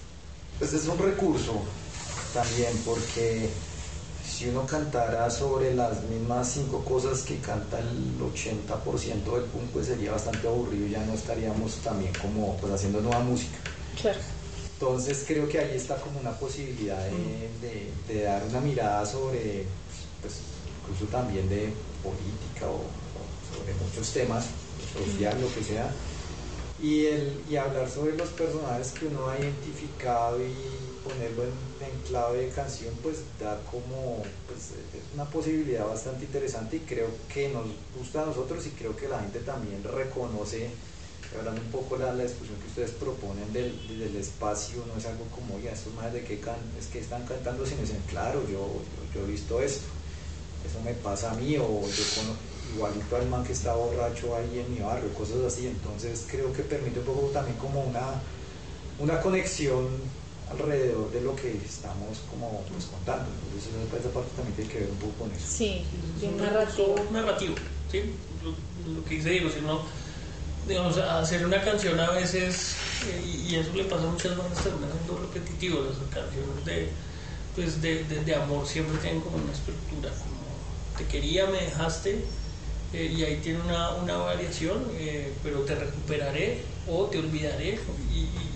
Pues 0.60 0.74
es 0.74 0.88
un 0.88 0.98
recurso 0.98 1.54
también, 2.34 2.72
porque 2.86 3.50
si 4.30 4.48
uno 4.50 4.66
cantara 4.66 5.30
sobre 5.30 5.74
las 5.74 6.04
mismas 6.04 6.52
cinco 6.52 6.84
cosas 6.84 7.22
que 7.22 7.38
canta 7.40 7.80
el 7.80 8.20
80% 8.20 9.36
del 9.36 9.44
punk, 9.46 9.64
pues 9.74 9.88
sería 9.88 10.12
bastante 10.12 10.48
aburrido 10.48 10.86
y 10.86 10.92
ya 10.92 11.04
no 11.06 11.14
estaríamos 11.14 11.76
también 11.78 12.14
como 12.22 12.56
pues 12.58 12.74
haciendo 12.74 13.02
nueva 13.02 13.20
música. 13.22 13.58
Claro. 14.02 14.20
Entonces 14.74 15.24
creo 15.28 15.48
que 15.50 15.60
ahí 15.60 15.76
está 15.76 15.96
como 15.98 16.20
una 16.20 16.32
posibilidad 16.32 17.04
de, 17.06 17.50
de- 17.62 17.92
de 18.08 18.24
dar 18.24 18.44
una 18.50 18.62
mirada 18.62 19.06
sobre, 19.06 19.66
pues 20.22 20.36
incluso 20.84 21.06
también 21.12 21.50
de 21.50 21.74
política 22.04 22.68
o, 22.68 22.76
o 22.76 23.58
sobre 23.58 23.74
muchos 23.74 24.12
temas, 24.14 24.46
social, 24.94 25.38
lo 25.42 25.54
que 25.54 25.64
sea, 25.64 25.92
Y, 26.82 27.06
el, 27.08 27.42
y 27.50 27.58
hablar 27.58 27.90
sobre 27.90 28.16
los 28.16 28.30
personajes 28.30 28.92
que 28.92 29.08
uno 29.08 29.28
ha 29.28 29.38
identificado 29.38 30.40
y 30.40 30.54
ponerlo 31.04 31.44
en, 31.44 31.70
clave 32.08 32.46
de 32.46 32.50
canción, 32.50 32.94
pues 33.04 33.18
da 33.40 33.60
como 33.70 34.24
pues, 34.48 34.72
es 34.94 35.14
una 35.14 35.26
posibilidad 35.26 35.86
bastante 35.86 36.26
interesante 36.26 36.78
y 36.78 36.80
creo 36.80 37.08
que 37.32 37.50
nos 37.50 37.66
gusta 37.98 38.24
a 38.24 38.26
nosotros 38.26 38.66
y 38.66 38.72
creo 38.72 38.96
que 38.96 39.08
la 39.08 39.20
gente 39.20 39.40
también 39.40 39.84
reconoce, 39.84 40.70
hablando 41.38 41.62
un 41.62 41.72
poco 41.72 41.98
la, 41.98 42.14
la 42.14 42.24
discusión 42.24 42.58
que 42.60 42.68
ustedes 42.68 42.92
proponen 42.92 43.52
del, 43.54 44.00
del 44.00 44.16
espacio, 44.16 44.84
no 44.88 44.98
es 44.98 45.06
algo 45.06 45.26
como, 45.36 45.56
oiga, 45.56 45.72
estos 45.72 45.94
más 45.94 46.12
de 46.12 46.24
que 46.24 46.40
can, 46.40 46.58
es 46.80 46.88
que 46.88 47.00
están 47.00 47.26
cantando 47.26 47.66
sin 47.66 47.80
dicen, 47.82 48.02
claro, 48.10 48.42
yo, 48.44 48.68
yo, 48.68 49.14
yo 49.14 49.28
he 49.28 49.32
visto 49.32 49.62
esto, 49.62 49.86
eso 50.68 50.82
me 50.84 50.94
pasa 50.94 51.32
a 51.32 51.36
mí 51.36 51.58
o 51.58 51.68
yo 51.68 52.04
conozco 52.16 52.49
igualito 52.76 53.16
al 53.16 53.28
man 53.28 53.44
que 53.44 53.54
está 53.54 53.74
borracho 53.74 54.36
ahí 54.36 54.60
en 54.60 54.74
mi 54.74 54.80
barrio, 54.82 55.14
cosas 55.14 55.38
así. 55.46 55.68
Entonces 55.68 56.26
creo 56.30 56.52
que 56.54 56.64
permite 56.64 57.00
un 57.00 57.06
poco 57.06 57.28
también 57.34 57.58
como 57.58 57.82
una, 57.82 58.22
una 59.00 59.20
conexión 59.22 59.88
alrededor 60.52 61.12
de 61.12 61.22
lo 61.22 61.36
que 61.36 61.52
estamos 61.64 62.20
como 62.30 62.64
pues, 62.72 62.86
contando. 62.86 63.26
Entonces 63.46 63.72
esa 64.00 64.10
parte 64.14 64.30
también 64.36 64.56
tiene 64.56 64.72
que 64.72 64.80
ver 64.80 64.90
un 64.90 64.98
poco 64.98 65.14
con 65.20 65.32
eso. 65.32 65.46
Sí, 65.48 65.86
Es 66.16 66.22
bien 66.22 66.34
un 66.34 66.42
narrativo. 66.42 66.96
narrativo, 67.12 67.56
¿sí? 67.92 68.16
Lo, 68.44 68.94
lo 68.94 69.04
que 69.06 69.16
dice 69.16 69.30
Diego, 69.30 69.50
si 69.50 69.62
no, 69.62 69.82
digamos, 70.68 70.98
hacer 70.98 71.46
una 71.46 71.62
canción 71.62 72.00
a 72.00 72.12
veces, 72.12 72.74
eh, 73.08 73.22
y, 73.26 73.54
y 73.54 73.56
eso 73.58 73.74
le 73.76 73.84
pasa 73.86 74.04
a 74.04 74.12
muchas 74.12 74.38
bandas, 74.38 74.64
terminan 74.64 74.90
siendo 74.92 75.22
repetitivos, 75.22 75.86
las 75.88 75.98
canciones 76.10 76.66
de, 76.66 76.90
pues 77.56 77.82
de, 77.82 78.04
de, 78.06 78.24
de 78.24 78.36
amor 78.36 78.66
siempre 78.68 78.98
tienen 79.00 79.22
como 79.22 79.38
una 79.38 79.52
estructura, 79.52 80.10
como 80.10 80.40
te 80.98 81.06
quería, 81.06 81.46
me 81.48 81.62
dejaste, 81.64 82.24
eh, 82.92 83.14
y 83.16 83.24
ahí 83.24 83.40
tiene 83.44 83.60
una, 83.62 83.92
una 83.92 84.18
variación, 84.18 84.84
eh, 84.98 85.32
pero 85.44 85.60
te 85.60 85.76
recuperaré 85.76 86.62
o 86.88 87.06
te 87.06 87.20
olvidaré, 87.20 87.80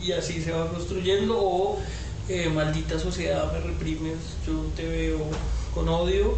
y, 0.01 0.11
así 0.11 0.41
se 0.41 0.51
va 0.51 0.69
construyendo, 0.69 1.39
o 1.39 1.79
eh, 2.27 2.49
maldita 2.49 2.99
sociedad, 2.99 3.51
me 3.53 3.59
reprimes, 3.59 4.17
yo 4.45 4.65
te 4.75 4.85
veo 4.85 5.19
con 5.73 5.87
odio, 5.87 6.35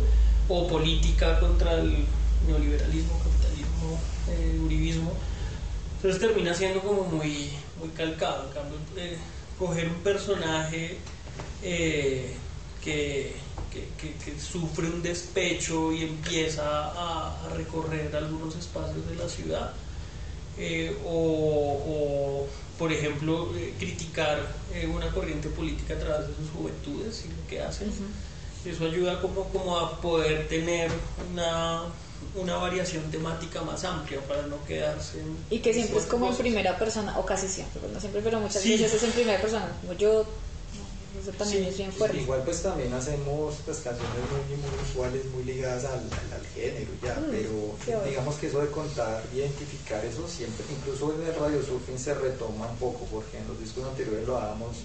o 0.50 0.68
política 0.68 1.40
contra 1.40 1.74
el 1.74 2.06
neoliberalismo, 2.48 3.18
capitalismo, 3.18 4.00
uribismo. 4.66 5.12
Entonces 5.96 6.22
termina 6.22 6.54
siendo 6.54 6.82
como 6.82 7.04
muy, 7.04 7.50
muy 7.80 7.90
calcado. 7.96 8.48
En 8.48 8.54
cambio, 8.54 8.78
coger 9.58 9.88
un 9.88 9.96
personaje 9.96 10.98
que, 12.84 13.34
que- 13.72 13.90
que- 13.98 14.14
que 14.16 14.40
sufre 14.40 14.88
un 14.88 15.02
despecho 15.02 15.92
y 15.92 16.04
empieza 16.04 16.64
a, 16.66 17.46
a 17.46 17.50
recorrer 17.50 18.16
algunos 18.16 18.56
espacios 18.56 19.08
de 19.10 19.16
la 19.16 19.28
ciudad, 19.30 19.74
eh, 20.58 20.96
o, 21.06 21.10
o, 21.86 22.48
por 22.78 22.92
ejemplo, 22.94 23.52
eh, 23.56 23.74
criticar 23.78 24.40
eh, 24.74 24.88
una 24.88 25.12
corriente 25.12 25.50
política 25.50 25.96
a 25.96 26.00
través 26.00 26.28
de 26.30 26.36
sus 26.36 26.50
juventudes 26.52 27.26
y 27.26 27.30
lo 27.30 27.48
que 27.48 27.62
hacen. 27.62 27.92
Eso 28.66 28.86
ayuda 28.86 29.22
como, 29.22 29.44
como 29.50 29.78
a 29.78 30.00
poder 30.02 30.48
tener 30.48 30.90
una, 31.32 31.84
una 32.36 32.58
variación 32.58 33.12
temática 33.12 33.62
más 33.62 33.84
amplia 33.84 34.20
para 34.22 34.44
no 34.48 34.64
quedarse 34.66 35.20
en... 35.22 35.38
Y 35.52 35.60
que 35.60 35.72
siempre 35.74 36.00
es 36.00 36.06
como 36.06 36.26
en 36.26 36.32
cosas. 36.32 36.42
primera 36.42 36.80
persona, 36.80 37.20
o 37.20 37.26
casi 37.26 37.48
siempre, 37.48 37.80
pues 37.80 37.92
no 37.94 38.00
siempre, 38.00 38.22
pero 38.24 38.40
muchas 38.40 38.64
Sí. 38.64 38.72
veces 38.72 38.94
es 38.94 39.04
en 39.04 39.12
primera 39.12 39.40
persona, 39.40 39.68
como 39.82 39.94
yo, 39.94 40.26
eso 41.28 41.38
también 41.38 41.64
Sí, 41.64 41.70
es 41.70 41.78
bien 41.78 41.92
fuerte. 41.92 42.18
Igual 42.22 42.42
pues 42.44 42.62
también 42.62 42.94
hacemos 42.94 43.56
pues, 43.66 43.78
canciones 43.80 44.24
muy, 44.30 44.58
muy 44.58 44.70
usuales, 44.90 45.26
muy 45.34 45.44
ligadas 45.44 45.86
al, 45.86 46.00
al- 46.00 46.34
al 46.40 46.46
género 46.54 46.92
ya, 47.02 47.16
Mm, 47.16 47.32
pero 47.32 48.04
digamos 48.06 48.36
que 48.36 48.48
eso 48.48 48.60
de 48.62 48.70
contar, 48.70 49.24
identificar 49.34 50.04
eso 50.06 50.28
siempre, 50.28 50.66
incluso 50.70 51.14
en 51.14 51.26
el 51.28 51.36
radio 51.36 51.62
surfing 51.64 51.98
se 51.98 52.14
retoma 52.14 52.68
un 52.70 52.78
poco 52.78 53.06
porque 53.12 53.38
en 53.40 53.48
los 53.48 53.60
discos 53.60 53.86
anteriores 53.86 54.26
lo 54.28 54.34
dábamos 54.36 54.78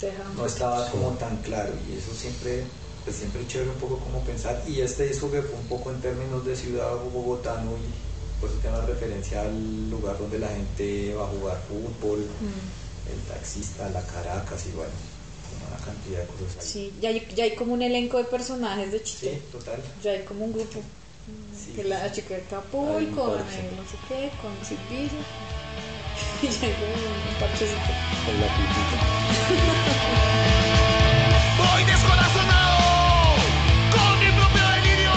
Deja- 0.00 0.24
no 0.36 0.46
estaba 0.46 0.88
como 0.90 1.10
tan 1.12 1.36
claro 1.42 1.72
y 1.88 1.96
eso 1.98 2.12
siempre 2.14 2.64
pues 3.04 3.16
siempre 3.16 3.42
es 3.42 3.48
chévere 3.48 3.70
un 3.70 3.76
poco 3.78 3.98
como 3.98 4.20
pensar 4.24 4.62
y 4.66 4.80
este 4.80 5.06
disco 5.08 5.30
que 5.30 5.42
fue 5.42 5.56
un 5.58 5.66
poco 5.66 5.90
en 5.90 6.00
términos 6.00 6.44
de 6.46 6.54
ciudad 6.56 6.94
bogotano 7.12 7.72
y 7.76 8.40
por 8.40 8.48
eso 8.50 8.58
tiene 8.60 8.76
una 8.78 8.86
referencia 8.86 9.42
al 9.42 9.90
lugar 9.90 10.18
donde 10.18 10.38
la 10.38 10.48
gente 10.48 11.14
va 11.14 11.24
a 11.24 11.28
jugar 11.28 11.60
fútbol 11.68 12.20
Mm, 12.20 13.10
el 13.12 13.18
taxista, 13.28 13.88
la 13.90 14.00
Caracas 14.06 14.64
y 14.66 14.70
bueno 14.76 14.90
una 15.72 15.84
cantidad 15.84 16.20
de 16.20 16.26
cosas 16.26 16.56
ahí 16.58 16.66
Sí, 16.66 16.92
ya 17.00 17.08
hay, 17.08 17.26
ya 17.34 17.44
hay 17.44 17.54
como 17.54 17.74
un 17.74 17.82
elenco 17.82 18.18
de 18.18 18.24
personajes 18.24 18.92
de 18.92 19.02
Chito. 19.02 19.26
Sí, 19.26 19.42
total 19.50 19.80
Ya 20.02 20.12
hay 20.12 20.22
como 20.22 20.44
un 20.44 20.52
grupo. 20.52 20.80
Sí. 21.56 21.72
Que 21.72 21.84
la 21.84 22.10
chica 22.12 22.36
Capuy, 22.50 23.06
un 23.06 23.14
con 23.14 23.32
el 23.32 23.76
no 23.76 23.84
sé 23.86 23.96
qué, 24.08 24.30
con 24.40 24.52
Silvio. 24.64 25.08
Y 26.42 26.46
ya 26.48 26.66
hay 26.66 26.72
como 26.74 26.92
un 26.92 27.34
parchecito. 27.38 27.92
Con 28.26 28.40
la 28.40 28.46
pipita. 28.56 28.96
Voy 31.58 31.84
descorazonado 31.84 33.36
con 33.92 34.20
mi 34.20 34.30
propio 34.32 34.68
delirio, 34.68 35.12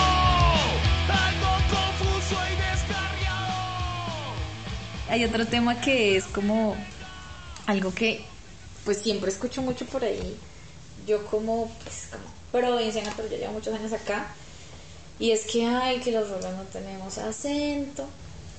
algo 1.10 1.52
confuso 1.70 2.36
y 2.46 2.56
descarriado. 2.56 4.34
Hay 5.10 5.24
otro 5.26 5.46
tema 5.48 5.82
que 5.82 6.18
es 6.18 6.26
como 6.26 6.78
algo 7.66 7.94
que 7.94 8.26
pues 8.86 9.00
siempre 9.00 9.32
escucho 9.32 9.62
mucho 9.62 9.86
por 9.86 10.04
ahí. 10.04 10.38
Yo 11.06 11.26
como, 11.26 11.70
pues 11.84 12.08
como 12.12 12.24
provinciana, 12.52 13.12
pero 13.16 13.28
ya 13.28 13.38
llevo 13.38 13.54
muchos 13.54 13.74
años 13.74 13.92
acá. 13.92 14.34
Y 15.20 15.32
es 15.32 15.46
que 15.46 15.66
hay 15.66 16.00
que 16.00 16.12
los 16.12 16.30
rolos 16.30 16.54
no 16.54 16.64
tenemos 16.64 17.18
acento, 17.18 18.06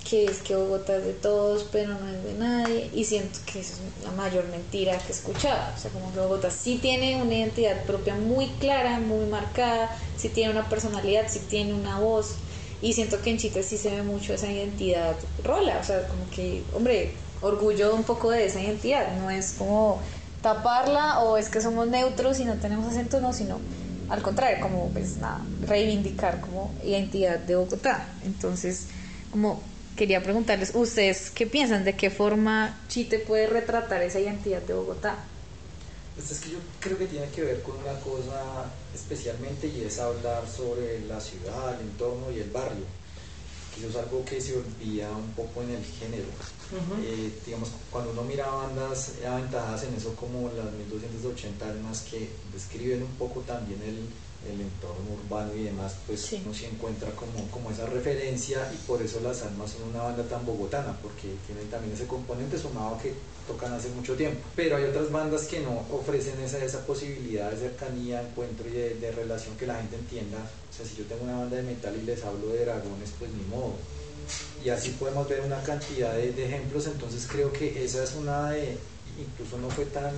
que 0.08 0.24
es 0.24 0.38
que 0.38 0.54
Bogotá 0.54 0.96
es 0.96 1.04
de 1.04 1.12
todos, 1.12 1.66
pero 1.70 1.94
no 1.94 2.08
es 2.08 2.24
de 2.24 2.34
nadie. 2.34 2.90
Y 2.94 3.04
siento 3.04 3.38
que 3.44 3.60
esa 3.60 3.74
es 3.74 4.04
la 4.04 4.12
mayor 4.12 4.46
mentira 4.48 4.98
que 4.98 5.08
he 5.08 5.16
escuchado. 5.16 5.74
O 5.76 5.78
sea, 5.78 5.90
como 5.90 6.12
que 6.12 6.20
Bogotá 6.20 6.50
sí 6.50 6.78
tiene 6.80 7.20
una 7.20 7.34
identidad 7.34 7.84
propia 7.84 8.14
muy 8.14 8.48
clara, 8.60 8.98
muy 9.00 9.26
marcada, 9.26 9.96
sí 10.16 10.28
tiene 10.28 10.52
una 10.52 10.68
personalidad, 10.68 11.26
sí 11.28 11.40
tiene 11.48 11.74
una 11.74 11.98
voz. 11.98 12.36
Y 12.82 12.92
siento 12.92 13.20
que 13.22 13.30
en 13.30 13.38
Chita 13.38 13.62
sí 13.62 13.76
se 13.76 13.90
ve 13.90 14.02
mucho 14.02 14.34
esa 14.34 14.50
identidad 14.50 15.16
rola. 15.42 15.78
O 15.80 15.84
sea, 15.84 16.06
como 16.08 16.28
que, 16.30 16.62
hombre, 16.74 17.12
orgullo 17.42 17.94
un 17.94 18.04
poco 18.04 18.30
de 18.30 18.46
esa 18.46 18.62
identidad. 18.62 19.14
No 19.16 19.30
es 19.30 19.54
como 19.58 20.00
taparla 20.42 21.20
o 21.20 21.36
es 21.36 21.48
que 21.48 21.60
somos 21.60 21.88
neutros 21.88 22.40
y 22.40 22.44
no 22.44 22.54
tenemos 22.54 22.86
acento, 22.86 23.20
no, 23.20 23.32
sino 23.32 23.58
al 24.08 24.22
contrario, 24.22 24.58
como 24.60 24.88
pues 24.90 25.16
nada, 25.16 25.40
reivindicar 25.66 26.40
como 26.40 26.72
identidad 26.84 27.38
de 27.38 27.56
Bogotá. 27.56 28.06
Entonces, 28.24 28.86
como 29.30 29.62
quería 29.96 30.22
preguntarles, 30.22 30.72
¿ustedes 30.74 31.30
qué 31.30 31.46
piensan? 31.46 31.84
¿De 31.84 31.96
qué 31.96 32.10
forma 32.10 32.78
Chite 32.88 33.18
puede 33.18 33.46
retratar 33.46 34.02
esa 34.02 34.20
identidad 34.20 34.62
de 34.62 34.74
Bogotá? 34.74 35.16
Pues 36.14 36.30
es 36.30 36.40
que 36.40 36.50
yo 36.50 36.58
creo 36.80 36.96
que 36.96 37.06
tiene 37.06 37.28
que 37.28 37.42
ver 37.42 37.62
con 37.62 37.76
una 37.78 37.98
cosa 38.00 38.66
especialmente 38.94 39.66
y 39.66 39.82
es 39.82 39.98
hablar 39.98 40.44
sobre 40.48 41.00
la 41.06 41.20
ciudad, 41.20 41.74
el 41.74 41.88
entorno 41.88 42.30
y 42.30 42.40
el 42.40 42.50
barrio. 42.50 42.84
Que 43.74 43.80
eso 43.80 43.90
es 43.90 43.96
algo 43.96 44.24
que 44.24 44.40
se 44.40 44.56
olvida 44.56 45.10
un 45.10 45.32
poco 45.32 45.62
en 45.62 45.70
el 45.70 45.84
género. 45.84 46.28
Eh, 47.04 47.32
digamos, 47.46 47.70
cuando 47.90 48.10
uno 48.10 48.22
mira 48.22 48.46
bandas 48.48 49.12
aventajadas 49.26 49.84
en 49.84 49.94
eso 49.94 50.14
como 50.16 50.50
las 50.56 50.72
1280 50.72 51.68
almas 51.68 52.02
que 52.02 52.28
describen 52.52 53.02
un 53.02 53.12
poco 53.18 53.40
también 53.40 53.80
el, 53.82 53.98
el 54.50 54.60
entorno 54.60 55.14
urbano 55.24 55.54
y 55.54 55.62
demás, 55.64 55.94
pues 56.06 56.20
Sí. 56.22 56.42
uno 56.44 56.52
se 56.54 56.66
encuentra 56.66 57.10
como, 57.12 57.48
como 57.50 57.70
esa 57.70 57.86
referencia 57.86 58.68
y 58.72 58.76
por 58.86 59.00
eso 59.02 59.20
las 59.20 59.42
almas 59.42 59.70
son 59.72 59.90
una 59.90 60.02
banda 60.02 60.24
tan 60.24 60.44
bogotana, 60.44 60.96
porque 61.02 61.34
tienen 61.46 61.68
también 61.70 61.94
ese 61.94 62.06
componente 62.06 62.58
sumado 62.58 62.98
que 62.98 63.12
tocan 63.46 63.72
hace 63.72 63.88
mucho 63.90 64.14
tiempo. 64.16 64.40
Pero 64.56 64.76
hay 64.76 64.84
otras 64.84 65.10
bandas 65.12 65.42
que 65.46 65.60
no 65.60 65.84
ofrecen 65.92 66.40
esa, 66.40 66.64
esa 66.64 66.84
posibilidad 66.84 67.50
de 67.50 67.58
cercanía, 67.58 68.22
encuentro 68.22 68.68
y 68.68 68.72
de, 68.72 68.94
de 68.96 69.12
relación 69.12 69.56
que 69.56 69.66
la 69.68 69.76
gente 69.76 69.94
entienda. 69.96 70.38
O 70.38 70.76
sea, 70.76 70.84
si 70.84 70.96
yo 70.96 71.04
tengo 71.04 71.22
una 71.24 71.38
banda 71.38 71.56
de 71.56 71.62
metal 71.62 71.94
y 71.96 72.04
les 72.04 72.24
hablo 72.24 72.48
de 72.48 72.64
dragones, 72.64 73.10
pues 73.18 73.30
ni 73.30 73.42
modo 73.44 73.74
y 74.66 74.70
así 74.70 74.90
podemos 74.98 75.28
ver 75.28 75.42
una 75.42 75.62
cantidad 75.62 76.12
de, 76.14 76.32
de 76.32 76.46
ejemplos, 76.46 76.88
entonces 76.88 77.24
creo 77.30 77.52
que 77.52 77.84
esa 77.84 78.02
es 78.02 78.16
una 78.16 78.50
de, 78.50 78.76
incluso 79.16 79.56
no 79.58 79.70
fue 79.70 79.84
tan, 79.86 80.12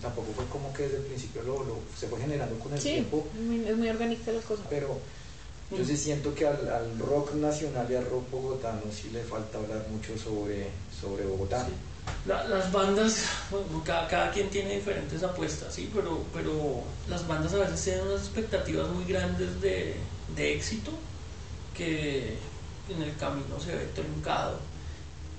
tampoco 0.00 0.28
fue 0.36 0.44
como 0.46 0.72
que 0.72 0.84
desde 0.84 0.98
el 0.98 1.02
principio 1.02 1.42
lo, 1.42 1.64
lo- 1.64 1.82
se 1.98 2.06
fue 2.06 2.20
generando 2.20 2.56
con 2.60 2.72
el 2.72 2.80
Sí, 2.80 2.90
tiempo, 2.92 3.26
es 3.34 3.40
muy, 3.40 3.68
es 3.68 3.76
muy 3.76 3.88
orgánica 3.88 4.30
la 4.30 4.40
cosa. 4.42 4.62
pero 4.70 5.00
yo 5.76 5.84
sí 5.84 5.96
siento 5.96 6.32
que 6.32 6.46
al, 6.46 6.68
al 6.68 6.96
rock 7.00 7.34
nacional 7.34 7.88
y 7.90 7.96
al 7.96 8.08
rock 8.08 8.30
bogotano 8.30 8.82
sí 8.92 9.10
le 9.10 9.24
falta 9.24 9.58
hablar 9.58 9.84
mucho 9.90 10.16
sobre, 10.16 10.68
sobre 11.00 11.24
Bogotá. 11.26 11.66
La- 12.24 12.44
las 12.44 12.70
bandas, 12.70 13.16
cada, 13.84 14.06
cada 14.06 14.30
quien 14.30 14.48
tiene 14.48 14.76
diferentes 14.76 15.24
apuestas, 15.24 15.74
sí, 15.74 15.90
pero, 15.92 16.22
pero 16.32 16.84
las 17.08 17.26
bandas 17.26 17.52
a 17.52 17.58
veces 17.58 17.82
tienen 17.82 18.06
unas 18.06 18.20
expectativas 18.20 18.88
muy 18.90 19.04
grandes 19.06 19.60
de, 19.60 19.96
de 20.36 20.54
éxito 20.54 20.92
que 21.74 22.38
en 22.94 23.02
el 23.02 23.16
camino 23.16 23.58
se 23.60 23.74
ve 23.74 23.86
truncado. 23.94 24.58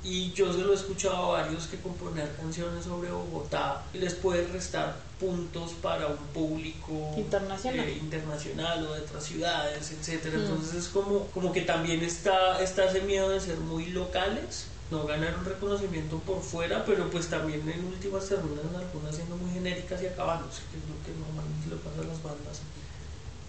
Y 0.02 0.32
yo 0.32 0.54
se 0.54 0.60
lo 0.60 0.72
he 0.72 0.76
escuchado 0.76 1.36
a 1.36 1.41
varios 1.41 1.68
que 1.68 1.78
componer 1.78 2.34
canciones 2.38 2.86
sobre 2.86 3.12
Bogotá 3.12 3.84
les 3.93 4.14
puede 4.14 4.47
restar 4.47 4.95
puntos 5.20 5.72
para 5.82 6.08
un 6.08 6.18
público 6.34 7.16
Internacional. 7.18 7.86
eh, 7.86 7.97
internacional 7.97 8.88
o 8.88 8.93
de 8.93 9.02
otras 9.02 9.26
ciudades, 9.26 9.91
etcétera. 9.91 10.38
Mm. 10.38 10.41
Entonces 10.41 10.76
es 10.76 10.88
como, 10.88 11.26
como 11.28 11.52
que 11.52 11.62
también 11.62 12.02
está, 12.02 12.62
está 12.64 12.86
ese 12.86 13.02
miedo 13.02 13.30
de 13.30 13.41
ser 13.41 13.58
muy 13.58 13.88
locales 13.88 14.68
no 14.91 15.06
ganaron 15.06 15.45
reconocimiento 15.45 16.18
por 16.20 16.41
fuera, 16.41 16.84
pero 16.84 17.10
pues 17.12 17.28
también 17.28 17.62
en 17.70 17.86
últimas 17.86 18.28
terminan 18.28 18.76
algunas 18.76 19.16
siendo 19.16 19.38
muy 19.38 19.52
genéricas 19.52 20.02
y 20.02 20.08
acabándose, 20.08 20.62
que 20.72 20.78
es 20.78 20.84
lo 20.89 20.97
que 21.06 21.14
normalmente 21.20 21.70
le 21.70 21.76
pasa 21.76 22.02
a 22.02 22.06
las 22.06 22.24
bandas. 22.24 22.62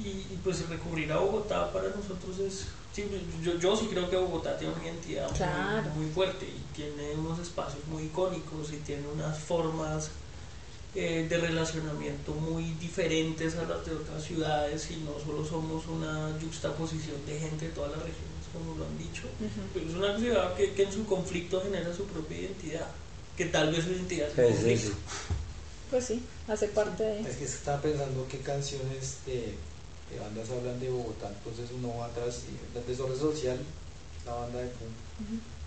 Y, 0.03 0.09
y, 0.09 0.40
pues 0.42 0.66
recurrir 0.68 1.12
a 1.12 1.18
Bogotá 1.18 1.70
para 1.72 1.88
nosotros 1.90 2.38
es, 2.38 2.66
sí, 2.94 3.05
yo, 3.42 3.59
yo 3.59 3.76
sí 3.76 3.86
creo 3.90 4.09
que 4.09 4.16
Bogotá 4.16 4.57
tiene 4.57 4.72
una 4.74 4.84
identidad 4.84 5.28
muy- 5.28 5.36
Claro. 5.36 5.90
muy, 5.90 6.11
fuerte 6.11 6.46
y 6.46 6.74
tiene 6.74 7.14
unos 7.16 7.38
espacios 7.38 7.84
muy 7.86 8.05
icónicos 8.05 8.72
y 8.72 8.76
tiene 8.76 9.07
unas 9.09 9.38
formas 9.38 10.11
eh, 10.94 11.26
de 11.28 11.36
relacionamiento 11.38 12.32
muy 12.32 12.64
diferentes 12.80 13.55
a 13.57 13.62
las 13.64 13.84
de 13.84 13.94
otras 13.94 14.24
ciudades 14.24 14.90
y 14.90 14.96
no 15.05 15.12
solo 15.24 15.44
somos 15.46 15.86
una 15.86 16.30
juxtaposición 16.40 17.24
de 17.26 17.38
gente 17.38 17.66
de 17.68 17.72
todas 17.72 17.90
las 17.92 18.01
regiones, 18.01 18.44
como 18.53 18.74
lo 18.76 18.84
han 18.86 18.98
dicho. 18.98 19.22
Pero 19.74 19.86
es 19.86 19.94
una 19.94 20.18
ciudad 20.18 20.55
que, 20.55 20.72
que 20.72 20.84
en 20.84 20.92
su 20.92 21.05
conflicto 21.05 21.61
genera 21.62 21.94
su 21.94 22.05
propia 22.07 22.38
identidad, 22.38 22.88
que 23.36 23.44
tal 23.46 23.70
vez 23.70 23.84
su 23.84 23.90
identidad 23.92 24.28
es 24.28 24.34
conflicto. 24.34 24.88
eso. 24.88 24.92
Pues 25.90 26.07
sí, 26.07 26.24
hace 26.48 26.68
parte 26.68 27.03
de... 27.03 27.20
Es 27.20 27.36
que 27.36 27.44
estaba 27.44 27.80
pensando 27.82 28.26
qué 28.28 28.38
canciones 28.38 29.18
de, 29.26 29.55
de 30.11 30.18
bandas 30.18 30.50
hablan 30.50 30.80
de 30.80 30.88
Bogotá, 30.90 31.28
entonces 31.28 31.70
uno 31.76 31.96
va 31.98 32.06
atrás 32.06 32.42
y 32.48 32.74
la 32.74 32.82
Desorden 32.84 33.18
Social, 33.18 33.58
la 34.26 34.34
banda 34.34 34.58
de 34.58 34.66
punk. 34.68 34.96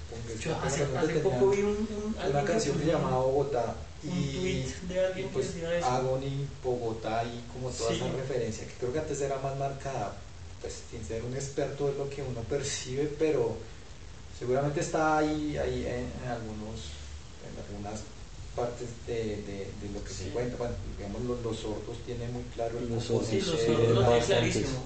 punk 0.09 0.27
que 0.27 0.37
Yo 0.43 0.55
hace, 0.57 0.83
hace 0.97 1.19
poco 1.19 1.49
vi 1.49 1.61
un, 1.61 1.69
un- 1.77 2.15
una 2.29 2.43
canción 2.43 2.77
que 2.77 2.83
puso 2.85 2.97
llamaba 2.97 3.17
Bogotá 3.23 3.75
un 4.03 4.09
y, 4.19 4.33
tweet 4.33 4.87
de 4.89 4.95
y 4.95 4.97
alguien 4.97 5.29
pues 5.29 5.47
que 5.47 5.53
decía 5.53 5.77
eso. 5.77 5.87
Agony, 5.87 6.47
Bogotá 6.63 7.23
y 7.23 7.43
como 7.53 7.69
toda 7.69 7.89
Sí. 7.89 7.95
esa 7.95 8.11
referencia, 8.11 8.67
que 8.67 8.73
creo 8.73 8.91
que 8.93 8.99
antes 8.99 9.21
era 9.21 9.37
más 9.39 9.57
marcada, 9.57 10.17
pues 10.61 10.73
sin 10.91 11.05
ser 11.05 11.23
un 11.23 11.33
experto 11.33 11.87
de 11.87 11.93
lo 11.97 12.09
que 12.09 12.21
uno 12.21 12.41
percibe, 12.41 13.05
pero 13.17 13.55
seguramente 14.37 14.81
está 14.81 15.17
ahí, 15.19 15.57
ahí 15.57 15.85
en, 15.85 16.11
en 16.23 16.29
algunos, 16.29 16.91
en 17.47 17.59
algunas 17.63 18.01
partes 18.55 18.87
de, 19.07 19.13
de, 19.43 19.57
de 19.81 19.89
lo 19.93 20.03
que 20.03 20.09
se 20.13 20.23
Sí. 20.25 20.29
cuenta. 20.31 20.55
Bueno, 20.57 20.73
digamos, 20.97 21.21
los, 21.23 21.41
los 21.43 21.57
sordos 21.57 21.97
tienen 22.05 22.31
muy 22.33 22.43
claro 22.55 22.77
el 22.79 22.89
Los 22.89 23.05
componente 23.05 23.41
Sí, 23.41 23.51
los 23.51 23.59
sordos 23.61 24.27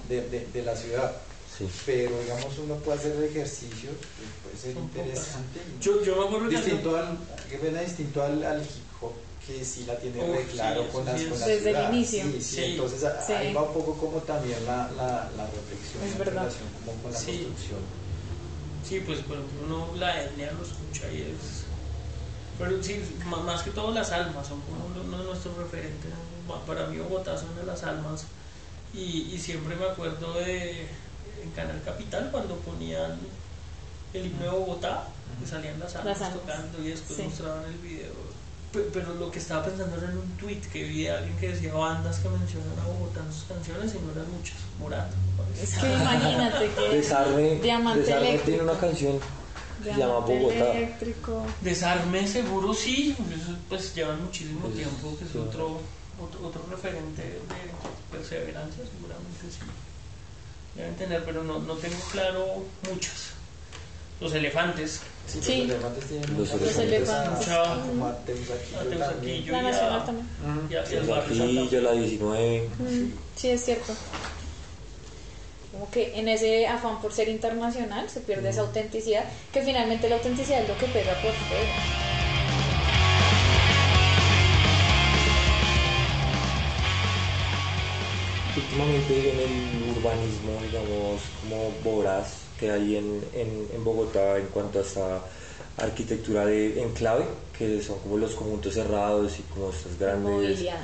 de, 0.08 0.28
de, 0.28 0.46
de 0.46 0.62
la 0.62 0.74
ciudad. 0.76 1.12
Sí. 1.56 1.68
Pero 1.86 2.18
digamos, 2.20 2.56
uno 2.58 2.74
puede 2.76 2.98
hacer 2.98 3.12
el 3.16 3.24
ejercicio, 3.24 3.90
que 3.90 4.24
puede 4.44 4.56
ser 4.56 4.76
interesante. 4.76 5.60
Yo, 5.80 6.02
yo 6.04 6.16
me 6.16 6.24
acuerdo 6.26 6.48
que 6.48 6.56
distinto 6.56 6.96
al, 6.96 7.18
que 7.50 7.58
pena 7.58 7.80
distinto 7.80 8.22
al, 8.22 8.42
al 8.44 8.60
hip 8.62 9.02
hop 9.02 9.12
que 9.46 9.64
sí 9.64 9.84
la 9.86 9.98
tiene 9.98 10.22
Uf, 10.22 10.36
re 10.36 10.44
claro 10.44 10.84
sí, 10.84 10.88
con 10.92 11.04
las 11.06 11.20
sí 11.20 11.26
con 11.26 11.38
Desde 11.40 11.54
el 11.54 11.62
ciudad. 11.62 11.92
inicio. 11.92 12.24
Sí, 12.24 12.32
sí, 12.32 12.42
Sí. 12.54 12.64
entonces 12.64 13.04
ahí 13.04 13.52
va 13.54 13.62
un 13.62 13.72
poco 13.74 13.94
como 13.96 14.18
también 14.18 14.64
la, 14.66 14.90
la, 14.96 15.30
la 15.36 15.46
reflexión 15.46 16.02
Es 16.04 16.12
en 16.12 16.18
verdad. 16.18 16.42
relación 16.42 16.68
como 16.84 17.02
con 17.02 17.12
la 17.12 17.18
Sí. 17.18 17.26
construcción. 17.32 17.80
Sí, 18.88 19.00
pues 19.04 19.18
por 19.20 19.36
ejemplo, 19.38 19.64
uno 19.66 19.96
la 19.96 20.22
etnia 20.24 20.52
lo 20.52 20.62
escucha 20.62 21.10
y 21.12 21.22
es... 21.22 21.64
Pero 22.58 22.82
sí, 22.82 23.00
más 23.44 23.62
que 23.62 23.70
todo 23.70 23.92
las 23.92 24.10
almas 24.10 24.46
son 24.46 24.60
como 24.62 24.86
uno 24.86 25.18
de 25.18 25.24
nuestros 25.24 25.56
referentes. 25.56 26.10
Para 26.66 26.86
mí 26.86 26.98
Bogotá 26.98 27.36
son 27.38 27.54
de 27.56 27.64
las 27.64 27.82
almas 27.84 28.24
y, 28.92 29.30
y 29.32 29.38
siempre 29.38 29.76
me 29.76 29.84
acuerdo 29.86 30.32
de 30.34 30.86
en 31.42 31.50
Canal 31.54 31.80
Capital 31.84 32.28
cuando 32.32 32.56
ponían 32.56 33.16
el 34.12 34.26
himno 34.26 34.44
de 34.44 34.50
Bogotá, 34.50 35.04
que 35.40 35.46
salían 35.46 35.78
las 35.78 35.94
almas, 35.94 36.18
Las 36.18 36.28
almas. 36.28 36.40
tocando 36.42 36.82
y 36.82 36.88
después 36.88 37.16
Sí. 37.18 37.22
mostraban 37.24 37.64
el 37.66 37.74
video. 37.78 38.12
Pe- 38.72 38.88
Pero 38.92 39.14
lo 39.14 39.30
que 39.30 39.38
estaba 39.38 39.64
pensando 39.64 39.96
era 39.96 40.10
en 40.10 40.18
un 40.18 40.36
tweet 40.36 40.60
que 40.72 40.82
vi 40.84 41.02
de 41.04 41.10
alguien 41.12 41.36
que 41.38 41.48
decía 41.50 41.72
bandas 41.74 42.18
que 42.18 42.28
mencionan 42.28 42.78
a 42.82 42.86
Bogotá 42.86 43.20
en 43.24 43.32
sus 43.32 43.44
canciones 43.44 43.94
y 43.94 43.98
no 44.04 44.12
eran 44.12 44.30
muchas. 44.32 44.56
Morato, 44.80 45.14
me 45.36 45.42
parece. 45.44 45.64
Es 45.64 45.78
que 45.78 45.92
imagínate 45.94 46.70
que... 46.74 46.88
Desarme, 46.96 47.54
Diamante 47.60 48.00
Desarme 48.00 48.38
tiene 48.38 48.62
una 48.62 48.74
canción 48.78 49.20
se 49.84 49.94
llama 49.98 50.18
Bogotá. 50.20 50.72
eléctrico. 50.72 51.42
Desarme 51.60 52.26
seguro 52.26 52.74
sí, 52.74 53.16
eso, 53.40 53.56
pues 53.68 53.94
llevan 53.94 54.22
muchísimo 54.24 54.60
Pues, 54.60 54.74
tiempo, 54.74 55.16
que 55.18 55.24
es 55.24 55.30
sí. 55.30 55.38
otro, 55.38 55.80
otro, 56.20 56.46
otro 56.46 56.62
referente 56.70 57.22
de 57.22 57.40
perseverancia, 58.10 58.84
seguramente 58.84 59.40
sí. 59.50 59.58
Deben 60.74 60.94
tener, 60.96 61.24
pero 61.24 61.42
no, 61.42 61.58
no 61.58 61.74
tengo 61.74 61.98
claro 62.12 62.64
muchas. 62.90 63.30
Los 64.20 64.32
elefantes, 64.34 65.00
Sí, 65.28 65.40
Sí. 65.42 65.58
los 65.66 65.70
elefantes 65.72 66.04
tienen 66.06 66.30
Los 66.30 66.38
muchas 66.38 66.54
elefantes. 66.62 67.00
referencias 67.00 67.10
a- 67.28 67.30
Mucha- 67.74 67.86
como 67.86 68.06
a 68.06 68.16
Teusaquillo 68.24 68.76
a 68.76 68.80
también. 68.80 68.98
Teusaquillo. 68.98 69.52
La 69.52 69.62
nacional 69.62 70.04
también. 70.06 70.26
Ujú. 70.42 70.72
y 70.72 70.74
a- 70.74 70.78
y 70.78 70.86
al 70.86 70.92
El 70.94 71.06
barrio 71.08 71.36
Santa 71.36 71.60
Baquillo, 71.60 71.80
la 71.82 71.92
19. 71.92 72.68
Mm, 72.78 73.12
Sí, 73.36 73.48
es 73.50 73.64
cierto. 73.64 73.92
Como 75.72 75.90
que 75.90 76.18
en 76.18 76.28
ese 76.28 76.66
afán 76.66 77.00
por 77.00 77.12
ser 77.12 77.28
internacional 77.28 78.08
se 78.08 78.20
pierde 78.20 78.48
esa 78.48 78.62
autenticidad, 78.62 79.24
que 79.52 79.62
finalmente 79.62 80.08
la 80.08 80.16
autenticidad 80.16 80.62
es 80.62 80.68
lo 80.68 80.78
que 80.78 80.86
pega 80.86 81.12
por 81.20 81.32
fuera. 81.32 81.72
Últimamente 88.56 89.30
en 89.32 89.38
el 89.40 89.96
urbanismo, 89.96 90.52
digamos, 90.62 91.22
como 91.40 91.70
voraz 91.84 92.38
que 92.58 92.70
hay 92.70 92.96
en, 92.96 93.22
en, 93.34 93.68
en 93.72 93.84
Bogotá 93.84 94.36
en 94.36 94.46
cuanto 94.46 94.80
a 94.80 94.82
esta 94.82 95.20
arquitectura 95.76 96.44
de 96.44 96.82
enclave, 96.82 97.24
que 97.56 97.80
son 97.82 97.98
como 98.00 98.16
los 98.16 98.34
conjuntos 98.34 98.74
cerrados 98.74 99.38
y 99.38 99.42
como 99.42 99.70
estas 99.70 99.96
grandes... 99.98 100.32
Mobiliaria. 100.32 100.76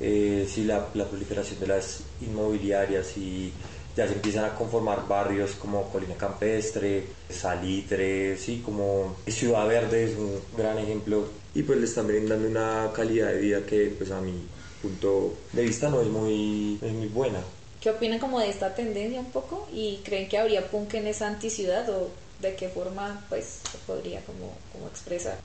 eh, 0.00 0.48
sí, 0.48 0.62
la, 0.64 0.86
la 0.94 1.06
proliferación 1.06 1.58
de 1.58 1.66
las 1.66 2.02
inmobiliarias 2.20 3.16
y 3.16 3.52
ya 3.96 4.06
se 4.06 4.14
empiezan 4.14 4.44
a 4.44 4.54
conformar 4.54 5.06
barrios 5.08 5.52
como 5.52 5.90
Colina 5.90 6.14
Campestre, 6.16 7.04
Salitre, 7.28 8.36
sí, 8.36 8.62
como 8.64 9.16
Ciudad 9.26 9.66
Verde 9.66 10.04
es 10.04 10.16
un 10.16 10.40
gran 10.56 10.78
ejemplo 10.78 11.28
y 11.54 11.62
pues 11.62 11.78
le 11.78 11.86
están 11.86 12.06
brindando 12.06 12.46
una 12.48 12.90
calidad 12.94 13.28
de 13.32 13.38
vida 13.40 13.66
que 13.66 13.86
pues 13.98 14.10
a 14.10 14.20
mi 14.20 14.46
punto 14.82 15.34
de 15.52 15.62
vista 15.62 15.88
no 15.88 16.00
es 16.00 16.06
muy, 16.08 16.78
es 16.80 16.92
muy 16.92 17.08
buena. 17.08 17.40
¿Qué 17.80 17.90
opinan 17.90 18.18
como 18.18 18.38
de 18.40 18.48
esta 18.50 18.74
tendencia 18.74 19.20
un 19.20 19.30
poco? 19.32 19.68
¿Y 19.72 19.98
creen 20.04 20.28
que 20.28 20.38
habría 20.38 20.68
punk 20.70 20.94
en 20.94 21.06
esa 21.06 21.26
anticidad 21.28 21.88
o 21.90 22.10
de 22.40 22.54
qué 22.54 22.68
forma 22.68 23.24
pues 23.28 23.60
se 23.70 23.78
podría 23.78 24.20
como, 24.24 24.52
como 24.72 24.86
expresar? 24.88 25.38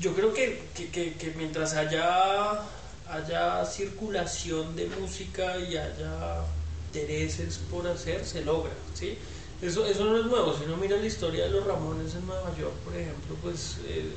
Yo 0.00 0.14
creo 0.14 0.32
que, 0.32 0.58
que, 0.74 0.90
que- 0.90 1.14
que 1.14 1.32
mientras 1.36 1.74
haya, 1.74 2.62
haya 3.08 3.64
circulación 3.66 4.74
de 4.74 4.86
música 4.86 5.58
y 5.58 5.76
haya 5.76 6.44
intereses 6.92 7.58
por 7.70 7.86
hacer, 7.86 8.24
se 8.24 8.44
logra, 8.44 8.72
¿sí? 8.94 9.16
Eso, 9.62 9.86
eso 9.86 10.04
no 10.04 10.18
es 10.18 10.26
nuevo, 10.26 10.54
si 10.56 10.64
uno 10.64 10.76
mira 10.76 10.96
la 10.96 11.06
historia 11.06 11.44
de 11.44 11.50
los 11.50 11.64
Ramones 11.66 12.14
en 12.14 12.26
Nueva 12.26 12.54
York, 12.58 12.74
por 12.84 12.94
ejemplo, 12.96 13.36
pues, 13.42 13.76
eh, 13.86 14.12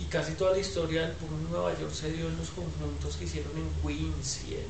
y 0.00 0.04
casi 0.04 0.32
toda 0.34 0.52
la 0.52 0.58
historia 0.58 1.02
del 1.02 1.12
punk 1.16 1.32
en 1.32 1.50
Nueva 1.50 1.78
York 1.78 1.92
se 1.92 2.12
dio 2.12 2.28
en 2.28 2.36
los 2.36 2.50
conjuntos 2.50 3.16
que 3.16 3.24
hicieron 3.24 3.52
en 3.56 3.68
Queens 3.82 4.42
y 4.48 4.54
en, 4.54 4.66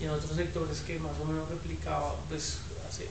y 0.00 0.04
en 0.04 0.10
otros 0.10 0.36
sectores 0.36 0.80
que 0.80 0.98
más 0.98 1.12
o 1.20 1.24
menos 1.24 1.48
replicaban, 1.48 2.12
pues, 2.28 2.58
hace 2.88 3.08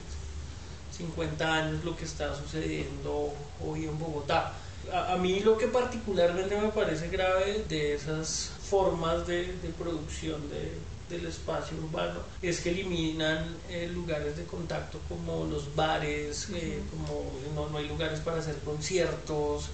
50 0.96 1.54
años 1.54 1.84
lo 1.84 1.96
que 1.98 2.06
está 2.06 2.34
sucediendo 2.36 3.34
hoy 3.66 3.86
en 3.86 4.00
Bogotá. 4.00 4.54
A, 4.94 5.14
a 5.14 5.18
mí 5.18 5.42
lo 5.42 5.58
que 5.58 5.68
particularmente 5.68 6.60
me 6.62 6.70
parece 6.70 7.10
grave 7.10 7.66
de 7.68 7.96
esas 7.96 8.52
formas 8.70 9.28
de, 9.28 9.54
de 9.58 9.70
producción 9.78 10.48
de- 10.50 10.78
del 11.10 11.26
espacio 11.26 11.78
urbano 11.78 12.20
es 12.42 12.60
que 12.60 12.70
eliminan 12.72 13.56
eh, 13.70 13.90
lugares 13.94 14.36
de 14.36 14.44
contacto 14.44 15.00
como 15.08 15.46
los 15.46 15.74
bares, 15.76 16.50
eh, 16.54 16.82
como 16.92 17.32
no, 17.56 17.70
no 17.70 17.78
hay 17.78 17.88
lugares 17.88 18.20
para 18.20 18.40
hacer 18.40 18.56
conciertos 18.66 19.70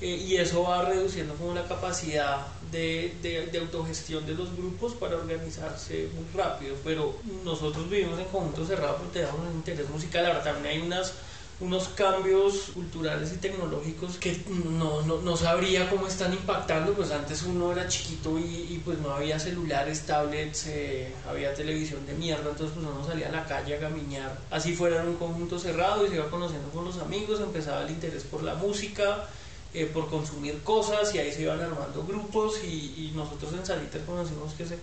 eh, 0.00 0.06
y 0.28 0.36
eso 0.36 0.62
va 0.62 0.84
reduciendo 0.84 1.34
como 1.34 1.54
la 1.54 1.66
capacidad 1.66 2.46
de, 2.70 3.16
de- 3.22 3.46
de 3.46 3.58
autogestión 3.58 4.24
de 4.26 4.34
los 4.34 4.54
grupos 4.56 4.94
para 4.94 5.16
organizarse 5.16 6.08
muy 6.14 6.24
rápido, 6.34 6.76
pero 6.84 7.16
nosotros 7.44 7.90
vivimos 7.90 8.18
en 8.18 8.26
conjuntos 8.26 8.68
cerrados 8.68 8.96
porque 9.00 9.20
tenemos 9.20 9.40
un 9.40 9.54
interés 9.56 9.88
musical, 9.90 10.26
ahora 10.26 10.42
también 10.44 10.76
hay 10.76 10.80
unas 10.86 11.14
unos 11.60 11.88
cambios 11.88 12.70
culturales 12.72 13.32
y 13.32 13.36
tecnológicos 13.38 14.16
que 14.18 14.40
no, 14.70 15.02
no, 15.02 15.20
no 15.22 15.36
sabría 15.36 15.90
cómo 15.90 16.06
están 16.06 16.32
impactando, 16.32 16.92
pues 16.92 17.10
antes 17.10 17.42
uno 17.42 17.72
era 17.72 17.88
chiquito 17.88 18.38
y, 18.38 18.80
pues 18.84 18.98
no 19.00 19.10
había 19.10 19.40
celulares, 19.40 20.02
tablets, 20.06 20.66
eh, 20.68 21.12
había 21.28 21.52
televisión 21.54 22.06
de 22.06 22.14
mierda, 22.14 22.50
entonces 22.50 22.76
pues 22.76 22.86
uno 22.86 23.04
salía 23.04 23.28
a 23.28 23.32
la 23.32 23.44
calle 23.44 23.76
a 23.76 23.80
caminar, 23.80 24.38
así 24.50 24.74
fuera 24.74 25.02
en 25.02 25.08
un 25.08 25.16
conjunto 25.16 25.58
cerrado 25.58 26.06
y 26.06 26.10
se 26.10 26.14
iba 26.14 26.30
conociendo 26.30 26.68
con 26.70 26.84
los 26.84 26.98
amigos, 26.98 27.40
empezaba 27.40 27.82
el 27.82 27.90
interés 27.90 28.22
por 28.22 28.44
la 28.44 28.54
música, 28.54 29.26
eh, 29.74 29.84
por 29.84 30.08
consumir 30.08 30.62
cosas 30.62 31.12
y 31.14 31.18
ahí 31.18 31.32
se 31.32 31.42
iban 31.42 31.60
armando 31.60 32.04
grupos 32.06 32.62
y, 32.64 33.10
y 33.10 33.12
nosotros 33.16 33.52
en 33.52 33.66
Saliter 33.66 34.02
conocimos 34.04 34.54
que 34.54 34.64
se, 34.64 34.78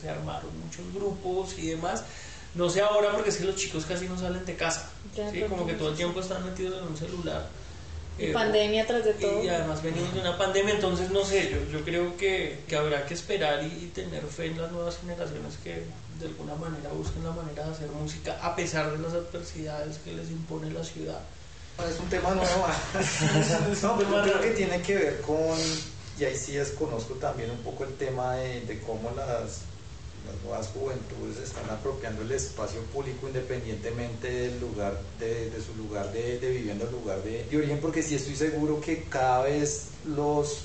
se 0.00 0.08
armaron 0.08 0.50
muchos 0.64 0.84
grupos 0.94 1.58
y 1.58 1.66
demás. 1.66 2.04
No 2.54 2.68
sé 2.68 2.80
ahora 2.82 3.12
porque 3.12 3.30
es 3.30 3.36
que 3.38 3.44
los 3.44 3.56
chicos 3.56 3.84
casi 3.86 4.06
no 4.08 4.18
salen 4.18 4.44
de 4.44 4.56
casa, 4.56 4.90
Ya, 5.16 5.30
¿sí? 5.30 5.40
como 5.48 5.66
que 5.66 5.72
no 5.72 5.78
todo 5.78 5.90
el 5.90 5.96
tiempo 5.96 6.20
están 6.20 6.44
metidos 6.44 6.80
en 6.82 6.88
un 6.88 6.96
celular. 6.96 7.48
Eh, 8.18 8.30
Pandemia 8.32 8.86
tras 8.86 9.04
de 9.06 9.14
todo. 9.14 9.42
y 9.42 9.48
además 9.48 9.82
venimos 9.82 10.12
de 10.12 10.20
una 10.20 10.36
pandemia, 10.36 10.74
entonces 10.74 11.10
no 11.10 11.24
sé, 11.24 11.50
yo, 11.50 11.78
yo 11.78 11.82
creo 11.82 12.14
que, 12.18 12.60
que 12.68 12.76
habrá 12.76 13.06
que 13.06 13.14
esperar 13.14 13.62
y, 13.64 13.66
y 13.84 13.90
tener 13.94 14.22
fe 14.26 14.46
en 14.46 14.60
las 14.60 14.70
nuevas 14.70 14.98
generaciones 14.98 15.54
que 15.64 15.84
de 16.20 16.26
alguna 16.26 16.54
manera 16.56 16.90
busquen 16.90 17.24
la 17.24 17.30
manera 17.30 17.64
de 17.64 17.72
hacer 17.72 17.88
música 17.88 18.38
a 18.42 18.54
pesar 18.54 18.92
de 18.92 18.98
las 18.98 19.14
adversidades 19.14 19.96
que 20.04 20.12
les 20.12 20.30
impone 20.30 20.70
la 20.70 20.84
ciudad. 20.84 21.20
Es 21.88 21.98
un 21.98 22.08
tema 22.10 22.34
nuevo. 22.34 22.66
no, 23.82 23.96
pero 23.96 24.10
yo 24.10 24.22
creo 24.22 24.40
que 24.42 24.50
tiene 24.50 24.82
que 24.82 24.94
ver 24.94 25.20
con, 25.22 25.56
y 26.18 26.24
ahí 26.24 26.36
sí 26.36 26.52
desconozco 26.52 27.14
también 27.14 27.50
un 27.50 27.58
poco 27.58 27.84
el 27.84 27.94
tema 27.94 28.36
de, 28.36 28.60
de 28.60 28.78
cómo 28.80 29.10
las, 29.16 29.62
las 30.26 30.42
nuevas 30.44 30.68
juventudes 30.68 31.38
están 31.38 31.68
apropiando 31.70 32.22
el 32.22 32.32
espacio 32.32 32.80
público 32.92 33.26
independientemente 33.26 34.30
del 34.30 34.60
lugar, 34.60 35.00
de, 35.18 35.50
de 35.50 35.60
su 35.60 35.74
lugar 35.76 36.12
de, 36.12 36.38
de, 36.38 36.50
vivienda, 36.50 36.84
lugar 36.90 37.22
de, 37.22 37.44
de 37.44 37.56
origen, 37.56 37.80
porque 37.80 38.02
sí 38.02 38.14
estoy 38.14 38.36
seguro 38.36 38.80
que 38.80 39.04
cada 39.04 39.42
vez 39.42 39.88
los 40.06 40.64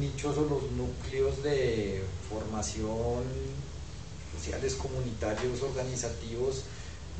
nichos 0.00 0.38
o 0.38 0.42
los 0.42 0.70
núcleos 0.72 1.42
de 1.42 2.02
formación 2.28 3.24
sociales, 4.36 4.74
comunitarios, 4.74 5.62
organizativos, 5.62 6.62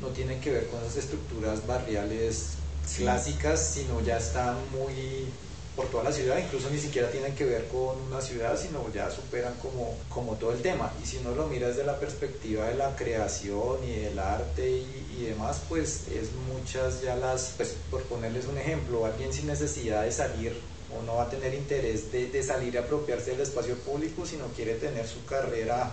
no 0.01 0.09
tienen 0.09 0.39
que 0.41 0.51
ver 0.51 0.67
con 0.67 0.81
esas 0.81 0.97
estructuras 0.97 1.65
barriales 1.65 2.55
sí. 2.85 3.03
clásicas, 3.03 3.73
sino 3.73 4.01
ya 4.01 4.17
están 4.17 4.57
muy 4.71 5.27
por 5.75 5.87
toda 5.87 6.05
la 6.05 6.11
ciudad, 6.11 6.37
incluso 6.37 6.69
ni 6.69 6.79
siquiera 6.79 7.09
tienen 7.09 7.35
que 7.35 7.45
ver 7.45 7.67
con 7.67 8.01
una 8.01 8.21
ciudad, 8.21 8.57
sino 8.59 8.91
ya 8.93 9.11
superan 9.11 9.53
como, 9.55 9.97
como 10.09 10.35
todo 10.35 10.53
el 10.53 10.61
tema. 10.61 10.93
Y 11.03 11.05
si 11.05 11.17
uno 11.17 11.35
lo 11.35 11.47
mira 11.47 11.67
desde 11.67 11.83
la 11.83 11.99
perspectiva 11.99 12.67
de 12.67 12.75
la 12.75 12.95
creación 12.95 13.83
y 13.83 13.91
del 13.99 14.17
arte 14.19 14.69
y, 14.69 15.17
y 15.19 15.25
demás, 15.25 15.61
pues 15.67 16.07
es 16.07 16.29
muchas 16.53 17.01
ya 17.01 17.15
las, 17.15 17.53
pues 17.57 17.75
por 17.91 18.03
ponerles 18.03 18.45
un 18.45 18.57
ejemplo, 18.57 19.05
alguien 19.05 19.33
sin 19.33 19.47
necesidad 19.47 20.03
de 20.03 20.11
salir 20.11 20.55
o 20.97 21.01
no 21.03 21.15
va 21.15 21.23
a 21.23 21.29
tener 21.29 21.53
interés 21.53 22.11
de, 22.11 22.27
de 22.27 22.43
salir 22.43 22.77
a 22.77 22.81
apropiarse 22.81 23.31
del 23.31 23.41
espacio 23.41 23.75
público, 23.79 24.25
sino 24.25 24.45
quiere 24.55 24.75
tener 24.75 25.07
su 25.07 25.25
carrera 25.25 25.91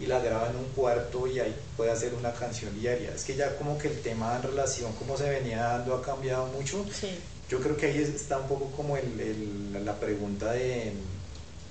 y 0.00 0.06
la 0.06 0.18
graba 0.18 0.48
en 0.48 0.56
un 0.56 0.64
cuarto 0.74 1.26
y 1.26 1.38
ahí 1.40 1.54
puede 1.76 1.90
hacer 1.90 2.14
una 2.14 2.32
canción 2.32 2.78
diaria. 2.80 3.12
Es 3.14 3.24
que 3.24 3.36
ya 3.36 3.56
como 3.56 3.78
que 3.78 3.88
el 3.88 4.00
tema 4.00 4.36
en 4.36 4.42
relación 4.42 4.92
como 4.94 5.16
se 5.16 5.28
venía 5.28 5.62
dando 5.62 5.94
ha 5.94 6.02
cambiado 6.02 6.46
mucho. 6.46 6.84
Sí. 6.92 7.18
Yo 7.50 7.60
creo 7.60 7.76
que 7.76 7.86
ahí 7.86 7.98
está 7.98 8.38
un 8.38 8.46
poco 8.46 8.70
como 8.76 8.96
el, 8.96 9.20
el, 9.20 9.84
la 9.84 9.98
pregunta 9.98 10.52
de, 10.52 10.92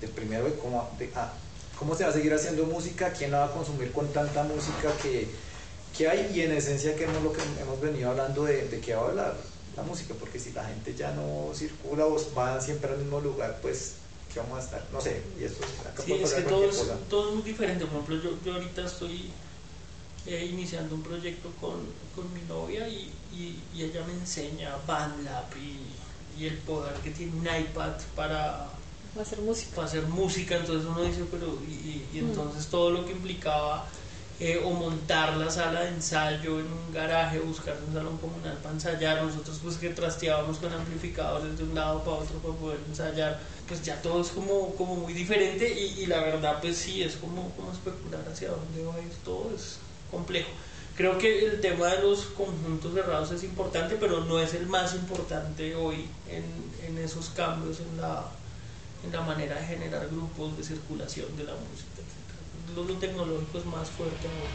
de 0.00 0.08
primero 0.08 0.44
de 0.44 0.54
cómo, 0.54 0.90
de, 0.98 1.10
ah, 1.16 1.32
cómo 1.78 1.96
se 1.96 2.04
va 2.04 2.10
a 2.10 2.12
seguir 2.12 2.34
haciendo 2.34 2.64
música, 2.66 3.12
quién 3.12 3.30
la 3.30 3.40
va 3.40 3.44
a 3.46 3.52
consumir 3.52 3.90
con 3.90 4.06
tanta 4.12 4.42
música 4.42 4.92
que, 5.02 5.26
que 5.96 6.08
hay 6.08 6.30
y 6.34 6.42
en 6.42 6.52
esencia 6.52 6.94
que 6.94 7.04
hemos 7.04 7.22
lo 7.22 7.32
que 7.32 7.40
hemos 7.60 7.80
venido 7.80 8.10
hablando 8.10 8.44
de, 8.44 8.68
de 8.68 8.80
qué 8.80 8.94
va 8.94 9.02
a 9.02 9.08
hablar 9.08 9.36
la 9.76 9.82
música, 9.82 10.14
porque 10.18 10.38
si 10.38 10.52
la 10.52 10.64
gente 10.64 10.94
ya 10.94 11.12
no 11.12 11.52
circula 11.54 12.04
o 12.06 12.20
van 12.34 12.60
siempre 12.60 12.90
al 12.90 12.98
mismo 12.98 13.20
lugar, 13.20 13.58
pues 13.62 13.94
que 14.32 14.40
vamos 14.40 14.58
a 14.58 14.62
estar, 14.62 14.84
no 14.92 15.00
sé, 15.00 15.22
y 15.40 15.44
eso 15.44 15.56
acá 15.88 16.02
sí, 16.04 16.12
es 16.12 16.34
que 16.34 16.42
todo 16.42 16.68
es, 16.68 16.82
todo 17.08 17.30
es, 17.30 17.34
muy 17.34 17.42
diferente, 17.42 17.84
por 17.84 17.94
ejemplo, 17.94 18.16
yo, 18.16 18.38
yo 18.44 18.54
ahorita 18.54 18.86
estoy 18.86 19.30
eh, 20.26 20.48
iniciando 20.50 20.94
un 20.94 21.02
proyecto 21.02 21.50
con, 21.60 21.80
con 22.14 22.32
mi 22.34 22.42
novia 22.42 22.88
y, 22.88 23.10
y, 23.32 23.58
y, 23.74 23.82
ella 23.84 24.04
me 24.06 24.12
enseña 24.12 24.76
BandLab 24.86 25.46
y, 25.56 26.40
y, 26.42 26.46
el 26.46 26.58
poder 26.58 26.94
que 26.96 27.10
tiene 27.10 27.32
un 27.32 27.46
iPad 27.46 27.94
para 28.14 28.68
hacer 29.20 29.40
música, 29.40 29.76
para 29.76 29.88
hacer 29.88 30.02
música 30.04 30.56
entonces 30.56 30.86
uno 30.86 31.02
dice, 31.02 31.24
pero, 31.30 31.58
y, 31.66 32.04
y 32.12 32.18
entonces 32.18 32.66
mm. 32.66 32.70
todo 32.70 32.90
lo 32.90 33.06
que 33.06 33.12
implicaba 33.12 33.86
eh, 34.40 34.58
o 34.64 34.70
montar 34.70 35.36
la 35.36 35.50
sala 35.50 35.82
de 35.82 35.88
ensayo 35.88 36.60
en 36.60 36.66
un 36.66 36.92
garaje, 36.94 37.38
buscar 37.40 37.76
un 37.86 37.92
salón 37.92 38.16
comunal 38.16 38.56
para 38.62 38.74
ensayar, 38.74 39.22
nosotros 39.22 39.58
pues 39.62 39.76
que 39.76 39.90
trasteábamos 39.90 40.56
con 40.56 40.72
amplificadores 40.72 41.58
de 41.58 41.64
un 41.64 41.74
lado 41.74 42.02
para 42.04 42.16
otro 42.16 42.38
para 42.38 42.54
poder 42.54 42.78
ensayar, 42.88 43.38
pues 43.68 43.82
ya 43.82 44.00
todo 44.00 44.22
es 44.22 44.28
como, 44.28 44.74
como 44.76 44.96
muy 44.96 45.12
diferente 45.12 45.70
y, 45.78 46.00
y 46.00 46.06
la 46.06 46.20
verdad 46.20 46.58
pues 46.60 46.78
sí, 46.78 47.02
es 47.02 47.16
como, 47.16 47.50
como 47.50 47.70
especular 47.70 48.24
hacia 48.32 48.48
dónde 48.48 48.82
va 48.82 48.94
a 48.94 49.00
ir 49.00 49.12
todo, 49.24 49.50
es 49.54 49.78
complejo. 50.10 50.50
Creo 50.96 51.16
que 51.16 51.46
el 51.46 51.60
tema 51.60 51.86
de 51.88 52.02
los 52.02 52.26
conjuntos 52.26 52.92
cerrados 52.92 53.30
es 53.30 53.42
importante, 53.44 53.96
pero 53.98 54.24
no 54.24 54.38
es 54.38 54.54
el 54.54 54.66
más 54.66 54.94
importante 54.94 55.74
hoy 55.74 56.06
en, 56.28 56.44
en 56.86 56.98
esos 56.98 57.30
cambios 57.30 57.80
en 57.80 58.00
la, 58.00 58.28
en 59.04 59.12
la 59.12 59.22
manera 59.22 59.56
de 59.56 59.66
generar 59.66 60.08
grupos 60.08 60.56
de 60.58 60.64
circulación 60.64 61.34
de 61.36 61.44
la 61.44 61.54
música 61.54 62.00
lo, 62.74 62.84
lo 62.84 62.94
tecnológico 62.94 63.58
es 63.58 63.66
más 63.66 63.88
fuerte 63.90 64.28
ahora. 64.28 64.50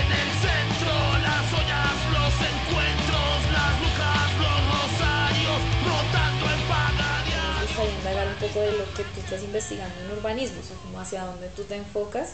en 0.00 0.12
el 0.12 0.30
centro, 0.36 0.92
las 1.22 1.52
ollas, 1.52 1.96
los 2.12 2.34
encuentros, 2.44 3.36
las 3.52 3.72
lucas, 3.80 4.28
los 4.38 4.58
rosarios, 4.68 5.60
rotando 5.84 6.44
en 6.50 7.98
indagar 7.98 8.26
un 8.26 8.34
poco 8.34 8.60
de 8.60 8.72
lo 8.72 8.84
que 8.94 9.04
tú 9.04 9.20
estás 9.20 9.42
investigando 9.42 9.94
en 10.00 10.18
urbanismo, 10.18 10.60
o 10.60 10.64
sea, 10.64 10.76
como 10.82 11.00
hacia 11.00 11.24
dónde 11.24 11.48
tú 11.50 11.62
te 11.62 11.76
enfocas 11.76 12.32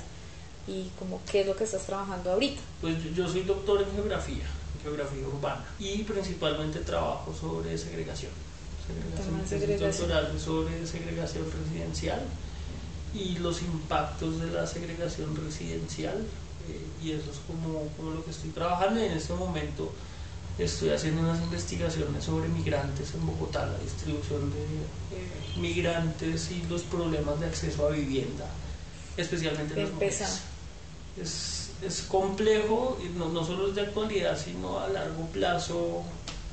y 0.66 0.90
como 0.98 1.20
qué 1.30 1.42
es 1.42 1.46
lo 1.46 1.56
que 1.56 1.64
estás 1.64 1.86
trabajando 1.86 2.32
ahorita. 2.32 2.60
Pues 2.80 3.02
yo, 3.02 3.10
yo 3.10 3.28
soy 3.28 3.42
doctor 3.42 3.82
en 3.82 3.92
geografía, 3.92 4.44
geografía 4.82 5.26
urbana, 5.26 5.64
y 5.78 6.02
principalmente 6.02 6.80
trabajo 6.80 7.34
sobre 7.38 7.76
segregación. 7.76 8.32
Segregación, 8.86 9.48
segregación. 9.48 10.08
doctoral 10.08 10.40
sobre 10.40 10.86
segregación 10.86 11.44
residencial 11.50 12.20
y 13.14 13.38
los 13.38 13.62
impactos 13.62 14.40
de 14.40 14.50
la 14.50 14.66
segregación 14.66 15.34
residencial 15.36 16.26
eh, 16.68 16.86
y 17.02 17.12
eso 17.12 17.30
es 17.30 17.38
como, 17.46 17.88
como, 17.96 18.10
lo 18.10 18.24
que 18.24 18.30
estoy 18.30 18.50
trabajando 18.50 19.00
y 19.00 19.04
en 19.04 19.12
este 19.12 19.34
momento 19.34 19.92
estoy 20.58 20.90
haciendo 20.90 21.22
unas 21.22 21.42
investigaciones 21.42 22.24
sobre 22.24 22.48
migrantes 22.48 23.14
en 23.14 23.26
Bogotá, 23.26 23.66
la 23.66 23.78
distribución 23.78 24.50
de 24.50 24.62
eh, 25.16 25.58
migrantes 25.58 26.50
y 26.50 26.62
los 26.68 26.82
problemas 26.82 27.40
de 27.40 27.46
acceso 27.46 27.86
a 27.86 27.90
vivienda, 27.90 28.46
especialmente 29.16 29.74
en 29.74 29.82
las 29.84 29.92
mujeres. 29.92 30.42
Es, 31.20 31.70
es 31.82 32.02
complejo, 32.02 32.98
y 33.04 33.16
no, 33.18 33.28
no 33.28 33.44
solo 33.44 33.68
es 33.68 33.74
de 33.74 33.82
actualidad, 33.82 34.38
sino 34.38 34.78
a 34.80 34.88
largo 34.88 35.26
plazo 35.26 36.02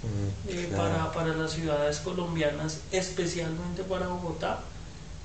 mm, 0.04 0.50
eh, 0.50 0.68
claro. 0.70 1.12
para, 1.12 1.12
para 1.12 1.36
las 1.36 1.52
ciudades 1.52 2.00
colombianas, 2.00 2.82
especialmente 2.92 3.84
para 3.84 4.08
Bogotá 4.08 4.62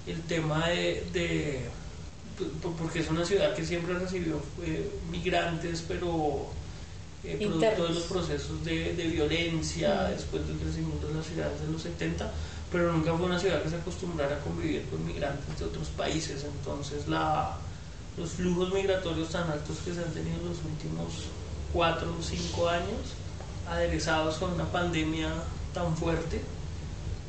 el 0.07 0.23
tema 0.23 0.69
de, 0.69 1.05
de, 1.13 1.61
porque 2.79 3.01
es 3.01 3.11
una 3.11 3.25
ciudad 3.25 3.55
que 3.55 3.65
siempre 3.65 3.95
recibió 3.99 4.41
eh, 4.63 4.89
migrantes, 5.11 5.85
pero 5.87 6.47
eh, 7.25 7.37
producto 7.41 7.89
de 7.89 7.95
los 7.95 8.05
procesos 8.05 8.65
de, 8.65 8.95
de 8.95 9.05
violencia, 9.09 10.07
mm. 10.09 10.13
después 10.13 10.47
del 10.47 10.59
crecimiento 10.59 11.09
de 11.09 11.15
las 11.15 11.27
ciudades 11.27 11.61
de 11.61 11.73
los 11.73 11.83
70, 11.83 12.31
pero 12.71 12.93
nunca 12.93 13.15
fue 13.15 13.27
una 13.27 13.39
ciudad 13.39 13.63
que 13.63 13.71
se 13.71 13.77
acostumbrara 13.77 14.37
a 14.37 14.41
convivir 14.41 14.85
con 14.89 15.05
migrantes 15.05 15.59
de 15.59 15.65
otros 15.65 15.89
países, 15.89 16.45
entonces 16.45 17.09
la, 17.09 17.57
los 18.17 18.31
flujos 18.31 18.73
migratorios 18.73 19.29
tan 19.29 19.51
altos 19.51 19.79
que 19.85 19.93
se 19.93 20.01
han 20.01 20.13
tenido 20.13 20.37
en 20.37 20.49
los 20.49 20.59
últimos 20.65 21.29
4 21.73 22.09
o 22.19 22.23
5 22.23 22.69
años, 22.69 23.15
aderezados 23.69 24.37
con 24.37 24.53
una 24.53 24.65
pandemia 24.65 25.29
tan 25.75 25.97
fuerte, 25.97 26.41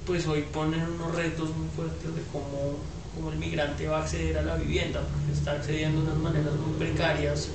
pues 0.06 0.26
hoy 0.28 0.44
ponen 0.54 0.82
unos 0.84 1.14
retos 1.16 1.50
muy 1.56 1.68
fuertes 1.76 2.16
de 2.16 2.22
cómo, 2.32 2.78
cómo, 3.14 3.32
el 3.32 3.38
migrante 3.38 3.88
va 3.88 4.00
a 4.00 4.02
acceder 4.04 4.38
a 4.38 4.44
la 4.44 4.56
vivienda, 4.56 5.02
porque 5.02 5.38
está 5.38 5.52
accediendo 5.54 6.02
de 6.02 6.08
unas 6.08 6.18
maneras 6.20 6.54
muy 6.56 6.78
precarias 6.78 7.50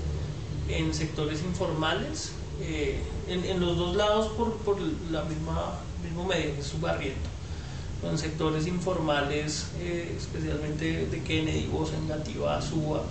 en 0.69 0.93
sectores 0.93 1.43
informales, 1.43 2.33
eh, 2.61 3.01
en, 3.29 3.61
los 3.61 3.77
dos 3.77 3.97
lados 3.97 4.33
por, 4.37 4.57
por 4.59 4.79
la 5.11 5.25
misma 5.25 5.79
mismo 6.03 6.25
medio, 6.25 6.55
que 6.55 6.61
es 6.61 6.67
subarriendo. 6.67 7.32
En 8.03 8.19
sectores 8.19 8.67
informales, 8.67 9.67
eh, 9.81 10.15
especialmente 10.17 11.07
de 11.07 11.23
Kennedy, 11.23 11.67
Bosengativa, 11.67 12.61
Suba, 12.61 13.05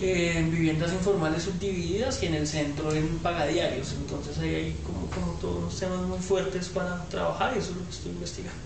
eh, 0.00 0.34
en 0.36 0.50
viviendas 0.50 0.92
informales 0.92 1.44
subdivididas 1.44 2.22
y 2.22 2.26
en 2.26 2.34
el 2.34 2.46
centro 2.46 2.92
en 2.92 3.18
pagadiarios. 3.20 3.92
Entonces 3.92 4.38
ahí 4.38 4.54
hay 4.54 4.76
como, 4.84 5.06
como 5.06 5.38
todos 5.40 5.56
unos 5.56 5.78
temas 5.78 6.00
muy 6.00 6.18
fuertes 6.18 6.68
para 6.68 7.04
trabajar 7.04 7.54
y 7.54 7.60
eso 7.60 7.70
es 7.70 7.76
lo 7.76 7.84
que 7.84 7.90
estoy 7.90 8.10
investigando. 8.12 8.58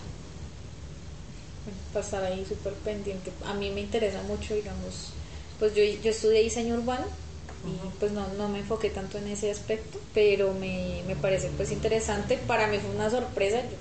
Pasar 1.93 2.23
ahí 2.23 2.43
súper 2.47 2.73
pendiente. 2.73 3.31
A 3.45 3.53
mí 3.53 3.69
me 3.69 3.81
interesa 3.81 4.23
mucho, 4.23 4.55
digamos, 4.55 5.13
pues 5.59 5.75
yo, 5.75 5.83
yo 6.03 6.09
estudié 6.09 6.41
diseño 6.41 6.75
urbano 6.75 7.05
y 7.65 7.99
pues 7.99 8.11
no, 8.11 8.27
no 8.37 8.49
me 8.49 8.59
enfoqué 8.59 8.89
tanto 8.89 9.19
en 9.19 9.27
ese 9.27 9.51
aspecto, 9.51 9.99
pero 10.13 10.53
me, 10.53 11.03
me 11.05 11.15
parece 11.15 11.49
pues 11.55 11.71
interesante. 11.71 12.39
Para 12.47 12.67
mí 12.67 12.79
fue 12.79 12.89
una 12.95 13.09
sorpresa. 13.09 13.61
Yo, 13.61 13.77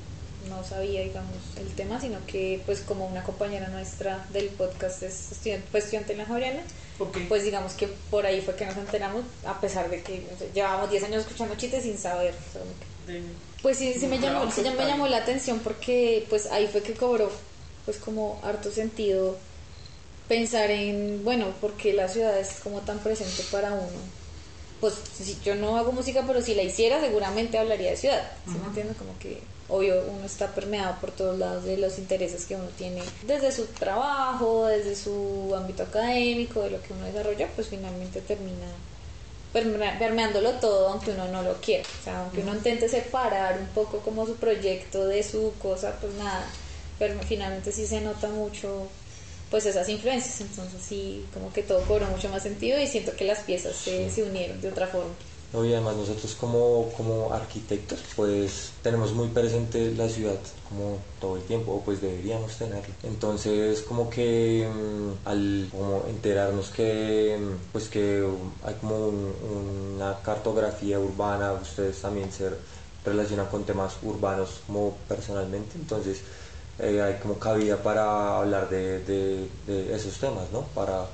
no 0.50 0.62
sabía, 0.64 1.00
digamos, 1.02 1.36
el 1.56 1.68
tema, 1.74 2.00
sino 2.00 2.18
que 2.26 2.60
pues 2.66 2.80
como 2.80 3.06
una 3.06 3.22
compañera 3.22 3.68
nuestra 3.68 4.26
del 4.32 4.48
podcast 4.48 5.02
es 5.02 5.32
estudiante, 5.32 5.66
pues, 5.70 5.84
estudiante 5.84 6.12
en 6.12 6.18
la 6.18 6.26
Javeriana, 6.26 6.62
okay. 6.98 7.24
pues 7.26 7.44
digamos 7.44 7.72
que 7.72 7.88
por 8.10 8.26
ahí 8.26 8.42
fue 8.42 8.56
que 8.56 8.66
nos 8.66 8.76
enteramos, 8.76 9.24
a 9.46 9.58
pesar 9.60 9.88
de 9.88 10.02
que 10.02 10.22
llevábamos 10.54 10.90
10 10.90 11.04
años 11.04 11.22
escuchando 11.22 11.54
chistes 11.54 11.84
sin 11.84 11.96
saber. 11.96 12.34
O 12.34 12.52
sea, 12.52 12.62
que, 13.06 13.22
pues 13.62 13.78
sí, 13.78 13.94
sí 13.98 14.06
me 14.06 14.18
llamó, 14.18 14.50
sí 14.50 14.62
me 14.62 14.86
llamó 14.86 15.06
la 15.06 15.18
atención 15.18 15.60
porque 15.60 16.26
pues 16.28 16.46
ahí 16.46 16.66
fue 16.66 16.82
que 16.82 16.94
cobró 16.94 17.30
pues 17.84 17.96
como 17.96 18.40
harto 18.42 18.70
sentido 18.70 19.36
pensar 20.28 20.70
en, 20.70 21.24
bueno, 21.24 21.52
porque 21.60 21.92
la 21.92 22.08
ciudad 22.08 22.38
es 22.38 22.60
como 22.62 22.80
tan 22.82 23.00
presente 23.00 23.42
para 23.50 23.72
uno. 23.72 24.19
Pues 24.80 24.94
si 25.12 25.38
yo 25.40 25.54
no 25.56 25.76
hago 25.76 25.92
música, 25.92 26.24
pero 26.26 26.40
si 26.40 26.54
la 26.54 26.62
hiciera 26.62 27.00
seguramente 27.00 27.58
hablaría 27.58 27.90
de 27.90 27.96
ciudad. 27.96 28.22
¿Sí 28.46 28.50
uh 28.50 28.54
-huh. 28.54 28.60
me 28.60 28.66
entiendes? 28.68 28.96
Como 28.96 29.18
que 29.18 29.42
obvio 29.68 30.02
uno 30.10 30.24
está 30.26 30.54
permeado 30.54 30.98
por 31.00 31.10
todos 31.12 31.38
lados 31.38 31.64
de 31.64 31.76
los 31.76 31.98
intereses 31.98 32.46
que 32.46 32.56
uno 32.56 32.68
tiene 32.76 33.02
desde 33.22 33.52
su 33.52 33.66
trabajo, 33.78 34.66
desde 34.66 34.96
su 34.96 35.54
ámbito 35.56 35.82
académico, 35.84 36.62
de 36.62 36.70
lo 36.70 36.82
que 36.82 36.92
uno 36.94 37.04
desarrolla, 37.06 37.48
pues 37.54 37.68
finalmente 37.68 38.20
termina 38.22 38.66
perme- 39.52 39.98
permeándolo 39.98 40.52
todo 40.60 40.88
aunque 40.88 41.10
uno 41.12 41.28
no 41.28 41.42
lo 41.42 41.60
quiera. 41.60 41.84
O 42.00 42.02
sea, 42.02 42.20
aunque 42.22 42.40
uno 42.42 42.54
intente 42.54 42.88
separar 42.88 43.58
un 43.58 43.68
poco 43.68 44.00
como 44.00 44.26
su 44.26 44.36
proyecto 44.36 45.06
de 45.06 45.22
su 45.22 45.54
cosa, 45.58 45.98
pues 46.00 46.14
nada, 46.14 46.46
pero 46.98 47.20
finalmente 47.22 47.72
sí 47.72 47.86
se 47.86 48.00
nota 48.00 48.28
mucho 48.28 48.90
pues 49.50 49.66
esas 49.66 49.88
influencias, 49.88 50.40
entonces 50.40 50.80
sí, 50.82 51.26
como 51.34 51.52
que 51.52 51.62
todo 51.62 51.80
cobró 51.82 52.06
mucho 52.06 52.28
más 52.28 52.42
sentido 52.42 52.80
y 52.80 52.86
siento 52.86 53.14
que 53.16 53.24
las 53.24 53.40
piezas 53.40 53.74
se, 53.76 54.08
se 54.10 54.22
unieron 54.22 54.60
de 54.60 54.68
otra 54.68 54.86
forma. 54.86 55.10
No, 55.52 55.64
y 55.64 55.72
además 55.74 55.96
nosotros 55.96 56.36
como, 56.38 56.92
como 56.96 57.32
arquitectos 57.32 57.98
pues 58.14 58.70
tenemos 58.84 59.12
muy 59.12 59.26
presente 59.30 59.92
la 59.96 60.08
ciudad 60.08 60.38
como 60.68 60.98
todo 61.20 61.36
el 61.38 61.42
tiempo, 61.42 61.72
o 61.72 61.80
pues 61.82 62.00
deberíamos 62.00 62.56
tenerla. 62.56 62.94
Entonces 63.02 63.80
como 63.82 64.08
que 64.08 64.70
mm, 64.72 65.26
al 65.28 65.68
como 65.72 66.04
enterarnos 66.08 66.68
que 66.68 67.36
mm, 67.40 67.72
pues 67.72 67.88
que 67.88 68.24
hay 68.62 68.74
como 68.74 69.08
un- 69.08 69.94
una 69.96 70.20
cartografía 70.22 71.00
urbana, 71.00 71.52
ustedes 71.54 72.00
también 72.00 72.30
se 72.30 72.50
relacionan 73.04 73.46
con 73.46 73.64
temas 73.64 73.94
urbanos 74.04 74.60
como 74.68 74.96
personalmente, 75.08 75.72
entonces 75.74 76.20
eh, 76.82 77.02
hay 77.02 77.18
como 77.20 77.38
cabida 77.38 77.82
para 77.82 78.38
hablar 78.38 78.68
de, 78.70 79.00
de- 79.04 79.50
de 79.66 79.94
esos 79.94 80.18
temas, 80.18 80.50
¿no? 80.52 80.72
Para 80.74 81.10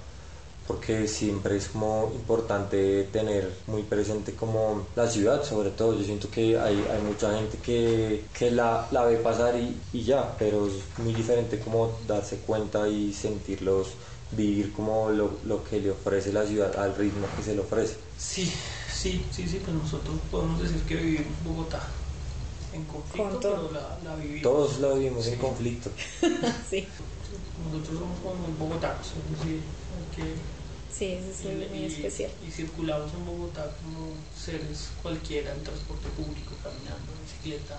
porque 0.67 1.07
siempre 1.07 1.57
es 1.57 1.69
como 1.69 2.11
importante 2.15 3.05
tener 3.05 3.63
muy 3.67 3.85
presente 3.85 4.35
como 4.35 4.89
la 4.97 5.09
ciudad, 5.09 5.45
sobre 5.45 5.71
todo. 5.71 5.95
Yo 5.97 6.03
siento 6.05 6.29
que 6.31 6.59
hay, 6.59 6.87
hay 6.87 7.01
mucha 7.03 7.33
gente 7.39 7.59
que, 7.61 8.29
que 8.33 8.51
la, 8.51 8.89
la 8.91 9.05
ve 9.05 9.19
pasar 9.19 9.57
y, 9.57 9.81
y 9.93 10.03
ya, 10.05 10.37
pero 10.37 10.67
es 10.67 10.99
muy 10.99 11.15
diferente 11.15 11.61
como 11.61 12.01
darse 12.07 12.41
cuenta 12.41 12.89
y 12.89 13.13
sentirlos, 13.13 13.99
vivir 14.31 14.73
como 14.73 15.11
lo, 15.11 15.39
lo 15.45 15.63
que 15.63 15.79
le 15.81 15.93
ofrece 15.93 16.33
la 16.33 16.45
ciudad 16.45 16.77
al 16.77 16.97
ritmo 16.97 17.31
que 17.31 17.43
se 17.43 17.55
le 17.55 17.61
ofrece. 17.61 17.97
Sí, 18.17 18.47
sí, 18.91 19.29
sí, 19.31 19.47
sí, 19.49 19.61
pues 19.61 19.77
nosotros 19.77 20.21
podemos 20.31 20.61
decir 20.63 20.85
que 20.87 20.97
vivimos 20.97 21.43
Bogotá 21.45 21.81
en 22.77 22.85
conflicto, 22.85 23.31
Con 23.31 23.41
todo. 23.41 23.69
pero 23.69 23.81
la, 23.81 23.99
la 24.05 24.17
vivimos. 24.17 24.43
Todos 24.43 24.79
lo 24.79 24.95
vivimos 24.97 25.27
en 25.27 25.35
Sí. 25.35 25.41
conflicto. 25.41 25.91
sí, 26.71 26.87
Nosotros 27.73 27.99
somos 27.99 28.19
como 28.21 28.35
muy 28.37 28.53
bogotanos, 28.59 29.07
es 29.17 29.39
decir, 29.39 29.63
hay 29.97 30.17
que 30.17 30.35
sí, 30.93 31.05
eso 31.13 31.31
es 31.31 31.45
y, 31.45 31.69
muy 31.69 31.79
y- 31.79 31.87
especial. 31.87 32.31
y 32.47 32.51
circulamos 32.51 33.13
en 33.15 33.27
Bogotá 33.27 33.65
como 33.83 34.13
seres 34.37 34.89
cualquiera 35.03 35.53
en 35.55 35.65
transporte 35.65 36.09
público, 36.11 36.53
caminando, 36.63 37.13
en 37.13 37.23
bicicleta. 37.25 37.77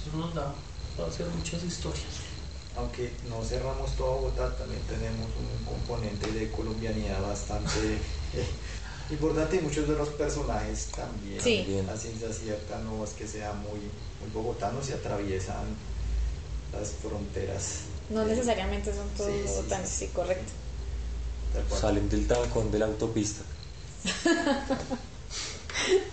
Eso 0.00 0.16
nos 0.16 0.34
da 0.34 0.52
para 0.96 1.08
hacer 1.08 1.26
muchas 1.26 1.62
historias. 1.62 2.26
Aunque 2.76 3.12
no 3.28 3.42
cerramos 3.44 3.90
toda 3.96 4.14
Bogotá, 4.16 4.56
también 4.56 4.80
tenemos 4.88 5.26
un 5.36 5.64
componente 5.64 6.30
de 6.32 6.50
colombianidad 6.50 7.20
bastante 7.22 7.78
eh, 8.34 8.46
importante 9.10 9.56
y 9.56 9.60
muchos 9.60 9.88
de 9.88 9.94
los 9.96 10.08
personajes 10.10 10.86
también. 10.94 11.40
Sí. 11.40 11.66
A 11.92 11.96
ciencia 11.96 12.32
cierta 12.32 12.78
no 12.78 13.04
es 13.04 13.10
que 13.10 13.26
sean 13.26 13.58
muy, 13.60 13.80
muy 14.20 14.30
bogotanos 14.32 14.88
y 14.88 14.92
atraviesan 14.92 15.64
las 16.72 16.90
fronteras. 17.02 17.80
No 18.10 18.22
eh, 18.22 18.26
necesariamente 18.26 18.92
son 18.94 19.08
todos 19.16 19.30
sí, 19.30 19.38
sí, 19.42 19.48
bogotanos, 19.48 19.88
sí, 19.88 19.94
sí, 19.94 20.06
sí. 20.06 20.12
correcto. 20.12 20.52
Salen 21.80 22.08
del 22.08 22.26
trancón 22.26 22.70
de 22.70 22.78
la 22.78 22.86
autopista. 22.86 23.42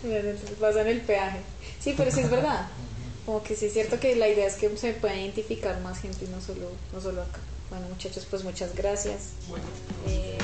Entonces 0.04 0.58
pasan 0.60 0.88
el 0.88 1.02
peaje. 1.02 1.42
Sí, 1.80 1.94
pero 1.96 2.12
sí 2.12 2.22
es 2.22 2.30
verdad. 2.30 2.68
Como 3.26 3.44
que 3.44 3.56
sí 3.56 3.66
es 3.66 3.74
cierto 3.74 4.00
que 4.00 4.16
la 4.16 4.30
idea 4.30 4.48
es 4.48 4.56
que 4.56 4.76
se 4.78 4.94
pueda 4.94 5.16
identificar 5.16 5.80
más 5.82 6.00
gente 6.00 6.26
y 6.26 6.30
no 6.30 6.42
solo, 6.42 6.72
no 6.94 7.02
solo 7.02 7.22
acá. 7.22 7.40
Bueno, 7.70 7.88
muchachos, 7.90 8.26
pues 8.30 8.44
muchas 8.44 8.74
gracias. 8.74 9.32
Bueno, 9.50 9.66
Eh, 10.08 10.38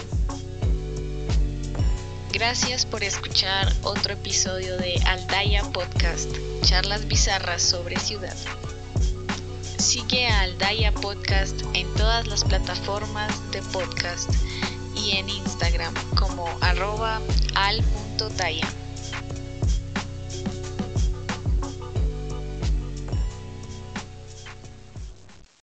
Gracias 2.34 2.88
por 2.88 3.03
escuchar 3.03 3.71
otro 3.84 4.13
episodio 4.13 4.75
de 4.77 4.95
Aldaya 5.05 5.61
Podcast, 5.71 6.27
charlas 6.61 7.07
bizarras 7.07 7.61
sobre 7.61 7.95
ciudad. 7.99 8.36
Sigue 9.77 10.25
a 10.25 10.41
Aldaya 10.41 10.91
Podcast 10.93 11.61
en 11.75 11.93
todas 11.93 12.25
las 12.25 12.43
plataformas 12.43 13.31
de 13.51 13.61
podcast 13.61 14.31
y 14.95 15.11
en 15.11 15.29
Instagram 15.29 15.93
como 16.15 16.47
arroba 16.61 17.21
al.daya. 17.53 18.67